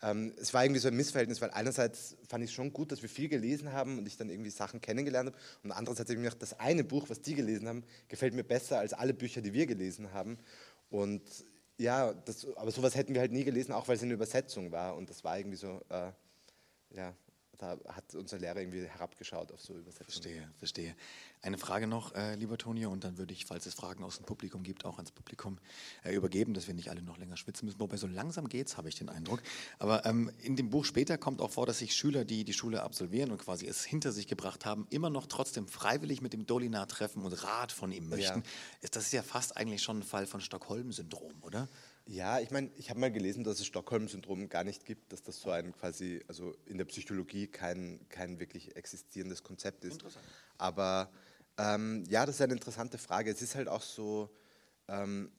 ähm, 0.02 0.34
es 0.36 0.52
war 0.52 0.64
irgendwie 0.64 0.80
so 0.80 0.88
ein 0.88 0.96
Missverhältnis, 0.96 1.40
weil 1.40 1.50
einerseits 1.50 2.16
fand 2.28 2.44
ich 2.44 2.50
es 2.50 2.54
schon 2.54 2.72
gut, 2.72 2.92
dass 2.92 3.02
wir 3.02 3.08
viel 3.08 3.28
gelesen 3.28 3.72
haben 3.72 3.98
und 3.98 4.06
ich 4.06 4.16
dann 4.16 4.28
irgendwie 4.28 4.50
Sachen 4.50 4.80
kennengelernt 4.80 5.30
habe. 5.30 5.38
Und 5.62 5.72
andererseits 5.72 6.10
habe 6.10 6.14
ich 6.14 6.18
mir 6.18 6.24
gedacht, 6.24 6.42
das 6.42 6.58
eine 6.60 6.84
Buch, 6.84 7.08
was 7.08 7.22
die 7.22 7.34
gelesen 7.34 7.68
haben, 7.68 7.84
gefällt 8.08 8.34
mir 8.34 8.44
besser 8.44 8.78
als 8.78 8.92
alle 8.92 9.14
Bücher, 9.14 9.40
die 9.40 9.54
wir 9.54 9.66
gelesen 9.66 10.12
haben. 10.12 10.38
Und 10.90 11.22
ja, 11.78 12.12
das, 12.12 12.46
aber 12.56 12.70
sowas 12.70 12.94
hätten 12.94 13.14
wir 13.14 13.20
halt 13.20 13.32
nie 13.32 13.44
gelesen, 13.44 13.72
auch 13.72 13.88
weil 13.88 13.96
es 13.96 14.02
eine 14.02 14.14
Übersetzung 14.14 14.70
war. 14.70 14.96
Und 14.96 15.08
das 15.08 15.24
war 15.24 15.38
irgendwie 15.38 15.56
so, 15.56 15.80
äh, 15.88 16.12
ja, 16.90 17.14
da 17.58 17.78
hat 17.88 18.14
unser 18.14 18.38
Lehrer 18.38 18.60
irgendwie 18.60 18.86
herabgeschaut 18.86 19.52
auf 19.52 19.60
so 19.60 19.74
Übersetzungen. 19.74 20.10
Verstehe, 20.10 20.50
verstehe. 20.58 20.96
Eine 21.42 21.58
Frage 21.58 21.86
noch, 21.86 22.14
äh, 22.14 22.34
lieber 22.34 22.58
Tonio, 22.58 22.90
und 22.90 23.04
dann 23.04 23.18
würde 23.18 23.32
ich, 23.32 23.46
falls 23.46 23.66
es 23.66 23.74
Fragen 23.74 24.02
aus 24.02 24.16
dem 24.16 24.26
Publikum 24.26 24.62
gibt, 24.62 24.84
auch 24.84 24.96
ans 24.96 25.12
Publikum 25.12 25.58
äh, 26.04 26.14
übergeben, 26.14 26.54
dass 26.54 26.66
wir 26.66 26.74
nicht 26.74 26.90
alle 26.90 27.02
noch 27.02 27.18
länger 27.18 27.36
schwitzen 27.36 27.66
müssen. 27.66 27.78
Wobei 27.80 27.96
so 27.96 28.06
langsam 28.06 28.48
geht's, 28.48 28.76
habe 28.76 28.88
ich 28.88 28.96
den 28.96 29.08
Eindruck. 29.08 29.42
Aber 29.78 30.04
ähm, 30.06 30.30
in 30.42 30.56
dem 30.56 30.70
Buch 30.70 30.84
später 30.84 31.18
kommt 31.18 31.40
auch 31.40 31.50
vor, 31.50 31.66
dass 31.66 31.78
sich 31.78 31.94
Schüler, 31.94 32.24
die 32.24 32.44
die 32.44 32.52
Schule 32.52 32.82
absolvieren 32.82 33.30
und 33.30 33.38
quasi 33.38 33.66
es 33.66 33.84
hinter 33.84 34.12
sich 34.12 34.26
gebracht 34.26 34.64
haben, 34.64 34.86
immer 34.90 35.10
noch 35.10 35.26
trotzdem 35.26 35.68
freiwillig 35.68 36.20
mit 36.20 36.32
dem 36.32 36.46
Dolinar 36.46 36.88
treffen 36.88 37.22
und 37.22 37.32
Rat 37.44 37.72
von 37.72 37.92
ihm 37.92 38.08
möchten. 38.08 38.42
Ja. 38.82 38.88
Das 38.90 39.04
ist 39.04 39.12
ja 39.12 39.22
fast 39.22 39.56
eigentlich 39.56 39.82
schon 39.82 39.98
ein 39.98 40.02
Fall 40.02 40.26
von 40.26 40.40
Stockholm-Syndrom, 40.40 41.34
oder? 41.42 41.68
Ja, 42.08 42.38
ich 42.38 42.52
meine, 42.52 42.70
ich 42.76 42.88
habe 42.88 43.00
mal 43.00 43.10
gelesen, 43.10 43.42
dass 43.42 43.58
es 43.58 43.66
Stockholm-Syndrom 43.66 44.48
gar 44.48 44.62
nicht 44.62 44.84
gibt, 44.84 45.12
dass 45.12 45.24
das 45.24 45.40
so 45.40 45.50
ein 45.50 45.72
quasi, 45.72 46.22
also 46.28 46.54
in 46.64 46.78
der 46.78 46.84
Psychologie 46.84 47.48
kein, 47.48 47.98
kein 48.08 48.38
wirklich 48.38 48.76
existierendes 48.76 49.42
Konzept 49.42 49.84
ist. 49.84 50.04
Aber 50.56 51.10
ähm, 51.58 52.04
ja, 52.08 52.24
das 52.24 52.36
ist 52.36 52.42
eine 52.42 52.52
interessante 52.52 52.96
Frage. 52.96 53.32
Es 53.32 53.42
ist 53.42 53.56
halt 53.56 53.66
auch 53.66 53.82
so, 53.82 54.30
ähm, 54.86 55.32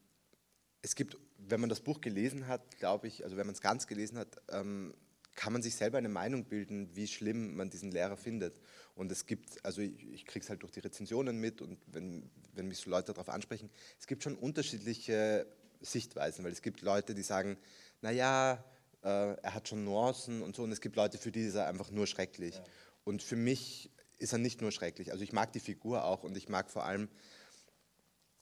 es 0.81 0.95
gibt, 0.95 1.17
wenn 1.37 1.61
man 1.61 1.69
das 1.69 1.79
Buch 1.79 2.01
gelesen 2.01 2.47
hat, 2.47 2.77
glaube 2.77 3.07
ich, 3.07 3.23
also 3.23 3.37
wenn 3.37 3.45
man 3.45 3.55
es 3.55 3.61
ganz 3.61 3.87
gelesen 3.87 4.17
hat, 4.17 4.41
ähm, 4.49 4.93
kann 5.35 5.53
man 5.53 5.61
sich 5.61 5.75
selber 5.75 5.99
eine 5.99 6.09
Meinung 6.09 6.45
bilden, 6.45 6.93
wie 6.95 7.07
schlimm 7.07 7.55
man 7.55 7.69
diesen 7.69 7.91
Lehrer 7.91 8.17
findet. 8.17 8.59
Und 8.93 9.09
es 9.11 9.25
gibt, 9.25 9.63
also 9.63 9.81
ich, 9.81 10.05
ich 10.11 10.25
kriege 10.25 10.43
es 10.43 10.49
halt 10.49 10.63
durch 10.63 10.71
die 10.73 10.79
Rezensionen 10.81 11.39
mit 11.39 11.61
und 11.61 11.79
wenn, 11.85 12.29
wenn 12.55 12.67
mich 12.67 12.79
so 12.79 12.89
Leute 12.89 13.13
darauf 13.13 13.29
ansprechen, 13.29 13.69
es 13.99 14.07
gibt 14.07 14.23
schon 14.23 14.35
unterschiedliche 14.35 15.47
Sichtweisen, 15.81 16.43
weil 16.43 16.51
es 16.51 16.61
gibt 16.61 16.81
Leute, 16.81 17.15
die 17.15 17.23
sagen, 17.23 17.57
naja, 18.01 18.63
äh, 19.03 19.33
er 19.41 19.53
hat 19.53 19.67
schon 19.67 19.83
Nuancen 19.83 20.41
und 20.41 20.55
so, 20.55 20.63
und 20.63 20.71
es 20.71 20.81
gibt 20.81 20.95
Leute, 20.95 21.17
für 21.17 21.31
die 21.31 21.41
ist 21.41 21.55
er 21.55 21.67
einfach 21.67 21.91
nur 21.91 22.07
schrecklich. 22.07 22.55
Ja. 22.55 22.63
Und 23.03 23.23
für 23.23 23.35
mich 23.35 23.91
ist 24.19 24.33
er 24.33 24.39
nicht 24.39 24.61
nur 24.61 24.71
schrecklich. 24.71 25.11
Also 25.11 25.23
ich 25.23 25.33
mag 25.33 25.51
die 25.53 25.59
Figur 25.59 26.03
auch 26.03 26.23
und 26.23 26.35
ich 26.35 26.49
mag 26.49 26.69
vor 26.69 26.85
allem, 26.85 27.07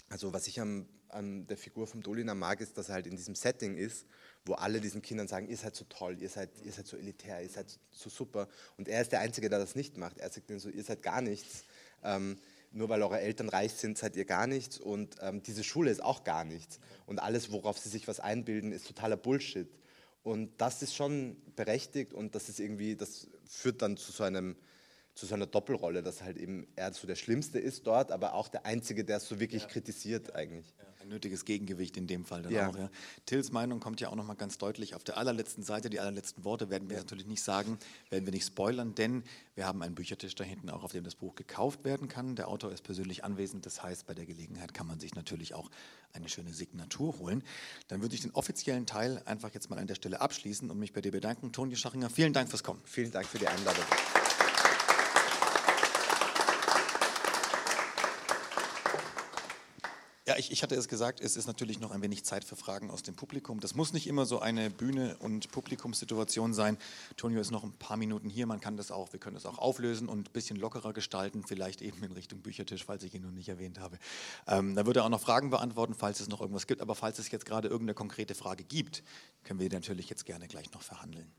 also 0.09 0.33
was 0.33 0.47
ich 0.47 0.59
am, 0.59 0.87
an 1.09 1.47
der 1.47 1.57
Figur 1.57 1.87
vom 1.87 2.01
Dolina 2.01 2.35
mag, 2.35 2.61
ist, 2.61 2.77
dass 2.77 2.89
er 2.89 2.95
halt 2.95 3.07
in 3.07 3.15
diesem 3.15 3.35
Setting 3.35 3.77
ist, 3.77 4.05
wo 4.45 4.53
alle 4.53 4.81
diesen 4.81 5.01
Kindern 5.01 5.27
sagen, 5.27 5.47
ihr 5.47 5.57
seid 5.57 5.75
so 5.75 5.85
toll, 5.85 6.21
ihr 6.21 6.29
seid, 6.29 6.49
ihr 6.63 6.71
seid 6.71 6.87
so 6.87 6.97
elitär, 6.97 7.41
ihr 7.41 7.49
seid 7.49 7.79
so 7.91 8.09
super. 8.09 8.47
Und 8.77 8.87
er 8.87 9.01
ist 9.01 9.11
der 9.11 9.21
Einzige, 9.21 9.49
der 9.49 9.59
das 9.59 9.75
nicht 9.75 9.97
macht. 9.97 10.17
Er 10.17 10.29
sagt 10.29 10.49
ihnen 10.49 10.59
so, 10.59 10.69
ihr 10.69 10.83
seid 10.83 11.01
gar 11.01 11.21
nichts. 11.21 11.63
Ähm, 12.03 12.37
nur 12.75 12.89
weil 12.89 13.01
eure 13.01 13.19
Eltern 13.19 13.49
reich 13.49 13.71
sind, 13.73 13.97
seid 13.97 14.15
ihr 14.15 14.25
gar 14.25 14.47
nichts 14.47 14.77
und 14.77 15.15
ähm, 15.21 15.41
diese 15.41 15.63
Schule 15.63 15.89
ist 15.89 16.03
auch 16.03 16.23
gar 16.23 16.43
nichts. 16.43 16.79
Und 17.05 17.19
alles, 17.19 17.51
worauf 17.51 17.77
sie 17.77 17.89
sich 17.89 18.07
was 18.07 18.19
einbilden, 18.19 18.71
ist 18.73 18.87
totaler 18.87 19.15
Bullshit. 19.15 19.69
Und 20.23 20.51
das 20.57 20.81
ist 20.81 20.93
schon 20.93 21.37
berechtigt 21.55 22.13
und 22.13 22.35
das 22.35 22.49
ist 22.49 22.59
irgendwie, 22.59 22.95
das 22.95 23.27
führt 23.45 23.81
dann 23.81 23.95
zu 23.95 24.11
so 24.11 24.23
einem, 24.23 24.55
zu 25.15 25.25
so 25.25 25.33
einer 25.33 25.47
Doppelrolle, 25.47 26.03
dass 26.03 26.21
halt 26.21 26.37
eben 26.37 26.67
er 26.75 26.93
so 26.93 27.07
der 27.07 27.15
Schlimmste 27.15 27.59
ist 27.59 27.87
dort, 27.87 28.11
aber 28.11 28.33
auch 28.33 28.47
der 28.47 28.65
Einzige, 28.65 29.03
der 29.03 29.17
es 29.17 29.27
so 29.27 29.39
wirklich 29.39 29.63
ja. 29.63 29.69
kritisiert 29.69 30.35
eigentlich. 30.35 30.65
Ja 30.77 30.85
ein 31.05 31.09
nötiges 31.09 31.45
Gegengewicht 31.45 31.97
in 31.97 32.07
dem 32.07 32.25
Fall 32.25 32.41
dann 32.41 32.51
ja. 32.51 32.69
auch. 32.69 32.77
Ja. 32.77 32.89
Tills 33.25 33.51
Meinung 33.51 33.79
kommt 33.79 34.01
ja 34.01 34.09
auch 34.09 34.15
nochmal 34.15 34.35
ganz 34.35 34.57
deutlich 34.57 34.95
auf 34.95 35.03
der 35.03 35.17
allerletzten 35.17 35.63
Seite. 35.63 35.89
Die 35.89 35.99
allerletzten 35.99 36.43
Worte 36.43 36.69
werden 36.69 36.89
wir 36.89 36.97
ja. 36.97 37.03
natürlich 37.03 37.27
nicht 37.27 37.41
sagen, 37.41 37.77
werden 38.09 38.25
wir 38.25 38.33
nicht 38.33 38.45
spoilern, 38.45 38.95
denn 38.95 39.23
wir 39.55 39.65
haben 39.65 39.81
einen 39.81 39.95
Büchertisch 39.95 40.35
da 40.35 40.43
hinten 40.43 40.69
auch, 40.69 40.83
auf 40.83 40.91
dem 40.91 41.03
das 41.03 41.15
Buch 41.15 41.35
gekauft 41.35 41.85
werden 41.85 42.07
kann. 42.07 42.35
Der 42.35 42.47
Autor 42.47 42.71
ist 42.71 42.83
persönlich 42.83 43.23
anwesend, 43.23 43.65
das 43.65 43.81
heißt, 43.81 44.07
bei 44.07 44.13
der 44.13 44.25
Gelegenheit 44.25 44.73
kann 44.73 44.87
man 44.87 44.99
sich 44.99 45.15
natürlich 45.15 45.53
auch 45.53 45.69
eine 46.13 46.29
schöne 46.29 46.53
Signatur 46.53 47.17
holen. 47.19 47.43
Dann 47.87 48.01
würde 48.01 48.15
ich 48.15 48.21
den 48.21 48.31
offiziellen 48.31 48.85
Teil 48.85 49.21
einfach 49.25 49.53
jetzt 49.53 49.69
mal 49.69 49.79
an 49.79 49.87
der 49.87 49.95
Stelle 49.95 50.21
abschließen 50.21 50.69
und 50.69 50.79
mich 50.79 50.93
bei 50.93 51.01
dir 51.01 51.11
bedanken. 51.11 51.51
Toni 51.51 51.75
Schachinger, 51.75 52.09
vielen 52.09 52.33
Dank 52.33 52.49
fürs 52.49 52.63
Kommen. 52.63 52.81
Vielen 52.85 53.11
Dank 53.11 53.27
für 53.27 53.37
die 53.37 53.47
Einladung. 53.47 53.85
Ich, 60.37 60.51
ich 60.51 60.63
hatte 60.63 60.75
es 60.75 60.87
gesagt, 60.87 61.21
es 61.21 61.37
ist 61.37 61.47
natürlich 61.47 61.79
noch 61.79 61.91
ein 61.91 62.01
wenig 62.01 62.25
Zeit 62.25 62.43
für 62.43 62.55
Fragen 62.55 62.89
aus 62.89 63.03
dem 63.03 63.15
Publikum. 63.15 63.59
Das 63.59 63.75
muss 63.75 63.93
nicht 63.93 64.07
immer 64.07 64.25
so 64.25 64.39
eine 64.39 64.69
Bühne- 64.69 65.15
und 65.19 65.49
Publikumssituation 65.51 66.53
sein. 66.53 66.77
Tonio 67.15 67.39
ist 67.39 67.51
noch 67.51 67.63
ein 67.63 67.71
paar 67.73 67.95
Minuten 67.95 68.29
hier, 68.29 68.45
man 68.45 68.59
kann 68.59 68.75
das 68.75 68.91
auch, 68.91 69.13
wir 69.13 69.19
können 69.19 69.35
das 69.35 69.45
auch 69.45 69.57
auflösen 69.57 70.09
und 70.09 70.29
ein 70.29 70.33
bisschen 70.33 70.57
lockerer 70.57 70.93
gestalten, 70.93 71.43
vielleicht 71.47 71.81
eben 71.81 72.03
in 72.03 72.11
Richtung 72.11 72.41
Büchertisch, 72.41 72.83
falls 72.85 73.03
ich 73.03 73.13
ihn 73.13 73.21
noch 73.21 73.31
nicht 73.31 73.49
erwähnt 73.49 73.79
habe. 73.79 73.97
Ähm, 74.47 74.75
da 74.75 74.85
würde 74.85 75.01
er 75.01 75.05
auch 75.05 75.09
noch 75.09 75.21
Fragen 75.21 75.49
beantworten, 75.49 75.93
falls 75.93 76.19
es 76.19 76.27
noch 76.27 76.41
irgendwas 76.41 76.67
gibt. 76.67 76.81
Aber 76.81 76.95
falls 76.95 77.19
es 77.19 77.31
jetzt 77.31 77.45
gerade 77.45 77.67
irgendeine 77.67 77.93
konkrete 77.93 78.35
Frage 78.35 78.63
gibt, 78.63 79.03
können 79.43 79.59
wir 79.59 79.69
natürlich 79.69 80.09
jetzt 80.09 80.25
gerne 80.25 80.47
gleich 80.47 80.71
noch 80.73 80.81
verhandeln. 80.81 81.31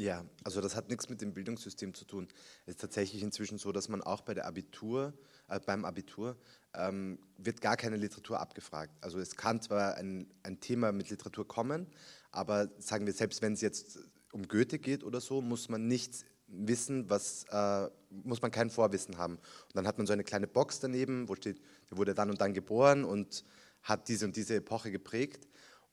Ja, 0.00 0.24
also 0.44 0.62
das 0.62 0.76
hat 0.76 0.88
nichts 0.88 1.10
mit 1.10 1.20
dem 1.20 1.34
Bildungssystem 1.34 1.92
zu 1.92 2.06
tun. 2.06 2.26
Es 2.64 2.76
ist 2.76 2.80
tatsächlich 2.80 3.22
inzwischen 3.22 3.58
so, 3.58 3.70
dass 3.70 3.90
man 3.90 4.02
auch 4.02 4.22
bei 4.22 4.32
der 4.32 4.46
Abitur, 4.46 5.12
äh, 5.48 5.60
beim 5.60 5.84
Abitur 5.84 6.38
ähm, 6.72 7.18
wird 7.36 7.60
gar 7.60 7.76
keine 7.76 7.96
Literatur 7.96 8.40
abgefragt. 8.40 8.96
Also 9.02 9.18
es 9.18 9.36
kann 9.36 9.60
zwar 9.60 9.96
ein, 9.96 10.32
ein 10.42 10.58
Thema 10.58 10.92
mit 10.92 11.10
Literatur 11.10 11.46
kommen, 11.46 11.86
aber 12.30 12.70
sagen 12.78 13.04
wir, 13.04 13.12
selbst 13.12 13.42
wenn 13.42 13.52
es 13.52 13.60
jetzt 13.60 13.98
um 14.32 14.48
Goethe 14.48 14.78
geht 14.78 15.04
oder 15.04 15.20
so, 15.20 15.42
muss 15.42 15.68
man 15.68 15.86
nichts 15.86 16.24
wissen, 16.46 17.10
was 17.10 17.44
äh, 17.50 17.90
muss 18.08 18.40
man 18.40 18.50
kein 18.50 18.70
Vorwissen 18.70 19.18
haben. 19.18 19.34
Und 19.34 19.74
dann 19.74 19.86
hat 19.86 19.98
man 19.98 20.06
so 20.06 20.14
eine 20.14 20.24
kleine 20.24 20.46
Box 20.46 20.80
daneben, 20.80 21.28
wo 21.28 21.34
steht, 21.34 21.60
der 21.90 21.98
wurde 21.98 22.14
dann 22.14 22.30
und 22.30 22.40
dann 22.40 22.54
geboren 22.54 23.04
und 23.04 23.44
hat 23.82 24.08
diese 24.08 24.24
und 24.24 24.34
diese 24.34 24.56
Epoche 24.56 24.90
geprägt. 24.90 25.46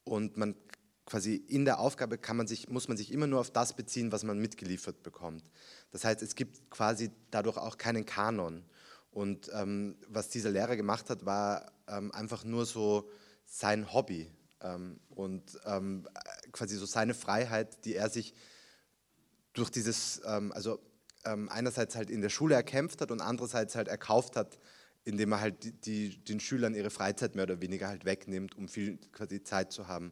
Und 0.05 0.37
man 0.37 0.55
quasi 1.07 1.35
in 1.35 1.63
der 1.63 1.79
Aufgabe 1.79 2.17
kann 2.17 2.35
man 2.37 2.47
sich, 2.47 2.67
muss 2.67 2.89
man 2.89 2.97
sich 2.97 3.11
immer 3.11 3.27
nur 3.27 3.39
auf 3.39 3.49
das 3.49 3.73
beziehen, 3.73 4.11
was 4.11 4.23
man 4.23 4.37
mitgeliefert 4.39 5.01
bekommt. 5.03 5.49
Das 5.91 6.03
heißt, 6.03 6.21
es 6.21 6.35
gibt 6.35 6.69
quasi 6.69 7.09
dadurch 7.31 7.57
auch 7.57 7.77
keinen 7.77 8.05
Kanon. 8.05 8.65
Und 9.09 9.49
ähm, 9.53 9.95
was 10.09 10.29
dieser 10.29 10.51
Lehrer 10.51 10.75
gemacht 10.75 11.09
hat, 11.09 11.25
war 11.25 11.71
ähm, 11.87 12.11
einfach 12.11 12.43
nur 12.43 12.65
so 12.65 13.09
sein 13.45 13.91
Hobby 13.93 14.29
ähm, 14.61 14.99
und 15.09 15.57
ähm, 15.65 16.07
quasi 16.51 16.75
so 16.75 16.85
seine 16.85 17.13
Freiheit, 17.13 17.85
die 17.85 17.95
er 17.95 18.09
sich 18.09 18.33
durch 19.53 19.69
dieses, 19.69 20.21
ähm, 20.25 20.51
also 20.51 20.77
ähm, 21.23 21.47
einerseits 21.47 21.95
halt 21.95 22.09
in 22.09 22.21
der 22.21 22.29
Schule 22.29 22.55
erkämpft 22.55 22.99
hat 22.99 23.11
und 23.11 23.21
andererseits 23.21 23.75
halt 23.75 23.87
erkauft 23.87 24.35
hat, 24.35 24.59
indem 25.05 25.31
er 25.31 25.39
halt 25.39 25.63
die, 25.63 25.71
die, 25.71 26.23
den 26.25 26.41
Schülern 26.41 26.75
ihre 26.75 26.89
Freizeit 26.89 27.33
mehr 27.35 27.45
oder 27.45 27.61
weniger 27.61 27.87
halt 27.87 28.03
wegnimmt, 28.03 28.57
um 28.57 28.67
viel 28.67 28.97
quasi 29.13 29.41
Zeit 29.41 29.71
zu 29.71 29.87
haben. 29.87 30.11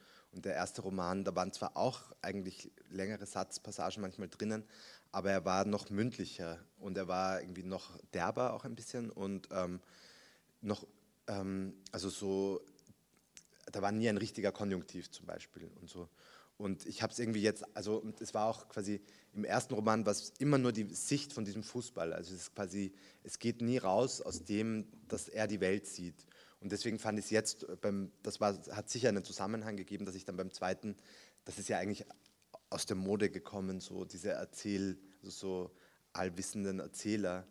Und 0.31 0.45
der 0.45 0.55
erste 0.55 0.81
Roman, 0.81 1.23
da 1.23 1.35
waren 1.35 1.51
zwar 1.51 1.75
auch 1.75 2.13
eigentlich 2.21 2.71
längere 2.89 3.25
Satzpassagen 3.25 4.01
manchmal 4.01 4.29
drinnen, 4.29 4.63
aber 5.11 5.31
er 5.31 5.43
war 5.43 5.65
noch 5.65 5.89
mündlicher 5.89 6.59
und 6.79 6.97
er 6.97 7.07
war 7.07 7.41
irgendwie 7.41 7.63
noch 7.63 7.97
derber 8.13 8.53
auch 8.53 8.63
ein 8.63 8.75
bisschen 8.75 9.09
und 9.09 9.49
ähm, 9.51 9.81
noch, 10.61 10.87
ähm, 11.27 11.73
also 11.91 12.09
so, 12.09 12.61
da 13.71 13.81
war 13.81 13.91
nie 13.91 14.07
ein 14.07 14.17
richtiger 14.17 14.51
Konjunktiv 14.51 15.11
zum 15.11 15.25
Beispiel 15.25 15.69
und 15.81 15.89
so. 15.89 16.07
Und 16.57 16.85
ich 16.85 17.01
habe 17.01 17.11
es 17.11 17.17
irgendwie 17.17 17.41
jetzt, 17.41 17.65
also 17.75 18.03
es 18.19 18.35
war 18.35 18.45
auch 18.45 18.69
quasi 18.69 19.01
im 19.33 19.43
ersten 19.43 19.73
Roman, 19.73 20.05
was 20.05 20.31
immer 20.37 20.59
nur 20.59 20.71
die 20.71 20.93
Sicht 20.93 21.33
von 21.33 21.43
diesem 21.43 21.63
Fußball. 21.63 22.13
Also 22.13 22.35
es 22.35 22.41
ist 22.41 22.55
quasi, 22.55 22.93
es 23.23 23.39
geht 23.39 23.61
nie 23.61 23.79
raus 23.79 24.21
aus 24.21 24.43
dem, 24.43 24.85
dass 25.07 25.27
er 25.27 25.47
die 25.47 25.59
Welt 25.59 25.87
sieht. 25.87 26.23
Und 26.61 26.71
deswegen 26.71 26.99
fand 26.99 27.17
ich 27.19 27.25
es 27.25 27.31
jetzt, 27.31 27.65
beim, 27.81 28.11
das 28.21 28.39
war, 28.39 28.57
hat 28.71 28.89
sicher 28.89 29.09
einen 29.09 29.23
Zusammenhang 29.23 29.75
gegeben, 29.75 30.05
dass 30.05 30.15
ich 30.15 30.25
dann 30.25 30.37
beim 30.37 30.51
zweiten, 30.51 30.95
das 31.43 31.57
ist 31.57 31.69
ja 31.69 31.79
eigentlich 31.79 32.05
aus 32.69 32.85
der 32.85 32.95
Mode 32.95 33.29
gekommen, 33.29 33.79
so 33.79 34.05
diese 34.05 34.31
Erzähl, 34.31 34.97
also 35.21 35.31
so 35.31 35.71
allwissenden 36.13 36.79
Erzähler. 36.79 37.47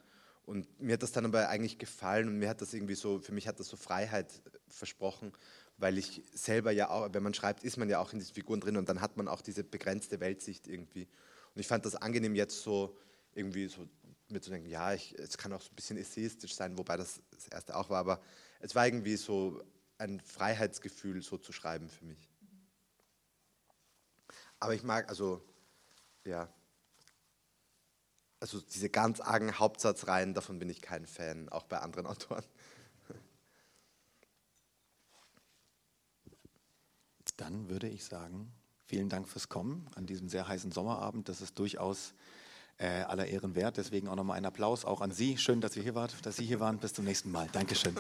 Und 0.47 0.81
mir 0.81 0.95
hat 0.95 1.03
das 1.03 1.13
dann 1.13 1.25
aber 1.25 1.49
eigentlich 1.49 1.79
gefallen 1.79 2.29
und 2.29 2.39
mir 2.39 2.49
hat 2.49 2.61
das 2.61 2.73
irgendwie 2.73 2.95
so, 2.95 3.19
für 3.19 3.33
mich 3.33 3.49
hat 3.49 3.61
das 3.61 3.69
so 3.69 3.77
Freiheit 3.77 4.43
versprochen, 4.69 5.33
weil 5.77 5.99
ich 5.99 6.23
selber 6.33 6.71
ja 6.71 6.91
auch, 6.91 7.13
wenn 7.13 7.23
man 7.23 7.35
schreibt, 7.35 7.65
ist 7.65 7.77
man 7.79 7.89
ja 7.89 7.99
auch 7.99 8.13
in 8.13 8.21
diesen 8.21 8.35
Figuren 8.35 8.61
drin 8.61 8.77
und 8.77 8.89
dann 8.89 9.01
hat 9.01 9.17
man 9.17 9.29
auch 9.29 9.43
diese 9.43 9.65
begrenzte 9.65 10.21
Weltsicht 10.21 10.69
irgendwie. 10.69 11.09
Und 11.55 11.61
ich 11.61 11.67
fand 11.67 11.85
das 11.85 11.97
angenehm 11.97 12.35
jetzt 12.35 12.63
so 12.63 12.97
irgendwie 13.35 13.67
so 13.67 13.89
mir 14.29 14.41
zu 14.41 14.51
denken, 14.51 14.69
ja, 14.69 14.95
ich, 14.95 15.19
es 15.19 15.37
kann 15.37 15.53
auch 15.53 15.63
so 15.63 15.71
ein 15.71 15.77
bisschen 15.77 15.97
essayistisch 15.97 16.55
sein, 16.55 16.79
wobei 16.79 16.97
das 16.97 17.21
das 17.33 17.49
erste 17.49 17.77
auch 17.77 17.91
war, 17.91 17.99
aber 17.99 18.21
es 18.61 18.75
war 18.75 18.87
irgendwie 18.87 19.17
so 19.17 19.63
ein 19.99 20.21
Freiheitsgefühl, 20.21 21.23
so 21.23 21.37
zu 21.39 21.53
schreiben 21.53 21.89
für 21.89 22.05
mich. 22.05 22.31
Aber 24.59 24.75
ich 24.75 24.83
mag, 24.83 25.09
also, 25.09 25.43
ja, 26.25 26.49
also 28.41 28.61
diese 28.61 28.89
ganz 28.89 29.21
argen 29.21 29.59
Hauptsatzreihen, 29.59 30.35
davon 30.35 30.59
bin 30.59 30.69
ich 30.69 30.81
kein 30.81 31.07
Fan, 31.07 31.49
auch 31.49 31.65
bei 31.65 31.79
anderen 31.79 32.07
Autoren. 32.07 32.45
Dann 37.37 37.71
würde 37.71 37.89
ich 37.89 38.05
sagen, 38.05 38.53
vielen 38.85 39.09
Dank 39.09 39.27
fürs 39.27 39.49
Kommen 39.49 39.89
an 39.95 40.05
diesem 40.05 40.29
sehr 40.29 40.47
heißen 40.47 40.73
Sommerabend. 40.73 41.29
Das 41.31 41.41
ist 41.41 41.59
durchaus 41.59 42.13
äh, 42.81 43.03
aller 43.03 43.27
Ehren 43.27 43.55
wert. 43.55 43.77
Deswegen 43.77 44.09
auch 44.09 44.17
nochmal 44.17 44.39
ein 44.39 44.47
Applaus 44.47 44.85
auch 44.85 45.01
an 45.01 45.13
Sie. 45.13 45.37
Schön, 45.39 45.61
dass 45.61 45.75
Sie 45.75 45.83
hier 45.83 45.95
wart, 45.95 46.15
dass 46.25 46.37
Sie 46.37 46.45
hier 46.45 46.61
waren. 46.61 46.79
Bis 46.79 46.95
zum 46.95 47.05
nächsten 47.05 47.31
Mal. 47.31 47.47
Dankeschön. 47.53 47.95